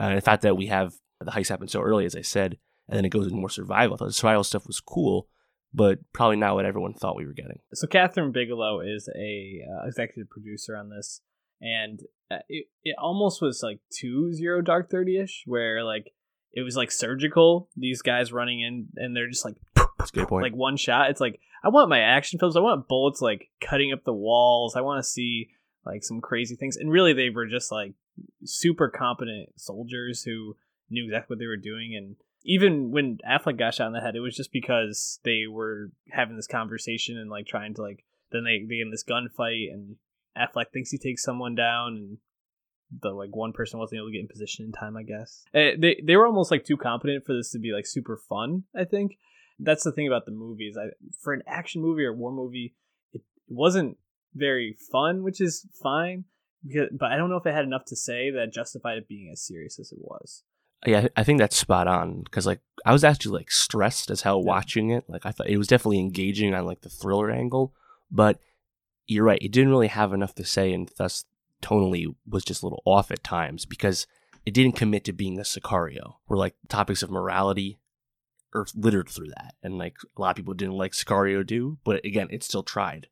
uh, 0.00 0.04
and 0.04 0.18
the 0.18 0.22
fact 0.22 0.42
that 0.42 0.56
we 0.56 0.66
have 0.66 0.94
the 1.20 1.30
heist 1.30 1.48
happen 1.50 1.68
so 1.68 1.80
early, 1.80 2.04
as 2.04 2.16
I 2.16 2.22
said, 2.22 2.58
and 2.88 2.96
then 2.98 3.04
it 3.04 3.10
goes 3.10 3.26
into 3.26 3.36
more 3.38 3.48
survival. 3.48 3.94
I 3.94 3.96
thought 3.98 4.06
the 4.06 4.12
survival 4.12 4.42
stuff 4.42 4.66
was 4.66 4.80
cool, 4.80 5.28
but 5.72 5.98
probably 6.12 6.36
not 6.36 6.54
what 6.54 6.64
everyone 6.64 6.94
thought 6.94 7.16
we 7.16 7.26
were 7.26 7.32
getting. 7.32 7.58
So 7.74 7.86
Kathryn 7.86 8.32
Bigelow 8.32 8.80
is 8.80 9.08
a 9.14 9.60
uh, 9.70 9.86
executive 9.86 10.30
producer 10.30 10.76
on 10.76 10.90
this, 10.90 11.20
and 11.60 12.00
uh, 12.30 12.38
it 12.48 12.66
it 12.84 12.96
almost 12.98 13.42
was 13.42 13.62
like 13.62 13.80
too 13.90 14.32
Zero 14.32 14.60
Dark 14.60 14.90
Thirty 14.90 15.18
ish, 15.18 15.42
where 15.46 15.84
like 15.84 16.12
it 16.52 16.62
was 16.62 16.76
like 16.76 16.90
surgical. 16.90 17.68
These 17.76 18.02
guys 18.02 18.32
running 18.32 18.60
in 18.60 18.88
and 18.96 19.14
they're 19.14 19.28
just 19.28 19.44
like 19.44 19.56
That's 19.98 20.10
good 20.10 20.28
point. 20.28 20.42
like 20.42 20.54
one 20.54 20.76
shot. 20.76 21.10
It's 21.10 21.20
like 21.20 21.40
I 21.62 21.68
want 21.68 21.90
my 21.90 22.00
action 22.00 22.38
films. 22.38 22.56
I 22.56 22.60
want 22.60 22.88
bullets 22.88 23.20
like 23.20 23.50
cutting 23.60 23.92
up 23.92 24.04
the 24.04 24.12
walls. 24.12 24.76
I 24.76 24.80
want 24.80 25.02
to 25.02 25.08
see 25.08 25.50
like 25.84 26.04
some 26.04 26.20
crazy 26.20 26.56
things. 26.56 26.76
And 26.76 26.90
really, 26.90 27.12
they 27.12 27.30
were 27.30 27.46
just 27.46 27.70
like 27.72 27.94
super 28.44 28.88
competent 28.88 29.50
soldiers 29.56 30.22
who 30.22 30.56
knew 30.90 31.04
exactly 31.04 31.34
what 31.34 31.38
they 31.38 31.46
were 31.46 31.56
doing. 31.56 31.94
And 31.96 32.16
even 32.48 32.90
when 32.90 33.18
Affleck 33.30 33.58
got 33.58 33.74
shot 33.74 33.88
in 33.88 33.92
the 33.92 34.00
head, 34.00 34.16
it 34.16 34.20
was 34.20 34.34
just 34.34 34.52
because 34.52 35.20
they 35.22 35.42
were 35.46 35.92
having 36.10 36.34
this 36.34 36.46
conversation 36.46 37.18
and 37.18 37.30
like 37.30 37.46
trying 37.46 37.74
to 37.74 37.82
like 37.82 38.04
then 38.32 38.42
they 38.44 38.64
they 38.66 38.80
in 38.80 38.90
this 38.90 39.04
gunfight 39.04 39.70
and 39.70 39.96
Affleck 40.36 40.70
thinks 40.72 40.90
he 40.90 40.98
takes 40.98 41.22
someone 41.22 41.54
down 41.54 41.96
and 41.96 42.18
the 43.02 43.10
like 43.10 43.36
one 43.36 43.52
person 43.52 43.78
wasn't 43.78 43.98
able 43.98 44.08
to 44.08 44.12
get 44.12 44.22
in 44.22 44.28
position 44.28 44.64
in 44.64 44.72
time. 44.72 44.96
I 44.96 45.02
guess 45.02 45.44
Eh, 45.52 45.72
they 45.78 46.02
they 46.02 46.16
were 46.16 46.26
almost 46.26 46.50
like 46.50 46.64
too 46.64 46.78
competent 46.78 47.26
for 47.26 47.34
this 47.34 47.50
to 47.50 47.58
be 47.58 47.72
like 47.72 47.86
super 47.86 48.16
fun. 48.16 48.64
I 48.74 48.84
think 48.84 49.18
that's 49.58 49.84
the 49.84 49.92
thing 49.92 50.06
about 50.06 50.24
the 50.24 50.32
movies. 50.32 50.76
I 50.80 50.86
for 51.20 51.34
an 51.34 51.42
action 51.46 51.82
movie 51.82 52.04
or 52.04 52.14
war 52.14 52.32
movie, 52.32 52.74
it 53.12 53.20
wasn't 53.46 53.98
very 54.34 54.74
fun, 54.90 55.22
which 55.22 55.42
is 55.42 55.66
fine. 55.82 56.24
Because, 56.66 56.88
but 56.98 57.12
I 57.12 57.16
don't 57.16 57.28
know 57.28 57.36
if 57.36 57.46
it 57.46 57.54
had 57.54 57.64
enough 57.64 57.84
to 57.86 57.96
say 57.96 58.30
that 58.30 58.52
justified 58.54 58.98
it 58.98 59.06
being 59.06 59.28
as 59.30 59.46
serious 59.46 59.78
as 59.78 59.92
it 59.92 59.98
was. 60.00 60.42
Yeah, 60.86 61.08
I 61.16 61.24
think 61.24 61.38
that's 61.38 61.56
spot 61.56 61.88
on 61.88 62.22
because 62.22 62.46
like 62.46 62.60
I 62.86 62.92
was 62.92 63.02
actually 63.04 63.38
like 63.38 63.50
stressed 63.50 64.10
as 64.10 64.22
hell 64.22 64.42
watching 64.42 64.90
it. 64.90 65.04
Like 65.08 65.26
I 65.26 65.32
thought 65.32 65.48
it 65.48 65.58
was 65.58 65.66
definitely 65.66 65.98
engaging 65.98 66.54
on 66.54 66.66
like 66.66 66.82
the 66.82 66.88
thriller 66.88 67.30
angle, 67.30 67.74
but 68.10 68.38
you're 69.06 69.24
right, 69.24 69.42
it 69.42 69.50
didn't 69.52 69.70
really 69.70 69.88
have 69.88 70.12
enough 70.12 70.34
to 70.36 70.44
say, 70.44 70.72
and 70.72 70.90
thus 70.96 71.24
tonally 71.62 72.14
was 72.28 72.44
just 72.44 72.62
a 72.62 72.66
little 72.66 72.82
off 72.84 73.10
at 73.10 73.24
times 73.24 73.64
because 73.64 74.06
it 74.46 74.54
didn't 74.54 74.76
commit 74.76 75.04
to 75.04 75.12
being 75.12 75.38
a 75.38 75.42
Sicario, 75.42 76.16
where 76.26 76.38
like 76.38 76.54
topics 76.68 77.02
of 77.02 77.10
morality 77.10 77.80
are 78.54 78.66
littered 78.74 79.08
through 79.08 79.28
that, 79.28 79.54
and 79.62 79.78
like 79.78 79.96
a 80.16 80.20
lot 80.20 80.30
of 80.30 80.36
people 80.36 80.54
didn't 80.54 80.76
like 80.76 80.92
Sicario 80.92 81.44
do, 81.44 81.78
but 81.84 82.04
again, 82.04 82.28
it 82.30 82.44
still 82.44 82.62
tried. 82.62 83.08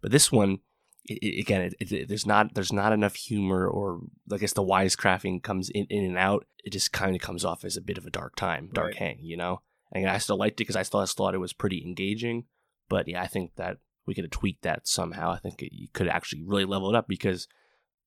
But 0.00 0.12
this 0.12 0.30
one, 0.30 0.60
it, 1.08 1.40
again, 1.40 1.62
it, 1.62 1.92
it, 1.92 2.08
there's 2.08 2.26
not 2.26 2.54
there's 2.54 2.72
not 2.72 2.92
enough 2.92 3.14
humor, 3.14 3.66
or 3.66 4.00
I 4.32 4.36
guess 4.36 4.52
the 4.52 4.62
wisecracking 4.62 5.42
comes 5.42 5.70
in, 5.70 5.86
in 5.88 6.04
and 6.04 6.18
out. 6.18 6.46
It 6.64 6.70
just 6.70 6.92
kind 6.92 7.16
of 7.16 7.22
comes 7.22 7.44
off 7.44 7.64
as 7.64 7.76
a 7.76 7.82
bit 7.82 7.98
of 7.98 8.06
a 8.06 8.10
dark 8.10 8.36
time, 8.36 8.70
dark 8.72 8.88
Right. 8.88 8.96
hang, 8.96 9.18
you 9.20 9.36
know. 9.36 9.62
And 9.92 10.06
I 10.08 10.18
still 10.18 10.36
liked 10.36 10.60
it 10.60 10.64
because 10.64 10.76
I 10.76 10.82
still 10.82 11.04
thought 11.06 11.34
it 11.34 11.38
was 11.38 11.52
pretty 11.54 11.82
engaging. 11.84 12.44
But 12.88 13.08
yeah, 13.08 13.22
I 13.22 13.26
think 13.26 13.56
that 13.56 13.78
we 14.06 14.14
could 14.14 14.24
have 14.24 14.30
tweaked 14.30 14.62
that 14.62 14.86
somehow. 14.86 15.30
I 15.32 15.38
think 15.38 15.62
it, 15.62 15.74
you 15.74 15.88
could 15.92 16.08
actually 16.08 16.42
really 16.42 16.64
level 16.64 16.90
it 16.90 16.96
up 16.96 17.08
because 17.08 17.48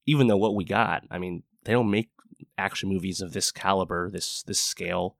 even 0.05 0.27
though 0.27 0.37
what 0.37 0.55
we 0.55 0.63
got, 0.63 1.03
I 1.09 1.17
mean, 1.17 1.43
they 1.63 1.73
don't 1.73 1.91
make 1.91 2.09
action 2.57 2.89
movies 2.89 3.21
of 3.21 3.33
this 3.33 3.51
caliber, 3.51 4.09
this 4.11 4.43
this 4.43 4.59
scale, 4.59 5.17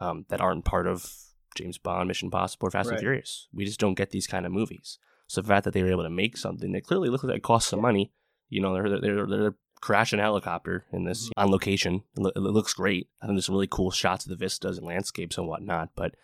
um, 0.00 0.26
that 0.28 0.40
aren't 0.40 0.64
part 0.64 0.86
of 0.86 1.12
James 1.56 1.78
Bond, 1.78 2.08
Mission 2.08 2.26
Impossible, 2.26 2.68
or 2.68 2.70
Fast 2.70 2.90
and 2.90 2.98
Furious. 3.00 3.48
We 3.52 3.64
just 3.64 3.80
don't 3.80 3.94
get 3.94 4.10
these 4.10 4.26
kind 4.26 4.46
of 4.46 4.52
movies. 4.52 4.98
So 5.30 5.40
the 5.40 5.46
fact 5.46 5.62
that 5.64 5.74
they 5.74 5.82
were 5.84 5.92
able 5.92 6.02
to 6.02 6.10
make 6.10 6.36
something 6.36 6.72
that 6.72 6.82
clearly 6.84 7.08
looks 7.08 7.22
like 7.22 7.36
it 7.36 7.42
costs 7.44 7.70
some 7.70 7.80
money, 7.80 8.10
you 8.48 8.60
know, 8.60 8.74
they're 8.74 8.98
they're 9.00 9.26
they're 9.26 9.54
crashing 9.80 10.18
a 10.18 10.22
helicopter 10.22 10.86
in 10.92 11.04
this 11.04 11.26
Mm-hmm. 11.28 11.40
on 11.40 11.50
location. 11.52 12.02
It, 12.16 12.20
lo- 12.20 12.32
it 12.34 12.40
looks 12.40 12.74
great. 12.74 13.08
I 13.22 13.26
think 13.26 13.36
there's 13.36 13.46
some 13.46 13.54
really 13.54 13.68
cool 13.70 13.92
shots 13.92 14.24
of 14.24 14.30
the 14.30 14.36
vistas 14.36 14.76
and 14.76 14.84
landscapes 14.88 15.38
and 15.38 15.46
whatnot. 15.46 15.90
But 15.94 16.16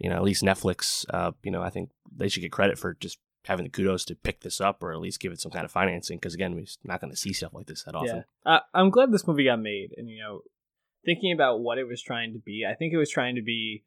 you 0.00 0.08
know, 0.08 0.14
at 0.14 0.22
least 0.22 0.44
Netflix, 0.44 1.04
uh, 1.12 1.32
you 1.42 1.50
know, 1.50 1.60
I 1.60 1.70
think 1.70 1.90
they 2.16 2.28
should 2.28 2.42
get 2.42 2.52
credit 2.52 2.78
for 2.78 2.94
just 2.94 3.18
having 3.46 3.64
the 3.64 3.70
kudos 3.70 4.04
to 4.04 4.14
pick 4.14 4.42
this 4.42 4.60
up 4.60 4.80
or 4.80 4.92
at 4.92 5.00
least 5.00 5.18
give 5.18 5.32
it 5.32 5.40
some 5.40 5.50
kind 5.50 5.64
of 5.64 5.72
financing. 5.72 6.18
Because 6.18 6.34
again, 6.34 6.54
we're 6.54 6.64
not 6.84 7.00
going 7.00 7.10
to 7.10 7.16
see 7.16 7.32
stuff 7.32 7.52
like 7.54 7.66
this 7.66 7.82
that 7.82 7.96
often. 7.96 8.22
Yeah, 8.46 8.52
uh, 8.52 8.60
I'm 8.72 8.90
glad 8.90 9.10
this 9.10 9.26
movie 9.26 9.46
got 9.46 9.60
made. 9.60 9.90
And 9.96 10.08
you 10.08 10.20
know, 10.22 10.42
thinking 11.04 11.32
about 11.32 11.58
what 11.58 11.78
it 11.78 11.88
was 11.88 12.00
trying 12.00 12.32
to 12.34 12.38
be, 12.38 12.64
I 12.64 12.74
think 12.74 12.92
it 12.92 12.96
was 12.98 13.10
trying 13.10 13.34
to 13.34 13.42
be 13.42 13.82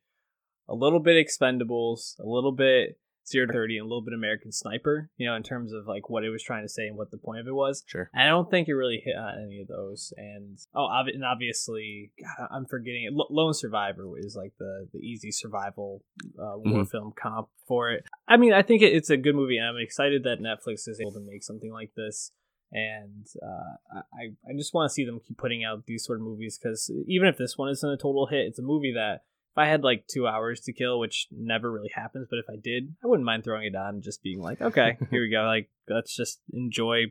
a 0.68 0.76
little 0.76 1.00
bit 1.00 1.26
Expendables, 1.26 2.20
a 2.20 2.26
little 2.28 2.52
bit 2.52 3.00
Zero 3.28 3.46
Dark 3.46 3.56
Thirty, 3.56 3.78
and 3.78 3.86
a 3.86 3.88
little 3.88 4.04
bit 4.04 4.14
American 4.14 4.52
Sniper. 4.52 5.10
You 5.18 5.28
know, 5.28 5.36
in 5.36 5.44
terms 5.44 5.74
of 5.74 5.88
like 5.88 6.10
what 6.10 6.24
it 6.24 6.30
was 6.30 6.44
trying 6.44 6.64
to 6.64 6.70
say 6.70 6.88
and 6.88 6.98
what 6.98 7.12
the 7.12 7.18
point 7.18 7.40
of 7.40 7.48
it 7.48 7.54
was. 7.56 7.84
Sure. 7.88 8.10
And 8.14 8.24
I 8.24 8.28
don't 8.30 8.50
think 8.50 8.68
it 8.68 8.74
really 8.76 9.02
hit 9.04 9.16
on 9.16 9.44
any 9.44 9.62
of 9.62 9.68
those. 9.68 10.14
And 10.18 10.58
oh, 10.74 10.86
ob- 10.86 11.08
and 11.08 11.24
obviously, 11.26 12.12
God, 12.22 12.48
I'm 12.52 12.66
forgetting 12.66 13.04
it. 13.06 13.14
Lo- 13.14 13.28
Lone 13.30 13.54
Survivor 13.54 14.06
is 14.18 14.36
like 14.36 14.54
the 14.60 14.88
the 14.94 15.00
easy 15.00 15.32
survival 15.32 16.04
uh, 16.40 16.58
war 16.58 16.84
Mhm. 16.84 16.90
film 16.92 17.14
comp 17.16 17.50
for 17.68 17.92
it. 17.92 18.04
I 18.28 18.38
mean, 18.38 18.54
I 18.54 18.62
think 18.62 18.82
it, 18.82 18.94
it's 18.94 19.10
a 19.10 19.18
good 19.18 19.36
movie, 19.36 19.58
and 19.58 19.68
I'm 19.68 19.78
excited 19.78 20.24
that 20.24 20.40
Netflix 20.40 20.88
is 20.88 21.00
able 21.02 21.14
to 21.14 21.20
make 21.22 21.44
something 21.44 21.72
like 21.72 21.92
this. 21.96 22.32
And 22.72 23.26
uh, 23.42 24.00
I 24.14 24.34
I 24.50 24.54
just 24.58 24.74
want 24.74 24.90
to 24.90 24.94
see 24.94 25.06
them 25.06 25.20
keep 25.26 25.38
putting 25.38 25.64
out 25.64 25.86
these 25.86 26.04
sort 26.04 26.20
of 26.20 26.26
movies 26.26 26.60
because 26.62 26.92
even 27.08 27.28
if 27.28 27.38
this 27.38 27.58
one 27.58 27.70
isn't 27.70 27.90
a 27.90 27.96
total 27.98 28.28
hit, 28.28 28.48
it's 28.48 28.60
a 28.60 28.64
movie 28.64 28.94
that. 28.94 29.22
If 29.56 29.60
I 29.60 29.68
had 29.68 29.84
like 29.84 30.06
two 30.08 30.28
hours 30.28 30.60
to 30.62 30.74
kill, 30.74 31.00
which 31.00 31.28
never 31.32 31.72
really 31.72 31.92
happens, 31.96 32.28
but 32.30 32.40
if 32.40 32.46
I 32.50 32.58
did, 32.62 32.94
I 33.02 33.08
wouldn't 33.08 33.26
mind 33.26 33.46
throwing 33.46 33.66
it 33.68 33.76
on 33.76 33.96
and 33.96 34.04
just 34.04 34.22
being 34.22 34.42
like, 34.42 34.62
okay, 34.62 34.98
here 35.12 35.22
we 35.22 35.30
go. 35.30 35.44
Like, 35.46 35.70
let's 35.88 36.14
just 36.16 36.42
enjoy 36.52 37.06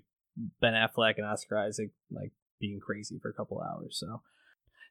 Ben 0.61 0.74
Affleck 0.74 1.14
and 1.16 1.24
Oscar 1.26 1.57
Isaac 1.59 1.90
like 2.11 2.33
being 2.61 2.80
crazy 2.80 3.18
for 3.22 3.30
a 3.30 3.33
couple 3.33 3.62
hours. 3.62 3.96
So, 3.98 4.20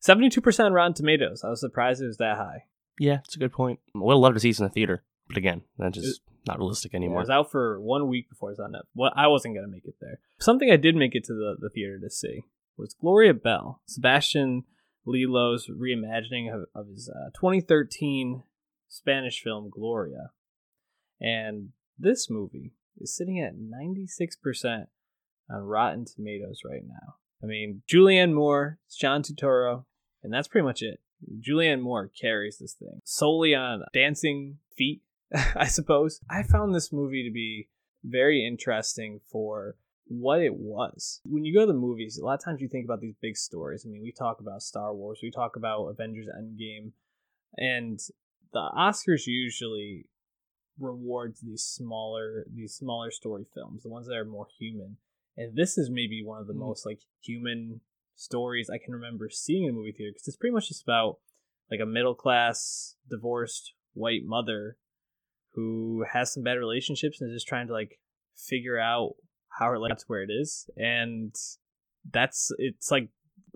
seventy-two 0.01 0.41
percent 0.41 0.73
Rotten 0.73 0.93
Tomatoes. 0.95 1.43
I 1.43 1.49
was 1.49 1.59
surprised 1.59 2.01
it 2.01 2.07
was 2.07 2.17
that 2.17 2.37
high. 2.37 2.63
Yeah, 2.99 3.19
it's 3.25 3.35
a 3.35 3.39
good 3.39 3.53
point. 3.53 3.79
I 3.95 3.99
would 3.99 4.15
love 4.15 4.33
to 4.33 4.39
see 4.39 4.49
it 4.49 4.59
in 4.59 4.65
the 4.65 4.69
theater, 4.71 5.03
but 5.27 5.37
again, 5.37 5.61
that's 5.77 5.97
just 5.97 6.21
not 6.47 6.57
realistic 6.57 6.93
It 6.93 6.97
anymore. 6.97 7.19
was 7.19 7.29
out 7.29 7.51
for 7.51 7.79
one 7.79 8.07
week 8.07 8.29
before 8.29 8.51
it's 8.51 8.59
on 8.59 8.71
Netflix. 8.71 8.87
Well, 8.95 9.11
I 9.15 9.27
wasn't 9.27 9.55
gonna 9.55 9.67
make 9.67 9.85
it 9.85 9.95
there. 10.01 10.19
Something 10.39 10.71
I 10.71 10.75
did 10.77 10.95
make 10.95 11.13
it 11.15 11.23
to 11.25 11.33
the, 11.33 11.55
the 11.59 11.69
theater 11.69 11.99
to 11.99 12.09
see 12.09 12.45
was 12.77 12.95
Gloria 12.99 13.33
Bell, 13.35 13.81
Sebastian 13.85 14.63
Lelio's 15.05 15.67
reimagining 15.67 16.53
of, 16.53 16.65
of 16.73 16.87
his 16.87 17.09
uh, 17.09 17.29
2013 17.35 18.43
Spanish 18.87 19.41
film 19.41 19.69
Gloria, 19.69 20.31
and 21.19 21.69
this 21.97 22.29
movie 22.29 22.73
is 22.97 23.15
sitting 23.15 23.39
at 23.39 23.55
96% 23.55 24.87
on 25.49 25.61
Rotten 25.61 26.05
Tomatoes 26.05 26.61
right 26.65 26.83
now. 26.85 27.15
I 27.41 27.45
mean, 27.45 27.81
Julianne 27.91 28.33
Moore, 28.33 28.79
John 28.95 29.21
Turturro, 29.21 29.85
and 30.23 30.31
that's 30.31 30.47
pretty 30.47 30.65
much 30.65 30.81
it. 30.81 30.99
Julianne 31.39 31.81
Moore 31.81 32.09
carries 32.19 32.57
this 32.57 32.73
thing 32.73 33.01
solely 33.03 33.55
on 33.55 33.83
dancing 33.93 34.57
feet, 34.75 35.01
I 35.55 35.67
suppose. 35.67 36.21
I 36.29 36.43
found 36.43 36.73
this 36.73 36.91
movie 36.91 37.23
to 37.27 37.33
be 37.33 37.69
very 38.03 38.45
interesting 38.45 39.21
for 39.31 39.75
what 40.05 40.41
it 40.41 40.55
was. 40.55 41.21
When 41.25 41.45
you 41.45 41.53
go 41.53 41.61
to 41.61 41.67
the 41.67 41.73
movies, 41.73 42.17
a 42.17 42.25
lot 42.25 42.35
of 42.35 42.43
times 42.43 42.61
you 42.61 42.67
think 42.67 42.85
about 42.85 43.01
these 43.01 43.15
big 43.21 43.37
stories. 43.37 43.85
I 43.85 43.89
mean, 43.89 44.01
we 44.01 44.11
talk 44.11 44.39
about 44.39 44.61
Star 44.61 44.93
Wars, 44.93 45.19
we 45.23 45.31
talk 45.31 45.55
about 45.55 45.85
Avengers 45.87 46.27
Endgame, 46.27 46.91
and 47.57 47.99
the 48.51 48.69
Oscars 48.77 49.27
usually 49.27 50.05
rewards 50.79 51.41
these 51.41 51.63
smaller 51.63 52.45
these 52.51 52.73
smaller 52.73 53.11
story 53.11 53.45
films, 53.53 53.83
the 53.83 53.89
ones 53.89 54.07
that 54.07 54.15
are 54.15 54.25
more 54.25 54.47
human. 54.59 54.97
And 55.37 55.55
this 55.55 55.77
is 55.77 55.89
maybe 55.89 56.23
one 56.23 56.39
of 56.39 56.47
the 56.47 56.53
Mm. 56.53 56.59
most 56.59 56.85
like 56.85 57.01
human 57.21 57.81
stories 58.15 58.69
I 58.69 58.77
can 58.77 58.93
remember 58.93 59.29
seeing 59.29 59.63
in 59.63 59.71
a 59.71 59.73
movie 59.73 59.91
theater 59.91 60.11
because 60.13 60.27
it's 60.27 60.37
pretty 60.37 60.53
much 60.53 60.67
just 60.67 60.83
about 60.83 61.19
like 61.71 61.79
a 61.79 61.85
middle 61.85 62.15
class 62.15 62.95
divorced 63.09 63.73
white 63.93 64.23
mother 64.23 64.77
who 65.53 66.05
has 66.11 66.33
some 66.33 66.43
bad 66.43 66.57
relationships 66.57 67.21
and 67.21 67.29
is 67.29 67.35
just 67.35 67.47
trying 67.47 67.67
to 67.67 67.73
like 67.73 67.99
figure 68.35 68.79
out 68.79 69.15
how 69.57 69.67
her 69.67 69.79
got 69.79 69.99
to 69.99 70.05
where 70.07 70.23
it 70.23 70.29
is 70.31 70.69
and 70.77 71.35
that's 72.11 72.51
it's 72.57 72.91
like 72.91 73.09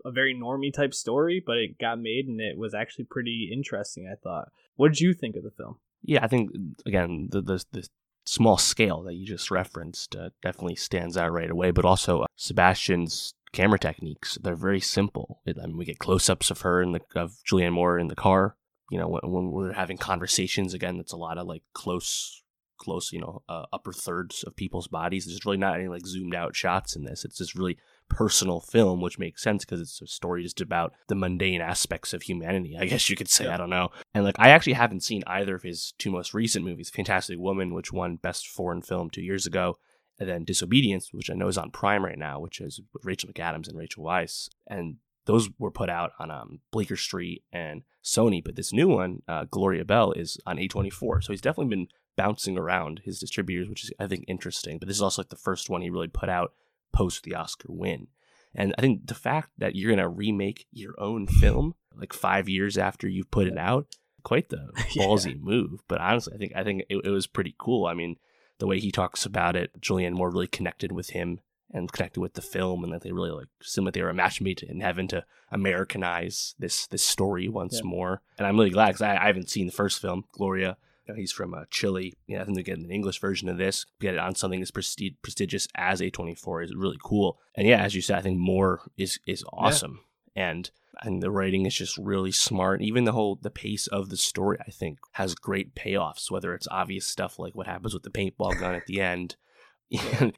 a 0.05 0.11
very 0.11 0.33
normie 0.35 0.73
type 0.73 0.93
story 0.93 1.41
but 1.45 1.57
it 1.57 1.77
got 1.79 1.99
made 1.99 2.27
and 2.27 2.39
it 2.39 2.57
was 2.57 2.73
actually 2.73 3.05
pretty 3.05 3.49
interesting 3.51 4.07
i 4.11 4.15
thought 4.23 4.49
what 4.75 4.89
did 4.89 5.01
you 5.01 5.13
think 5.13 5.35
of 5.35 5.43
the 5.43 5.51
film 5.51 5.77
Yeah, 6.03 6.23
I 6.23 6.27
think 6.27 6.51
again 6.85 7.27
the 7.31 7.41
the, 7.41 7.63
the 7.71 7.87
small 8.25 8.57
scale 8.57 9.03
that 9.03 9.15
you 9.15 9.25
just 9.25 9.49
referenced 9.51 10.15
uh, 10.15 10.29
definitely 10.41 10.75
stands 10.75 11.17
out 11.17 11.31
right 11.31 11.49
away. 11.49 11.71
But 11.71 11.85
also 11.85 12.21
uh, 12.21 12.25
Sebastian's 12.35 13.33
camera 13.53 13.79
techniques 13.79 14.37
they're 14.41 14.55
very 14.55 14.81
simple. 14.81 15.41
It, 15.45 15.57
I 15.61 15.67
mean, 15.67 15.77
we 15.77 15.85
get 15.85 15.99
close 15.99 16.29
ups 16.29 16.51
of 16.51 16.61
her 16.61 16.81
and 16.81 16.93
the 16.95 17.01
of 17.15 17.37
Julianne 17.49 17.73
Moore 17.73 17.99
in 17.99 18.07
the 18.07 18.15
car. 18.15 18.55
You 18.91 18.99
know, 18.99 19.07
when, 19.09 19.21
when 19.23 19.51
we're 19.51 19.73
having 19.73 19.97
conversations 19.97 20.73
again, 20.73 20.97
it's 20.99 21.11
a 21.11 21.17
lot 21.17 21.37
of 21.37 21.47
like 21.47 21.63
close, 21.73 22.43
close. 22.77 23.11
You 23.11 23.21
know, 23.21 23.43
uh, 23.49 23.65
upper 23.73 23.93
thirds 23.93 24.43
of 24.43 24.55
people's 24.55 24.87
bodies. 24.87 25.25
There's 25.25 25.45
really 25.45 25.57
not 25.57 25.75
any 25.75 25.87
like 25.87 26.05
zoomed 26.05 26.35
out 26.35 26.55
shots 26.55 26.95
in 26.95 27.03
this. 27.03 27.25
It's 27.25 27.37
just 27.37 27.55
really 27.55 27.77
personal 28.09 28.59
film, 28.59 29.01
which 29.01 29.19
makes 29.19 29.43
sense 29.43 29.65
because 29.65 29.81
it's 29.81 30.01
a 30.01 30.07
story 30.07 30.43
just 30.43 30.61
about 30.61 30.93
the 31.07 31.15
mundane 31.15 31.61
aspects 31.61 32.13
of 32.13 32.23
humanity. 32.23 32.77
I 32.79 32.85
guess 32.85 33.09
you 33.09 33.15
could 33.15 33.29
say. 33.29 33.45
Yeah. 33.45 33.55
I 33.55 33.57
don't 33.57 33.69
know. 33.69 33.89
And 34.13 34.23
like, 34.23 34.35
I 34.39 34.49
actually 34.49 34.73
haven't 34.73 35.03
seen 35.03 35.23
either 35.27 35.55
of 35.55 35.63
his 35.63 35.93
two 35.97 36.11
most 36.11 36.33
recent 36.33 36.65
movies, 36.65 36.89
Fantastic 36.89 37.39
Woman, 37.39 37.73
which 37.73 37.91
won 37.91 38.17
Best 38.17 38.47
Foreign 38.47 38.81
Film 38.81 39.09
two 39.09 39.21
years 39.21 39.45
ago, 39.45 39.77
and 40.19 40.29
then 40.29 40.45
Disobedience, 40.45 41.13
which 41.13 41.29
I 41.29 41.33
know 41.33 41.47
is 41.47 41.57
on 41.57 41.71
Prime 41.71 42.03
right 42.03 42.17
now, 42.17 42.39
which 42.39 42.61
is 42.61 42.81
with 42.93 43.05
Rachel 43.05 43.29
McAdams 43.29 43.67
and 43.67 43.77
Rachel 43.77 44.03
Weisz. 44.03 44.49
And 44.67 44.97
those 45.25 45.49
were 45.59 45.71
put 45.71 45.89
out 45.89 46.11
on 46.19 46.31
um, 46.31 46.59
Bleecker 46.71 46.95
Street 46.95 47.43
and 47.51 47.83
Sony, 48.03 48.43
but 48.43 48.55
this 48.55 48.71
new 48.71 48.87
one, 48.87 49.21
uh, 49.27 49.45
Gloria 49.51 49.83
Bell, 49.83 50.13
is 50.13 50.37
on 50.45 50.57
A24. 50.57 51.23
So 51.23 51.33
he's 51.33 51.41
definitely 51.41 51.75
been 51.75 51.87
bouncing 52.17 52.57
around 52.57 53.01
his 53.05 53.19
distributors, 53.19 53.69
which 53.69 53.85
is, 53.85 53.91
I 53.99 54.07
think, 54.07 54.25
interesting. 54.27 54.77
But 54.79 54.87
this 54.89 54.97
is 54.97 55.01
also 55.01 55.21
like 55.21 55.29
the 55.29 55.35
first 55.37 55.69
one 55.69 55.81
he 55.81 55.89
really 55.89 56.09
put 56.09 56.27
out 56.27 56.51
post 56.91 57.23
the 57.23 57.35
Oscar 57.35 57.67
win. 57.69 58.07
And 58.53 58.73
I 58.77 58.81
think 58.81 59.07
the 59.07 59.13
fact 59.15 59.51
that 59.57 59.75
you're 59.75 59.91
going 59.91 59.99
to 60.03 60.09
remake 60.09 60.65
your 60.71 60.95
own 60.99 61.27
film, 61.41 61.75
like 61.95 62.11
five 62.11 62.49
years 62.49 62.77
after 62.77 63.07
you've 63.07 63.31
put 63.31 63.47
it 63.47 63.57
out. 63.57 63.87
Quite 64.23 64.49
the 64.49 64.67
Yeah. 64.93 65.03
ballsy 65.05 65.39
move, 65.39 65.79
but 65.87 66.01
honestly, 66.01 66.33
I 66.33 66.37
think 66.37 66.51
I 66.53 66.63
think 66.65 66.83
it, 66.89 66.97
it 67.05 67.09
was 67.11 67.27
pretty 67.27 67.55
cool. 67.57 67.85
I 67.85 67.93
mean, 67.93 68.17
the 68.59 68.67
way 68.67 68.77
he 68.79 68.91
talks 68.91 69.25
about 69.25 69.55
it, 69.55 69.79
Julianne 69.79 70.13
Moore 70.15 70.29
really 70.31 70.47
connected 70.47 70.91
with 70.91 71.11
him 71.11 71.39
and 71.71 71.89
connected 71.91 72.19
with 72.19 72.33
the 72.33 72.41
film, 72.41 72.83
and 72.83 72.91
that 72.91 73.03
they 73.03 73.11
really 73.13 73.29
like 73.31 73.47
seemed 73.61 73.85
like 73.85 73.93
they 73.93 74.01
were 74.01 74.09
a 74.09 74.13
match 74.13 74.41
made 74.41 74.63
in 74.63 74.81
heaven 74.81 75.07
to 75.09 75.23
Americanize 75.51 76.55
this 76.59 76.87
this 76.87 77.03
story 77.03 77.47
once 77.47 77.75
Yeah. 77.83 77.89
more. 77.89 78.21
And 78.37 78.47
I'm 78.47 78.57
really 78.57 78.69
glad 78.71 78.87
because 78.87 79.01
I, 79.01 79.15
I 79.15 79.27
haven't 79.27 79.49
seen 79.49 79.65
the 79.67 79.71
first 79.71 80.01
film, 80.01 80.25
Gloria. 80.31 80.77
You 81.07 81.13
know, 81.13 81.19
he's 81.19 81.31
from 81.31 81.53
uh, 81.53 81.63
Chile. 81.69 82.13
Yeah, 82.27 82.41
I 82.41 82.45
think 82.45 82.57
they 82.57 82.63
get 82.63 82.79
an 82.79 82.91
English 82.91 83.19
version 83.19 83.47
of 83.49 83.57
this. 83.57 83.85
Get 84.01 84.15
it 84.15 84.19
on 84.19 84.35
something 84.35 84.61
as 84.61 84.71
presti- 84.71 85.15
prestigious 85.21 85.67
as 85.75 86.01
A24 86.01 86.65
is 86.65 86.75
really 86.75 86.97
cool. 87.03 87.39
And 87.55 87.67
yeah, 87.67 87.81
as 87.81 87.95
you 87.95 88.01
said, 88.01 88.17
I 88.17 88.21
think 88.21 88.37
Moore 88.37 88.81
is 88.97 89.19
is 89.25 89.43
awesome, 89.53 90.01
and 90.35 90.69
I 91.01 91.05
think 91.05 91.21
the 91.21 91.31
writing 91.31 91.65
is 91.65 91.75
just 91.75 91.97
really 91.97 92.31
smart. 92.31 92.81
Even 92.81 93.05
the 93.05 93.13
whole 93.13 93.39
the 93.41 93.49
pace 93.49 93.87
of 93.87 94.09
the 94.09 94.17
story, 94.17 94.57
I 94.65 94.71
think, 94.71 94.99
has 95.13 95.35
great 95.35 95.75
payoffs. 95.75 96.29
Whether 96.29 96.53
it's 96.53 96.67
obvious 96.69 97.07
stuff 97.07 97.39
like 97.39 97.55
what 97.55 97.67
happens 97.67 97.93
with 97.93 98.03
the 98.03 98.09
paintball 98.09 98.59
gun 98.59 98.75
at 98.75 98.85
the 98.85 99.01
end, 99.01 99.35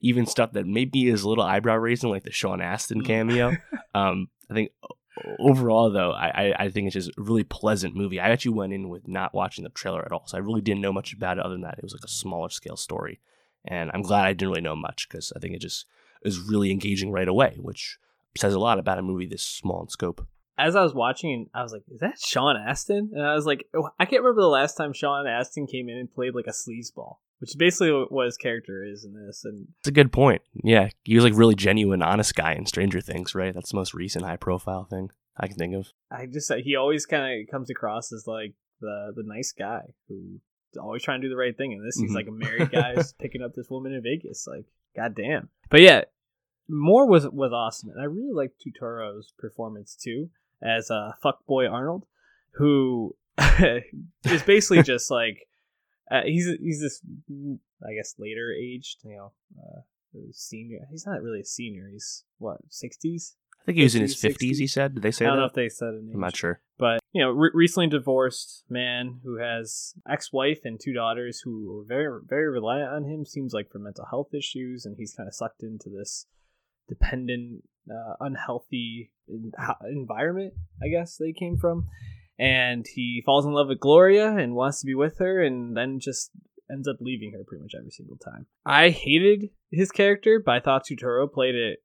even 0.02 0.26
stuff 0.26 0.52
that 0.54 0.68
maybe 0.68 1.08
is 1.08 1.24
a 1.24 1.30
little 1.30 1.44
eyebrow 1.44 1.78
raising, 1.78 2.10
like 2.10 2.24
the 2.24 2.32
Sean 2.32 2.62
Astin 2.62 3.04
cameo. 3.04 3.58
um, 3.94 4.28
I 4.50 4.54
think 4.54 4.72
overall, 5.40 5.92
though, 5.92 6.12
I, 6.12 6.54
I 6.58 6.70
think 6.70 6.88
it's 6.88 6.94
just 6.94 7.10
a 7.10 7.22
really 7.22 7.44
pleasant 7.44 7.96
movie. 7.96 8.20
I 8.20 8.30
actually 8.30 8.54
went 8.54 8.74
in 8.74 8.90
with 8.90 9.08
not 9.08 9.34
watching 9.34 9.64
the 9.64 9.70
trailer 9.70 10.04
at 10.04 10.12
all, 10.12 10.26
so 10.28 10.38
I 10.38 10.42
really 10.42 10.62
didn't 10.62 10.82
know 10.82 10.94
much 10.94 11.14
about 11.14 11.38
it. 11.38 11.46
Other 11.46 11.54
than 11.54 11.62
that, 11.62 11.78
it 11.78 11.84
was 11.84 11.94
like 11.94 12.04
a 12.04 12.10
smaller 12.10 12.50
scale 12.50 12.78
story, 12.78 13.20
and 13.66 13.92
I'm 13.94 14.02
glad 14.02 14.26
I 14.26 14.34
didn't 14.34 14.50
really 14.50 14.62
know 14.62 14.76
much 14.76 15.08
because 15.08 15.34
I 15.36 15.40
think 15.40 15.56
it 15.56 15.62
just 15.62 15.86
is 16.24 16.40
really 16.40 16.72
engaging 16.72 17.12
right 17.12 17.28
away, 17.28 17.58
which 17.60 17.98
says 18.38 18.54
a 18.54 18.60
lot 18.60 18.80
about 18.80 19.00
a 19.00 19.04
movie 19.04 19.26
this 19.26 19.44
small 19.44 19.82
in 19.82 19.90
scope. 19.90 20.28
As 20.58 20.76
I 20.76 20.84
was 20.84 20.94
watching, 20.94 21.50
I 21.54 21.64
was 21.64 21.72
like, 21.72 21.84
"Is 21.90 22.02
that 22.02 22.20
Sean 22.20 22.58
Astin?" 22.58 23.12
And 23.14 23.26
I 23.26 23.34
was 23.34 23.46
like, 23.46 23.66
oh, 23.74 23.90
"I 23.98 24.06
can't 24.06 24.22
remember 24.22 24.42
the 24.42 24.48
last 24.48 24.76
time 24.76 24.94
Sean 24.94 25.26
Astin 25.26 25.68
came 25.68 25.88
in 25.90 25.98
and 25.98 26.14
played 26.14 26.36
like 26.36 26.48
a 26.48 26.52
sleazeball." 26.52 27.18
Which 27.40 27.52
is 27.52 27.56
basically 27.56 27.92
what 28.10 28.26
his 28.26 28.36
character 28.38 28.84
is 28.84 29.06
in 29.06 29.14
this, 29.14 29.46
and 29.46 29.68
It's 29.80 29.88
a 29.88 29.92
good 29.94 30.12
point. 30.12 30.42
Yeah, 30.64 30.90
he 31.04 31.16
was 31.16 31.24
like 31.24 31.34
really 31.36 31.56
genuine, 31.56 32.02
honest 32.02 32.36
guy 32.36 32.54
in 32.54 32.66
Stranger 32.66 33.00
Things, 33.02 33.34
right? 33.34 33.54
That's 33.54 33.72
the 33.72 33.78
most 33.78 33.94
recent 33.94 34.26
high 34.26 34.36
profile 34.36 34.84
thing 34.86 35.10
I 35.38 35.48
can 35.48 35.56
think 35.56 35.74
of. 35.76 35.88
I 36.12 36.26
just 36.26 36.52
he 36.64 36.76
always 36.76 37.06
kind 37.06 37.42
of 37.42 37.50
comes 37.50 37.70
across 37.70 38.12
as 38.12 38.26
like 38.28 38.54
the 38.82 39.14
the 39.16 39.24
nice 39.26 39.54
guy 39.58 39.94
who's 40.10 40.42
always 40.80 41.02
trying 41.02 41.22
to 41.22 41.28
do 41.28 41.30
the 41.30 41.38
right 41.38 41.56
thing. 41.58 41.72
And 41.74 41.86
this, 41.88 41.98
he's 42.00 42.12
Mhm. 42.12 42.16
like 42.16 42.28
a 42.28 42.32
married 42.32 42.72
guy 42.72 42.96
picking 43.20 43.42
up 43.42 43.54
this 43.56 43.70
woman 43.70 43.94
in 43.94 44.04
Vegas. 44.04 44.46
Like, 44.46 44.66
goddamn. 44.96 45.50
But 45.70 45.82
yeah, 45.82 46.02
Moore 46.68 47.08
was 47.08 47.28
was 47.30 47.54
awesome, 47.54 47.90
and 47.92 48.02
I 48.02 48.06
really 48.06 48.34
liked 48.34 48.62
Turturro's 48.66 49.34
performance 49.38 49.96
too 49.96 50.30
as 50.62 50.90
a 50.90 50.94
uh, 50.94 51.12
fuckboy 51.24 51.72
Arnold, 51.72 52.06
who 52.56 53.16
is 54.26 54.44
basically 54.46 54.84
just 54.94 55.10
like 55.10 55.48
uh, 56.12 56.22
he's 56.26 56.48
he's 56.62 56.82
this 56.82 57.02
I 57.88 57.94
guess 57.94 58.16
later 58.18 58.54
aged, 58.54 59.00
you 59.04 59.16
know, 59.16 59.32
uh, 59.58 59.82
senior. 60.32 60.88
He's 60.92 61.06
not 61.06 61.22
really 61.22 61.42
a 61.42 61.46
senior. 61.46 61.88
He's 61.92 62.24
what 62.38 62.58
sixties. 62.70 63.36
I 63.62 63.66
think 63.66 63.78
he 63.78 63.84
was 63.84 63.94
in 63.96 64.02
his 64.02 64.16
50s, 64.16 64.36
50s, 64.38 64.58
he 64.58 64.68
said. 64.68 64.94
Did 64.96 65.04
they 65.04 65.12
say 65.12 65.26
I 65.26 65.30
don't 65.30 65.40
know 65.40 65.46
if 65.46 65.54
they 65.54 65.68
said 65.70 65.90
an 65.90 66.08
age 66.10 66.16
I'm 66.16 66.22
not 66.22 66.36
sure. 66.36 66.62
but 66.78 67.02
you 67.12 67.22
know, 67.22 67.30
re- 67.30 67.52
recently 67.54 67.88
divorced 67.88 68.64
man 68.70 69.20
who 69.24 69.38
has 69.38 69.94
ex-wife 70.10 70.60
and 70.64 70.80
two 70.80 70.94
daughters 70.94 71.42
who 71.42 71.80
are 71.82 71.84
very 71.86 72.22
very 72.26 72.50
reliant 72.50 72.92
on 72.92 73.04
him. 73.04 73.26
Seems 73.26 73.54
like 73.54 73.70
for 73.70 73.78
mental 73.80 74.06
health 74.10 74.34
issues, 74.34 74.86
and 74.86 74.96
he's 74.98 75.14
kind 75.14 75.28
of 75.28 75.36
sucked 75.36 75.62
into 75.62 75.90
this 75.90 76.26
dependent, 76.88 77.64
uh, 77.92 78.14
unhealthy 78.20 79.12
en- 79.30 79.52
environment. 79.92 80.54
I 80.82 80.88
guess 80.88 81.18
they 81.18 81.34
came 81.34 81.58
from, 81.58 81.88
and 82.40 82.86
he 82.88 83.22
falls 83.26 83.46
in 83.46 83.52
love 83.52 83.68
with 83.68 83.80
Gloria 83.80 84.36
and 84.36 84.56
wants 84.56 84.80
to 84.80 84.86
be 84.86 84.96
with 84.96 85.20
her, 85.20 85.44
and 85.44 85.76
then 85.76 86.00
just 86.00 86.32
ends 86.72 86.88
up 86.88 86.98
leaving 87.00 87.34
her 87.34 87.44
pretty 87.46 87.64
much 87.64 87.74
every 87.78 87.92
single 87.92 88.18
time. 88.18 88.46
I 88.66 88.90
hated 88.90 89.50
his 89.72 89.92
character, 89.92 90.42
but 90.44 90.56
I 90.56 90.60
thought 90.60 90.86
Turturro 90.88 91.32
played 91.32 91.56
it 91.56 91.80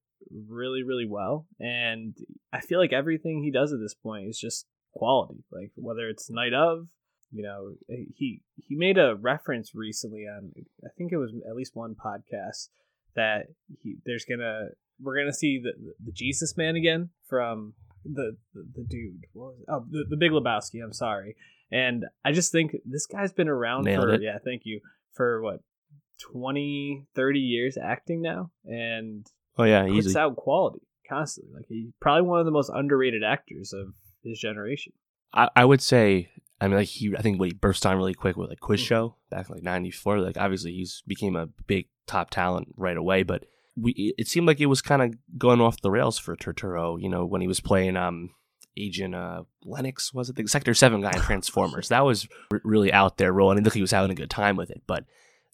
really, 0.49 0.83
really 0.83 1.07
well. 1.09 1.47
And 1.59 2.17
I 2.53 2.61
feel 2.61 2.79
like 2.79 2.93
everything 2.93 3.43
he 3.43 3.51
does 3.51 3.73
at 3.73 3.81
this 3.81 3.95
point 3.95 4.29
is 4.29 4.39
just 4.39 4.67
quality. 4.93 5.45
Like 5.51 5.73
whether 5.75 6.09
it's 6.09 6.31
Night 6.31 6.55
of, 6.55 6.87
you 7.33 7.43
know, 7.43 7.75
eh, 7.91 8.05
he 8.15 8.43
he 8.57 8.77
made 8.77 8.99
a 8.99 9.17
reference 9.17 9.75
recently 9.75 10.27
on 10.27 10.53
I 10.85 10.89
think 10.97 11.13
it 11.13 11.19
was 11.19 11.33
at 11.49 11.57
least 11.57 11.75
one 11.75 11.95
podcast 11.95 12.69
that 13.17 13.47
he 13.81 13.97
there's 14.05 14.25
gonna 14.25 14.69
we're 15.01 15.19
gonna 15.19 15.33
see 15.33 15.61
the 15.63 15.73
the 16.05 16.13
Jesus 16.13 16.57
man 16.57 16.77
again 16.77 17.11
from 17.29 17.75
the 18.05 18.37
the, 18.55 18.65
the 18.77 18.85
dude 18.89 19.25
what 19.33 19.55
was 19.57 19.65
oh 19.69 19.85
the, 19.91 20.05
the 20.11 20.17
Big 20.17 20.31
Lebowski. 20.33 20.83
I'm 20.83 20.93
sorry, 20.93 21.37
and 21.71 22.05
I 22.25 22.33
just 22.33 22.53
think 22.53 22.77
this 22.85 23.07
guy's 23.07 23.33
been 23.33 23.49
around 23.49 23.85
Nailed 23.85 24.03
for 24.05 24.15
it. 24.15 24.23
yeah 24.23 24.39
thank 24.45 24.63
you 24.65 24.81
for 25.13 25.41
what 25.43 25.61
20 26.33 27.07
30 27.15 27.39
years 27.41 27.77
acting 27.81 28.23
now 28.23 28.51
and 28.65 29.27
Oh, 29.57 29.63
yeah, 29.65 29.87
puts 29.87 30.07
easy. 30.09 30.19
out 30.19 30.35
quality 30.35 30.81
constantly. 31.09 31.53
Like 31.55 31.67
he's 31.69 31.91
probably 32.01 32.23
one 32.23 32.41
of 32.41 32.45
the 32.45 32.51
most 32.51 32.71
underrated 32.75 33.23
actors 33.23 33.73
of 33.73 33.95
his 34.25 34.39
generation. 34.41 34.93
I, 35.33 35.49
I 35.55 35.65
would 35.65 35.81
say, 35.81 36.31
I 36.61 36.67
mean, 36.67 36.77
like, 36.77 36.89
he, 36.89 37.15
I 37.17 37.23
think 37.23 37.39
what 37.39 37.49
he 37.49 37.55
burst 37.55 37.85
on 37.87 37.97
really 37.97 38.15
quick 38.15 38.37
with, 38.37 38.49
like, 38.51 38.61
Quiz 38.61 38.81
Mhm. 38.81 38.87
Show 38.87 39.17
back 39.31 39.49
in, 39.49 39.55
like, 39.57 39.63
94. 39.65 40.21
Like, 40.21 40.37
obviously, 40.37 40.73
he's 40.73 41.03
became 41.09 41.35
a 41.37 41.47
big 41.67 41.89
top 42.07 42.31
talent 42.31 42.69
right 42.77 42.97
away, 42.97 43.23
but 43.25 43.45
we 43.77 44.15
it 44.19 44.29
seemed 44.29 44.47
like 44.47 44.61
it 44.61 44.67
was 44.67 44.83
kind 44.83 45.03
of 45.03 45.15
going 45.39 45.61
off 45.61 45.81
the 45.81 45.91
rails 45.91 46.19
for 46.19 46.37
Turturro, 46.37 47.01
you 47.01 47.09
know, 47.09 47.25
when 47.25 47.41
he 47.41 47.49
was 47.49 47.61
playing, 47.61 47.97
um, 47.97 48.31
Agent 48.77 49.15
uh, 49.15 49.45
Lennox, 49.65 50.13
was 50.13 50.29
it? 50.29 50.37
The 50.37 50.47
Sector 50.47 50.75
7 50.75 51.01
guy 51.01 51.13
in 51.13 51.21
Transformers. 51.21 51.89
that 51.89 52.05
was 52.05 52.29
r- 52.51 52.61
really 52.65 52.93
out 52.93 53.19
there 53.19 53.33
rolling. 53.33 53.59
And 53.59 53.65
look, 53.65 53.75
he 53.75 53.81
was 53.81 53.93
having 53.93 54.11
a 54.11 54.17
good 54.17 54.31
time 54.31 54.57
with 54.57 54.71
it, 54.71 54.83
but, 54.87 55.05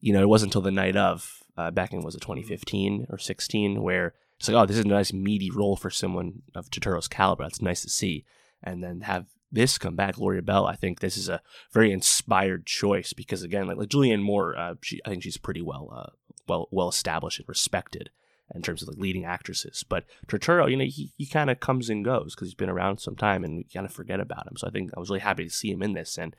you 0.00 0.12
know, 0.12 0.22
it 0.22 0.28
wasn't 0.28 0.50
until 0.50 0.62
the 0.62 0.70
night 0.70 0.96
of, 0.96 1.42
uh, 1.56 1.70
back 1.70 1.92
in, 1.92 2.02
was 2.02 2.14
it 2.14 2.22
2015 2.22 3.06
or 3.10 3.18
16, 3.18 3.82
where 3.82 4.14
it's 4.38 4.48
like, 4.48 4.56
oh, 4.56 4.64
this 4.64 4.78
is 4.78 4.84
a 4.84 4.88
nice 4.88 5.12
meaty 5.12 5.50
role 5.50 5.76
for 5.76 5.90
someone 5.90 6.42
of 6.54 6.70
Turturro's 6.70 7.08
caliber. 7.08 7.44
That's 7.44 7.60
nice 7.60 7.82
to 7.82 7.90
see. 7.90 8.24
And 8.62 8.82
then 8.82 9.02
have 9.02 9.26
this 9.52 9.76
come 9.76 9.96
back, 9.96 10.14
Gloria 10.14 10.42
Bell. 10.42 10.66
I 10.66 10.76
think 10.76 11.00
this 11.00 11.16
is 11.18 11.28
a 11.28 11.42
very 11.72 11.92
inspired 11.92 12.64
choice 12.64 13.12
because 13.12 13.42
again, 13.42 13.66
like, 13.66 13.76
like 13.76 13.88
Julianne 13.88 14.22
Moore, 14.22 14.56
uh, 14.56 14.74
she, 14.80 15.00
I 15.04 15.10
think 15.10 15.22
she's 15.22 15.36
pretty 15.36 15.60
well, 15.60 15.90
uh, 15.94 16.10
well, 16.50 16.68
well 16.70 16.88
established 16.88 17.38
and 17.38 17.48
respected 17.48 18.10
in 18.54 18.62
terms 18.62 18.82
of 18.82 18.88
like 18.88 18.98
leading 18.98 19.24
actresses. 19.24 19.84
But 19.88 20.04
Turturro, 20.26 20.68
you 20.70 20.76
know, 20.76 20.84
he, 20.84 21.12
he 21.16 21.26
kind 21.26 21.50
of 21.50 21.60
comes 21.60 21.88
and 21.88 22.04
goes 22.04 22.34
because 22.34 22.48
he's 22.48 22.54
been 22.62 22.68
around 22.68 22.98
some 22.98 23.14
time 23.16 23.44
and 23.44 23.58
we 23.58 23.64
kind 23.64 23.86
of 23.86 23.92
forget 23.92 24.18
about 24.20 24.46
him. 24.48 24.56
So 24.56 24.66
I 24.66 24.70
think 24.70 24.90
I 24.96 25.00
was 25.00 25.08
really 25.10 25.20
happy 25.20 25.44
to 25.44 25.50
see 25.50 25.70
him 25.70 25.82
in 25.82 25.92
this, 25.94 26.18
and 26.18 26.34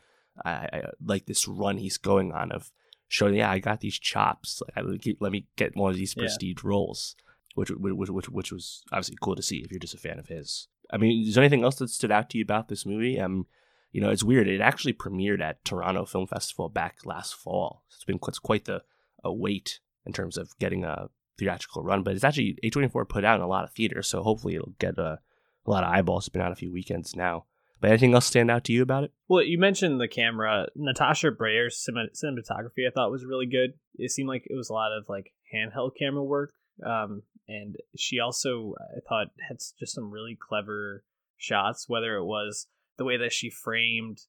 I, 0.46 0.52
I 0.52 0.82
like 1.04 1.26
this 1.26 1.48
run 1.48 1.78
he's 1.78 1.98
going 1.98 2.34
on 2.34 2.52
of 2.52 2.72
showing, 3.08 3.36
yeah, 3.36 3.50
I 3.50 3.60
got 3.60 3.80
these 3.80 3.98
chops. 4.00 4.62
Like, 4.62 4.86
I, 4.86 5.14
let 5.20 5.32
me 5.32 5.48
get 5.56 5.76
one 5.76 5.92
of 5.92 5.98
these 5.98 6.14
Yeah. 6.16 6.24
prestige 6.24 6.64
roles, 6.64 7.16
which, 7.56 7.70
which 7.70 8.10
which 8.10 8.30
which 8.30 8.52
was 8.52 8.84
obviously 8.92 9.18
cool 9.22 9.36
to 9.38 9.42
see 9.42 9.58
if 9.64 9.72
you're 9.72 9.80
just 9.80 9.96
a 9.96 9.98
fan 10.06 10.20
of 10.20 10.28
his. 10.28 10.68
I 10.94 10.98
mean, 10.98 11.26
is 11.26 11.36
there 11.36 11.44
anything 11.44 11.64
else 11.64 11.76
that 11.78 11.90
stood 11.90 12.12
out 12.12 12.30
to 12.30 12.38
you 12.38 12.44
about 12.44 12.68
this 12.68 12.86
movie? 12.86 13.18
Um, 13.20 13.48
you 13.94 14.02
know, 14.02 14.10
it's 14.10 14.24
weird. 14.24 14.48
It 14.48 14.60
actually 14.62 14.94
premiered 14.94 15.42
at 15.42 15.64
Toronto 15.64 16.06
Film 16.06 16.28
Festival 16.28 16.68
back 16.68 16.98
last 17.06 17.36
fall. 17.36 17.84
It's 17.94 18.04
been 18.04 18.20
it's 18.28 18.40
quite 18.40 18.66
the 18.66 18.84
a 19.24 19.32
wait 19.32 19.80
in 20.06 20.14
terms 20.14 20.38
of 20.38 20.58
getting 20.60 20.84
a 20.84 21.08
theatrical 21.38 21.84
run, 21.84 22.04
but 22.04 22.16
it's 22.16 22.24
actually 22.24 22.58
A24 22.64 23.08
put 23.10 23.26
out 23.26 23.36
in 23.36 23.42
a 23.42 23.48
lot 23.48 23.64
of 23.64 23.72
theaters, 23.72 24.08
so 24.08 24.24
hopefully 24.24 24.56
it'll 24.56 24.76
get 24.80 24.98
a, 24.98 25.20
a 25.66 25.70
lot 25.70 25.84
of 25.84 25.92
eyeballs. 25.92 26.24
It's 26.24 26.30
been 26.30 26.42
out 26.42 26.52
a 26.52 26.56
few 26.56 26.72
weekends 26.72 27.16
now. 27.16 27.46
But 27.80 27.90
anything 27.90 28.14
else 28.14 28.28
stand 28.28 28.52
out 28.52 28.64
to 28.66 28.74
you 28.74 28.84
about 28.84 29.06
it? 29.06 29.12
Well, 29.28 29.42
you 29.42 29.58
mentioned 29.58 30.00
the 30.00 30.08
camera. 30.08 30.68
Natasha 30.76 31.32
Braier's 31.32 31.84
cinem- 31.84 32.14
cinematography 32.14 32.88
I 32.88 32.92
thought 32.94 33.10
was 33.10 33.26
really 33.26 33.48
good. 33.48 33.74
It 33.96 34.12
seemed 34.12 34.30
like 34.30 34.46
it 34.46 34.56
was 34.56 34.70
a 34.70 34.74
lot 34.74 34.92
of 34.92 35.10
like 35.10 35.34
handheld 35.52 35.92
camera 35.98 36.24
work. 36.24 36.54
Um, 36.86 37.24
and 37.48 37.76
she 37.98 38.20
also, 38.20 38.76
I 38.80 39.00
thought, 39.10 39.28
had 39.48 39.58
just 39.80 39.96
some 39.96 40.12
really 40.12 40.38
clever 40.40 41.04
shots, 41.38 41.90
whether 41.90 42.16
it 42.16 42.24
was 42.24 42.68
the 42.98 43.04
way 43.04 43.18
that 43.18 43.34
she 43.34 43.50
framed 43.50 44.22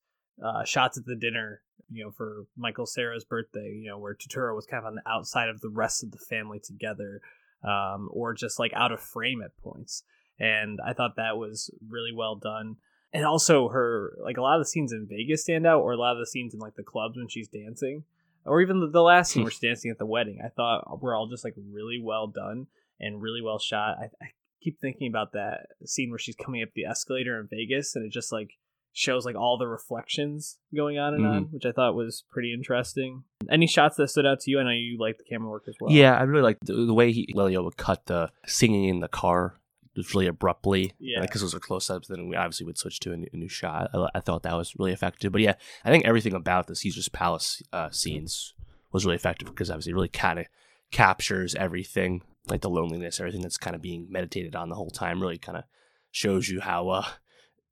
uh, 0.42 0.64
shots 0.64 0.98
at 0.98 1.04
the 1.04 1.16
dinner, 1.16 1.62
you 1.90 2.04
know, 2.04 2.10
for 2.10 2.46
Michael 2.56 2.86
Cera's 2.86 3.24
birthday, 3.24 3.72
you 3.74 3.88
know, 3.88 3.98
where 3.98 4.14
Turturro 4.14 4.54
was 4.54 4.66
kind 4.66 4.82
of 4.82 4.86
on 4.86 4.94
the 4.94 5.08
outside 5.08 5.48
of 5.48 5.60
the 5.60 5.68
rest 5.68 6.02
of 6.02 6.12
the 6.12 6.18
family 6.18 6.60
together, 6.60 7.20
um, 7.64 8.08
or 8.12 8.34
just 8.34 8.58
like 8.58 8.72
out 8.74 8.92
of 8.92 9.00
frame 9.00 9.42
at 9.42 9.56
points. 9.62 10.04
And 10.38 10.80
I 10.84 10.92
thought 10.92 11.16
that 11.16 11.36
was 11.36 11.70
really 11.88 12.12
well 12.12 12.36
done 12.36 12.76
and 13.12 13.24
also 13.24 13.68
her 13.68 14.16
like 14.22 14.36
a 14.36 14.42
lot 14.42 14.56
of 14.56 14.60
the 14.62 14.68
scenes 14.68 14.92
in 14.92 15.06
Vegas 15.08 15.42
stand 15.42 15.66
out, 15.66 15.82
or 15.82 15.92
a 15.92 15.96
lot 15.96 16.12
of 16.12 16.18
the 16.18 16.26
scenes 16.26 16.54
in 16.54 16.60
like 16.60 16.76
the 16.76 16.82
clubs 16.82 17.16
when 17.16 17.28
she's 17.28 17.48
dancing, 17.48 18.04
or 18.44 18.60
even 18.60 18.80
the, 18.80 18.88
the 18.88 19.02
last 19.02 19.32
scene 19.32 19.42
where 19.44 19.50
she's 19.50 19.60
dancing 19.60 19.90
at 19.90 19.98
the 19.98 20.06
wedding. 20.06 20.40
I 20.44 20.48
thought 20.48 21.02
were 21.02 21.14
all 21.14 21.26
just 21.26 21.44
like 21.44 21.54
really 21.70 22.00
well 22.02 22.26
done 22.26 22.66
and 23.00 23.20
really 23.20 23.42
well 23.42 23.58
shot. 23.58 23.98
I, 23.98 24.04
I 24.22 24.28
keep 24.62 24.80
thinking 24.80 25.08
about 25.08 25.32
that 25.32 25.66
scene 25.84 26.10
where 26.10 26.18
she's 26.18 26.36
coming 26.36 26.62
up 26.62 26.70
the 26.74 26.86
escalator 26.86 27.38
in 27.38 27.48
Vegas, 27.48 27.94
and 27.94 28.04
it 28.04 28.12
just 28.12 28.32
like 28.32 28.52
shows 28.92 29.24
like 29.24 29.36
all 29.36 29.56
the 29.58 29.66
reflections 29.66 30.58
going 30.74 30.98
on 30.98 31.14
and 31.14 31.26
on, 31.26 31.42
which 31.50 31.64
I 31.64 31.72
thought 31.72 31.94
was 31.94 32.24
pretty 32.30 32.52
interesting. 32.52 33.24
Any 33.50 33.66
shots 33.66 33.96
that 33.96 34.08
stood 34.08 34.26
out 34.26 34.40
to 34.40 34.50
you? 34.50 34.60
I 34.60 34.64
know 34.64 34.70
you 34.70 34.98
like 34.98 35.18
the 35.18 35.24
camera 35.24 35.48
work 35.48 35.64
as 35.66 35.74
well. 35.80 35.90
Yeah, 35.90 36.16
I 36.16 36.22
really 36.22 36.42
like 36.42 36.58
the, 36.60 36.74
the 36.74 36.94
way 36.94 37.10
he 37.10 37.32
Lelio 37.34 37.64
would 37.64 37.76
cut 37.76 38.06
the 38.06 38.30
singing 38.46 38.84
in 38.84 39.00
the 39.00 39.08
car 39.08 39.56
just 39.96 40.14
really 40.14 40.26
abruptly. 40.26 40.92
Yeah. 40.98 41.20
Because 41.20 41.40
those 41.40 41.54
are 41.54 41.60
close 41.60 41.88
ups, 41.90 42.08
then 42.08 42.28
we 42.28 42.36
obviously 42.36 42.66
would 42.66 42.78
switch 42.78 43.00
to 43.00 43.12
a 43.12 43.16
new, 43.16 43.28
a 43.32 43.36
new 43.36 43.48
shot. 43.48 43.90
I, 43.94 44.08
I 44.14 44.20
thought 44.20 44.42
that 44.42 44.56
was 44.56 44.74
really 44.78 44.92
effective. 44.92 45.32
But 45.32 45.42
yeah, 45.42 45.54
I 45.84 45.90
think 45.90 46.04
everything 46.04 46.34
about 46.34 46.66
the 46.66 46.76
Caesar's 46.76 47.08
Palace 47.08 47.62
uh, 47.72 47.90
scenes 47.90 48.54
was 48.92 49.04
really 49.04 49.16
effective 49.16 49.48
because 49.48 49.70
obviously 49.70 49.92
it 49.92 49.94
really 49.94 50.08
kind 50.08 50.38
of 50.38 50.46
captures 50.90 51.54
everything, 51.54 52.22
like 52.46 52.60
the 52.60 52.70
loneliness, 52.70 53.20
everything 53.20 53.42
that's 53.42 53.56
kind 53.56 53.74
of 53.74 53.82
being 53.82 54.06
meditated 54.10 54.54
on 54.54 54.68
the 54.68 54.74
whole 54.74 54.90
time, 54.90 55.20
really 55.20 55.38
kind 55.38 55.58
of 55.58 55.64
shows 56.10 56.48
you 56.48 56.60
how 56.60 56.88
uh, 56.90 57.06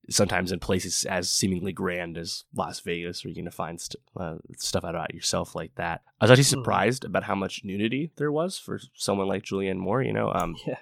sometimes 0.08 0.50
in 0.52 0.58
places 0.58 1.04
as 1.04 1.30
seemingly 1.30 1.72
grand 1.72 2.16
as 2.18 2.44
Las 2.54 2.80
Vegas, 2.80 3.22
where 3.24 3.30
you're 3.32 3.42
gonna 3.42 3.50
find 3.50 3.80
st- 3.80 4.02
uh, 4.16 4.36
stuff 4.56 4.84
out 4.84 4.94
about 4.94 5.14
yourself 5.14 5.54
like 5.54 5.74
that. 5.76 6.02
I 6.20 6.24
was 6.24 6.30
actually 6.30 6.44
Mhm. 6.44 6.62
surprised 6.62 7.04
about 7.04 7.24
how 7.24 7.34
much 7.34 7.64
nudity 7.64 8.10
there 8.16 8.32
was 8.32 8.58
for 8.58 8.80
someone 8.94 9.28
like 9.28 9.44
Julianne 9.44 9.76
Moore. 9.78 10.02
You 10.02 10.12
know, 10.12 10.32
um, 10.32 10.56
Yeah. 10.66 10.78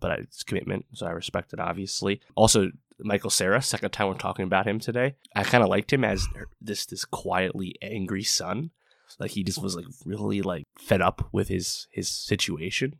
but 0.00 0.18
it's 0.20 0.42
commitment, 0.42 0.86
so 0.94 1.06
I 1.06 1.10
respect 1.10 1.52
it. 1.52 1.60
Obviously, 1.60 2.20
also 2.34 2.70
Michael 2.98 3.30
Cera. 3.30 3.62
Second 3.62 3.90
time 3.92 4.08
we're 4.08 4.14
talking 4.14 4.44
about 4.44 4.66
him 4.66 4.78
today. 4.78 5.14
I 5.34 5.44
kind 5.44 5.62
of 5.62 5.70
liked 5.70 5.92
him 5.92 6.04
as 6.04 6.26
this 6.60 6.84
this 6.86 7.04
quietly 7.04 7.76
angry 7.80 8.24
son. 8.24 8.72
Like 9.18 9.30
he 9.32 9.42
just 9.42 9.62
was 9.62 9.74
like 9.74 9.86
really 10.04 10.42
like 10.42 10.66
fed 10.78 11.00
up 11.00 11.28
with 11.32 11.48
his 11.48 11.86
his 11.90 12.08
situation. 12.08 12.98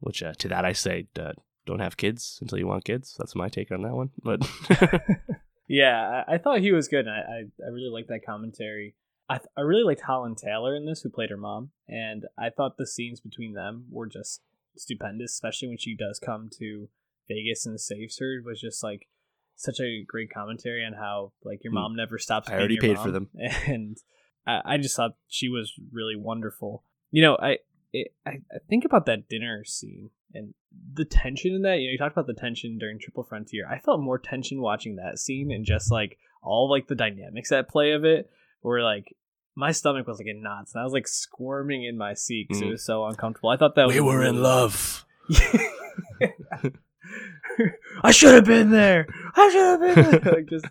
Which 0.00 0.22
uh, 0.22 0.32
to 0.38 0.48
that 0.48 0.64
I 0.64 0.72
say, 0.72 1.08
uh, 1.18 1.32
don't 1.68 1.78
have 1.80 1.96
kids 1.96 2.38
until 2.40 2.58
you 2.58 2.66
want 2.66 2.84
kids. 2.84 3.14
That's 3.18 3.34
my 3.36 3.48
take 3.48 3.70
on 3.70 3.82
that 3.82 3.94
one. 3.94 4.10
But 4.24 4.40
Yeah, 5.68 6.24
I, 6.26 6.34
I 6.34 6.38
thought 6.38 6.60
he 6.60 6.72
was 6.72 6.88
good. 6.88 7.06
And 7.06 7.10
I, 7.10 7.18
I, 7.20 7.66
I 7.66 7.68
really 7.70 7.90
liked 7.90 8.08
that 8.08 8.24
commentary. 8.24 8.94
I, 9.28 9.36
th- 9.36 9.50
I 9.56 9.60
really 9.60 9.82
liked 9.82 10.00
Holland 10.00 10.38
Taylor 10.38 10.74
in 10.74 10.86
this, 10.86 11.02
who 11.02 11.10
played 11.10 11.28
her 11.30 11.36
mom, 11.36 11.70
and 11.86 12.24
I 12.38 12.48
thought 12.48 12.78
the 12.78 12.86
scenes 12.86 13.20
between 13.20 13.52
them 13.52 13.84
were 13.90 14.06
just 14.06 14.40
stupendous, 14.76 15.32
especially 15.34 15.68
when 15.68 15.76
she 15.76 15.94
does 15.94 16.18
come 16.18 16.48
to 16.58 16.88
Vegas 17.28 17.66
and 17.66 17.78
saves 17.78 18.18
her. 18.20 18.40
Was 18.42 18.58
just 18.60 18.82
like 18.82 19.06
such 19.54 19.80
a 19.80 20.02
great 20.06 20.32
commentary 20.32 20.82
on 20.82 20.94
how 20.94 21.32
like 21.44 21.62
your 21.62 21.72
Hmm. 21.72 21.80
mom 21.80 21.96
never 21.96 22.18
stops. 22.18 22.48
I 22.48 22.54
already 22.54 22.78
paid 22.78 22.98
for 22.98 23.10
them. 23.10 23.28
and 23.66 23.98
I, 24.46 24.62
I 24.64 24.76
just 24.78 24.96
thought 24.96 25.16
she 25.28 25.50
was 25.50 25.74
really 25.92 26.16
wonderful. 26.16 26.84
You 27.10 27.20
know, 27.22 27.36
I 27.38 27.58
it, 27.92 28.08
I, 28.26 28.30
I 28.52 28.58
think 28.68 28.84
about 28.84 29.06
that 29.06 29.28
dinner 29.28 29.64
scene 29.64 30.10
and 30.34 30.54
the 30.94 31.04
tension 31.04 31.54
in 31.54 31.62
that. 31.62 31.78
You 31.78 31.88
know, 31.88 31.92
you 31.92 31.98
talked 31.98 32.14
about 32.16 32.26
the 32.26 32.34
tension 32.34 32.78
during 32.78 32.98
Triple 32.98 33.24
Frontier. 33.24 33.66
I 33.68 33.78
felt 33.78 34.00
more 34.00 34.18
tension 34.18 34.60
watching 34.60 34.96
that 34.96 35.18
scene 35.18 35.50
and 35.50 35.64
just 35.64 35.90
like 35.90 36.18
all 36.42 36.70
like 36.70 36.86
the 36.88 36.94
dynamics 36.94 37.50
at 37.52 37.68
play 37.68 37.92
of 37.92 38.04
it. 38.04 38.28
Where 38.60 38.82
like 38.82 39.14
my 39.54 39.72
stomach 39.72 40.06
was 40.06 40.18
like 40.18 40.26
in 40.28 40.42
knots 40.42 40.74
and 40.74 40.80
I 40.80 40.84
was 40.84 40.92
like 40.92 41.08
squirming 41.08 41.84
in 41.84 41.96
my 41.96 42.14
seat 42.14 42.46
because 42.48 42.62
it 42.62 42.66
Mhm. 42.66 42.70
was 42.72 42.84
so 42.84 43.04
uncomfortable. 43.06 43.50
I 43.50 43.56
thought 43.56 43.74
that 43.76 43.86
was 43.86 43.94
we 43.94 44.00
were 44.00 44.18
really- 44.18 44.36
in 44.36 44.42
love. 44.42 45.04
I 48.04 48.10
should 48.12 48.34
have 48.34 48.44
been 48.44 48.70
there. 48.70 49.06
I 49.34 49.48
should 49.50 49.80
have 49.80 49.80
been 49.80 50.22
there. 50.22 50.32
like 50.34 50.46
just 50.48 50.66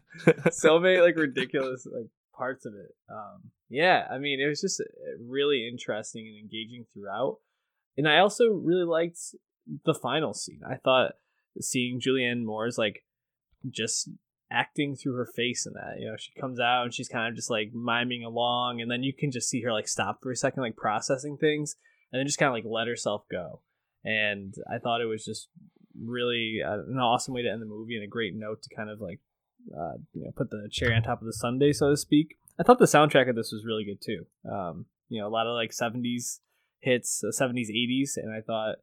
so 0.60 0.80
many 0.80 1.00
like 1.00 1.16
ridiculous 1.18 1.86
like 1.92 2.08
parts 2.38 2.66
of 2.66 2.74
it. 2.74 2.96
Um, 3.10 3.52
yeah, 3.70 4.08
I 4.10 4.18
mean, 4.18 4.40
it 4.40 4.48
was 4.48 4.62
just 4.62 4.80
uh, 4.82 4.84
really 5.20 5.68
interesting 5.68 6.28
and 6.28 6.38
engaging 6.38 6.86
throughout. 6.94 7.38
And 7.98 8.08
I 8.08 8.20
also 8.20 8.46
really 8.50 8.86
liked 8.86 9.18
the 9.86 9.94
final 9.94 10.34
scene. 10.34 10.62
I 10.70 10.76
thought 10.76 11.14
seeing 11.60 12.00
Julianne 12.00 12.44
Moore's 12.44 12.78
like 12.78 13.04
just 13.70 14.10
acting 14.52 14.96
through 14.96 15.16
her 15.16 15.26
face 15.26 15.66
in 15.66 15.74
that. 15.74 16.00
You 16.00 16.12
know, 16.12 16.18
she 16.18 16.32
comes 16.40 16.60
out 16.60 16.84
and 16.84 16.94
she's 16.94 17.10
kind 17.10 17.28
of 17.28 17.36
just 17.36 17.50
like 17.50 17.72
miming 17.74 18.24
along, 18.24 18.82
and 18.82 18.90
then 18.90 19.04
you 19.04 19.14
can 19.14 19.32
just 19.32 19.50
see 19.50 19.62
her 19.62 19.74
like 19.74 19.88
stop 19.88 20.20
for 20.22 20.32
a 20.32 20.36
second, 20.36 20.64
like 20.64 20.76
processing 20.76 21.38
things, 21.38 21.76
and 22.12 22.20
then 22.20 22.28
just 22.28 22.40
kind 22.40 22.50
of 22.50 22.54
like 22.54 22.66
let 22.66 22.88
herself 22.88 23.24
go. 23.30 23.62
And 24.06 24.54
I 24.72 24.78
thought 24.78 25.02
it 25.02 25.06
was 25.06 25.26
just 25.26 25.50
really 26.00 26.60
uh, 26.66 26.80
an 26.88 27.00
awesome 27.00 27.34
way 27.34 27.42
to 27.42 27.50
end 27.50 27.62
the 27.62 27.66
movie 27.66 27.96
and 27.96 28.04
a 28.04 28.08
great 28.08 28.36
note 28.36 28.62
to 28.64 28.76
kind 28.76 28.90
of 28.90 29.02
like 29.02 29.20
uh, 29.76 29.94
you 30.14 30.24
know 30.26 30.32
put 30.36 30.50
the 30.50 30.68
cherry 30.72 30.94
on 30.96 31.04
top 31.04 31.22
of 31.22 31.26
the 31.26 31.34
sundae, 31.34 31.72
so 31.74 31.90
to 31.90 31.98
speak. 31.98 32.38
I 32.60 32.64
thought 32.64 32.80
the 32.80 32.86
soundtrack 32.86 33.30
of 33.30 33.36
this 33.36 33.52
was 33.52 33.66
really 33.66 33.86
good 33.86 34.02
too. 34.02 34.26
Um, 34.52 34.86
you 35.10 35.22
know, 35.22 35.28
a 35.28 35.30
lot 35.30 35.48
of 35.48 35.54
like 35.56 35.72
'70s 35.72 36.40
hits, 36.80 37.24
uh, 37.24 37.28
'70s, 37.32 37.70
'80s, 37.70 38.18
and 38.18 38.32
I 38.34 38.42
thought 38.42 38.76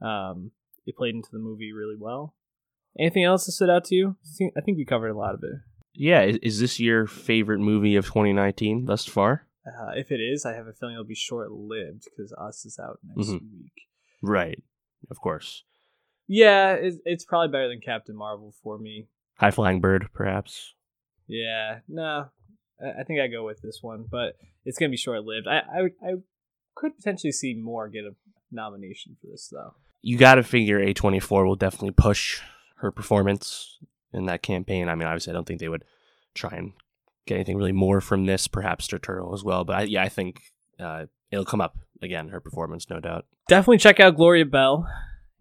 um, 0.00 0.50
it 0.86 0.96
played 0.96 1.14
into 1.14 1.28
the 1.32 1.38
movie 1.38 1.72
really 1.72 1.96
well. 1.98 2.34
Anything 2.98 3.24
else 3.24 3.46
that 3.46 3.52
stood 3.52 3.70
out 3.70 3.84
to 3.84 3.94
you? 3.94 4.16
I 4.56 4.60
think 4.60 4.76
we 4.76 4.84
covered 4.84 5.10
a 5.10 5.16
lot 5.18 5.34
of 5.34 5.42
it. 5.44 5.60
Yeah, 5.94 6.22
is, 6.22 6.36
is 6.42 6.60
this 6.60 6.80
your 6.80 7.06
favorite 7.06 7.60
movie 7.60 7.96
of 7.96 8.06
2019 8.06 8.86
thus 8.86 9.04
far? 9.06 9.46
Uh, 9.66 9.90
if 9.94 10.10
it 10.10 10.20
is, 10.20 10.44
I 10.44 10.54
have 10.54 10.66
a 10.66 10.72
feeling 10.72 10.94
it'll 10.94 11.04
be 11.04 11.14
short 11.14 11.52
lived 11.52 12.04
because 12.04 12.32
Us 12.32 12.64
is 12.64 12.78
out 12.82 12.98
next 13.04 13.28
Mhm. 13.28 13.40
week. 13.52 13.72
Right, 14.22 14.62
of 15.10 15.20
course. 15.20 15.64
Yeah, 16.26 16.72
it's, 16.74 16.96
it's 17.04 17.24
probably 17.24 17.48
better 17.52 17.68
than 17.68 17.80
Captain 17.80 18.16
Marvel 18.16 18.54
for 18.62 18.78
me. 18.78 19.08
High 19.40 19.50
Flying 19.50 19.80
Bird, 19.80 20.08
perhaps. 20.12 20.74
Yeah, 21.26 21.78
no, 21.88 22.26
I 22.78 23.04
think 23.04 23.20
I 23.20 23.26
go 23.26 23.44
with 23.44 23.62
this 23.62 23.78
one, 23.80 24.04
but 24.10 24.36
it's 24.66 24.78
gonna 24.78 24.90
be 24.90 24.98
short 24.98 25.24
lived. 25.24 25.46
I, 25.48 25.60
I 25.60 25.80
I 26.06 26.14
could 26.74 26.94
potentially 26.96 27.32
see 27.32 27.54
Moore 27.54 27.88
get 27.88 28.04
a 28.04 28.14
nomination 28.52 29.16
for 29.18 29.28
this 29.28 29.48
though. 29.50 29.74
You 30.02 30.18
got 30.18 30.36
to 30.36 30.42
figure 30.42 30.78
A24 30.78 31.46
will 31.46 31.56
definitely 31.56 31.92
push 31.92 32.40
her 32.76 32.90
performance 32.90 33.78
in 34.12 34.26
that 34.26 34.42
campaign. 34.42 34.88
I 34.88 34.94
mean, 34.94 35.06
obviously, 35.06 35.30
I 35.30 35.34
don't 35.34 35.46
think 35.46 35.60
they 35.60 35.68
would 35.68 35.84
try 36.34 36.56
and 36.56 36.72
get 37.26 37.34
anything 37.36 37.56
really 37.56 37.72
more 37.72 38.00
from 38.00 38.26
this, 38.26 38.48
perhaps 38.48 38.88
Turturro 38.88 39.32
as 39.34 39.44
well. 39.44 39.64
But 39.64 39.76
I, 39.76 39.82
yeah, 39.82 40.02
I 40.02 40.08
think 40.08 40.40
uh, 40.78 41.06
it'll 41.30 41.44
come 41.44 41.60
up 41.60 41.78
again, 42.02 42.28
her 42.28 42.40
performance, 42.40 42.88
no 42.88 42.98
doubt. 42.98 43.26
Definitely 43.48 43.78
check 43.78 44.00
out 44.00 44.16
Gloria 44.16 44.46
Bell 44.46 44.86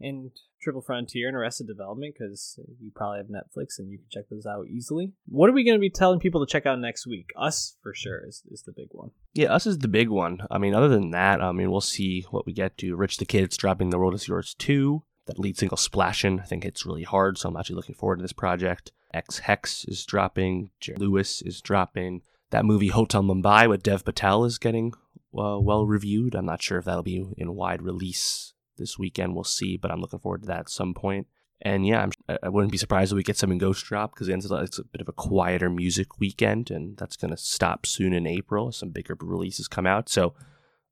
and 0.01 0.31
Triple 0.61 0.81
Frontier 0.81 1.27
and 1.27 1.37
Arrested 1.37 1.67
Development 1.67 2.13
because 2.17 2.59
you 2.81 2.91
probably 2.93 3.19
have 3.19 3.27
Netflix 3.27 3.79
and 3.79 3.89
you 3.89 3.97
can 3.97 4.07
check 4.09 4.25
those 4.29 4.45
out 4.45 4.67
easily. 4.67 5.13
What 5.25 5.49
are 5.49 5.53
we 5.53 5.63
going 5.63 5.77
to 5.77 5.81
be 5.81 5.89
telling 5.89 6.19
people 6.19 6.45
to 6.45 6.51
check 6.51 6.65
out 6.65 6.79
next 6.79 7.07
week? 7.07 7.31
Us 7.37 7.77
for 7.81 7.93
sure 7.93 8.25
is, 8.27 8.43
is 8.51 8.63
the 8.63 8.71
big 8.71 8.89
one. 8.91 9.11
Yeah, 9.33 9.53
us 9.53 9.65
is 9.65 9.79
the 9.79 9.87
big 9.87 10.09
one. 10.09 10.39
I 10.51 10.57
mean, 10.57 10.73
other 10.73 10.89
than 10.89 11.11
that, 11.11 11.41
I 11.41 11.51
mean, 11.51 11.71
we'll 11.71 11.81
see 11.81 12.25
what 12.31 12.45
we 12.45 12.53
get 12.53 12.77
to. 12.79 12.95
Rich 12.95 13.17
the 13.17 13.25
Kid's 13.25 13.57
dropping 13.57 13.89
The 13.89 13.99
World 13.99 14.15
Is 14.15 14.27
Yours 14.27 14.53
2. 14.55 15.03
That 15.27 15.39
lead 15.39 15.57
single, 15.57 15.77
Splashin', 15.77 16.41
I 16.41 16.45
think 16.45 16.65
it's 16.65 16.85
really 16.85 17.03
hard, 17.03 17.37
so 17.37 17.49
I'm 17.49 17.55
actually 17.55 17.75
looking 17.75 17.95
forward 17.95 18.17
to 18.17 18.23
this 18.23 18.33
project. 18.33 18.91
X 19.13 19.39
Hex 19.39 19.85
is 19.85 20.05
dropping. 20.05 20.71
Lewis 20.97 21.41
is 21.43 21.61
dropping. 21.61 22.21
That 22.49 22.65
movie, 22.65 22.87
Hotel 22.87 23.21
Mumbai, 23.21 23.69
with 23.69 23.83
Dev 23.83 24.03
Patel, 24.03 24.43
is 24.43 24.57
getting 24.57 24.93
uh, 25.37 25.59
well 25.59 25.85
reviewed. 25.85 26.33
I'm 26.33 26.47
not 26.47 26.63
sure 26.63 26.79
if 26.79 26.85
that'll 26.85 27.03
be 27.03 27.27
in 27.37 27.53
wide 27.53 27.83
release 27.83 28.53
this 28.79 28.97
weekend. 28.97 29.35
We'll 29.35 29.43
see, 29.43 29.77
but 29.77 29.91
I'm 29.91 30.01
looking 30.01 30.19
forward 30.19 30.41
to 30.41 30.47
that 30.47 30.59
at 30.61 30.69
some 30.69 30.93
point. 30.93 31.27
And 31.61 31.85
yeah, 31.85 32.03
I'm, 32.03 32.37
I- 32.43 32.49
wouldn't 32.49 32.71
be 32.71 32.77
surprised 32.77 33.11
if 33.11 33.15
we 33.17 33.23
get 33.23 33.37
some 33.37 33.51
in 33.51 33.57
Ghost 33.57 33.85
Drop 33.85 34.13
because 34.13 34.29
it 34.29 34.33
ends 34.33 34.45
up 34.45 34.51
like 34.51 34.63
it's 34.65 34.79
a 34.79 34.83
bit 34.83 35.01
of 35.01 35.09
a 35.09 35.13
quieter 35.13 35.69
music 35.69 36.19
weekend, 36.19 36.71
and 36.71 36.97
that's 36.97 37.17
going 37.17 37.31
to 37.31 37.37
stop 37.37 37.85
soon 37.85 38.13
in 38.13 38.25
April. 38.25 38.69
as 38.69 38.77
Some 38.77 38.89
bigger 38.89 39.15
releases 39.19 39.67
come 39.67 39.85
out, 39.85 40.09
so 40.09 40.33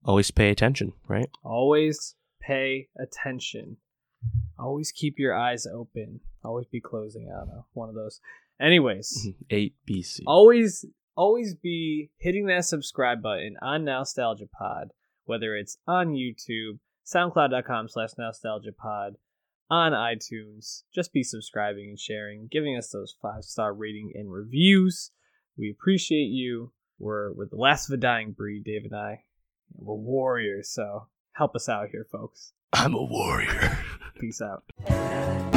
always 0.03 0.29
pay 0.31 0.49
attention, 0.49 0.93
right? 1.07 1.29
Always 1.43 2.15
pay 2.41 2.89
attention. 2.99 3.77
Always 4.59 4.91
keep 4.91 5.17
your 5.17 5.35
eyes 5.35 5.65
open. 5.65 6.19
Always 6.43 6.67
be 6.67 6.81
closing 6.81 7.29
out 7.29 7.47
one 7.73 7.89
of 7.89 7.95
those. 7.95 8.19
Anyways, 8.59 9.27
mm-hmm. 9.27 9.41
Eight 9.49 9.75
BC. 9.89 10.21
always 10.25 10.85
always 11.15 11.55
be 11.55 12.09
hitting 12.17 12.47
that 12.47 12.65
subscribe 12.65 13.21
button 13.21 13.55
on 13.61 13.85
Nostalgia 13.85 14.47
Pod, 14.47 14.89
whether 15.25 15.55
it's 15.55 15.77
on 15.87 16.13
YouTube, 16.13 16.79
SoundCloud.com 17.07 17.87
slash 17.89 18.09
Nostalgia 18.17 18.73
Pod, 18.73 19.15
on 19.69 19.91
iTunes. 19.91 20.83
Just 20.93 21.13
be 21.13 21.23
subscribing 21.23 21.89
and 21.89 21.99
sharing, 21.99 22.47
giving 22.47 22.77
us 22.77 22.89
those 22.89 23.15
five 23.21 23.43
star 23.43 23.73
rating 23.73 24.11
and 24.15 24.31
reviews. 24.31 25.11
We 25.57 25.69
appreciate 25.69 26.27
you. 26.27 26.71
We're 26.99 27.31
we're 27.33 27.47
the 27.47 27.57
last 27.57 27.89
of 27.89 27.93
a 27.93 27.97
dying 27.97 28.31
breed, 28.31 28.63
Dave 28.63 28.85
and 28.85 28.95
I. 28.95 29.23
We're 29.73 29.95
warriors, 29.95 30.69
so 30.69 31.07
help 31.33 31.55
us 31.55 31.69
out 31.69 31.89
here, 31.91 32.07
folks. 32.11 32.53
I'm 32.73 32.93
a 32.93 33.03
warrior. 33.03 33.77
Peace 34.19 34.41
out. 34.41 34.63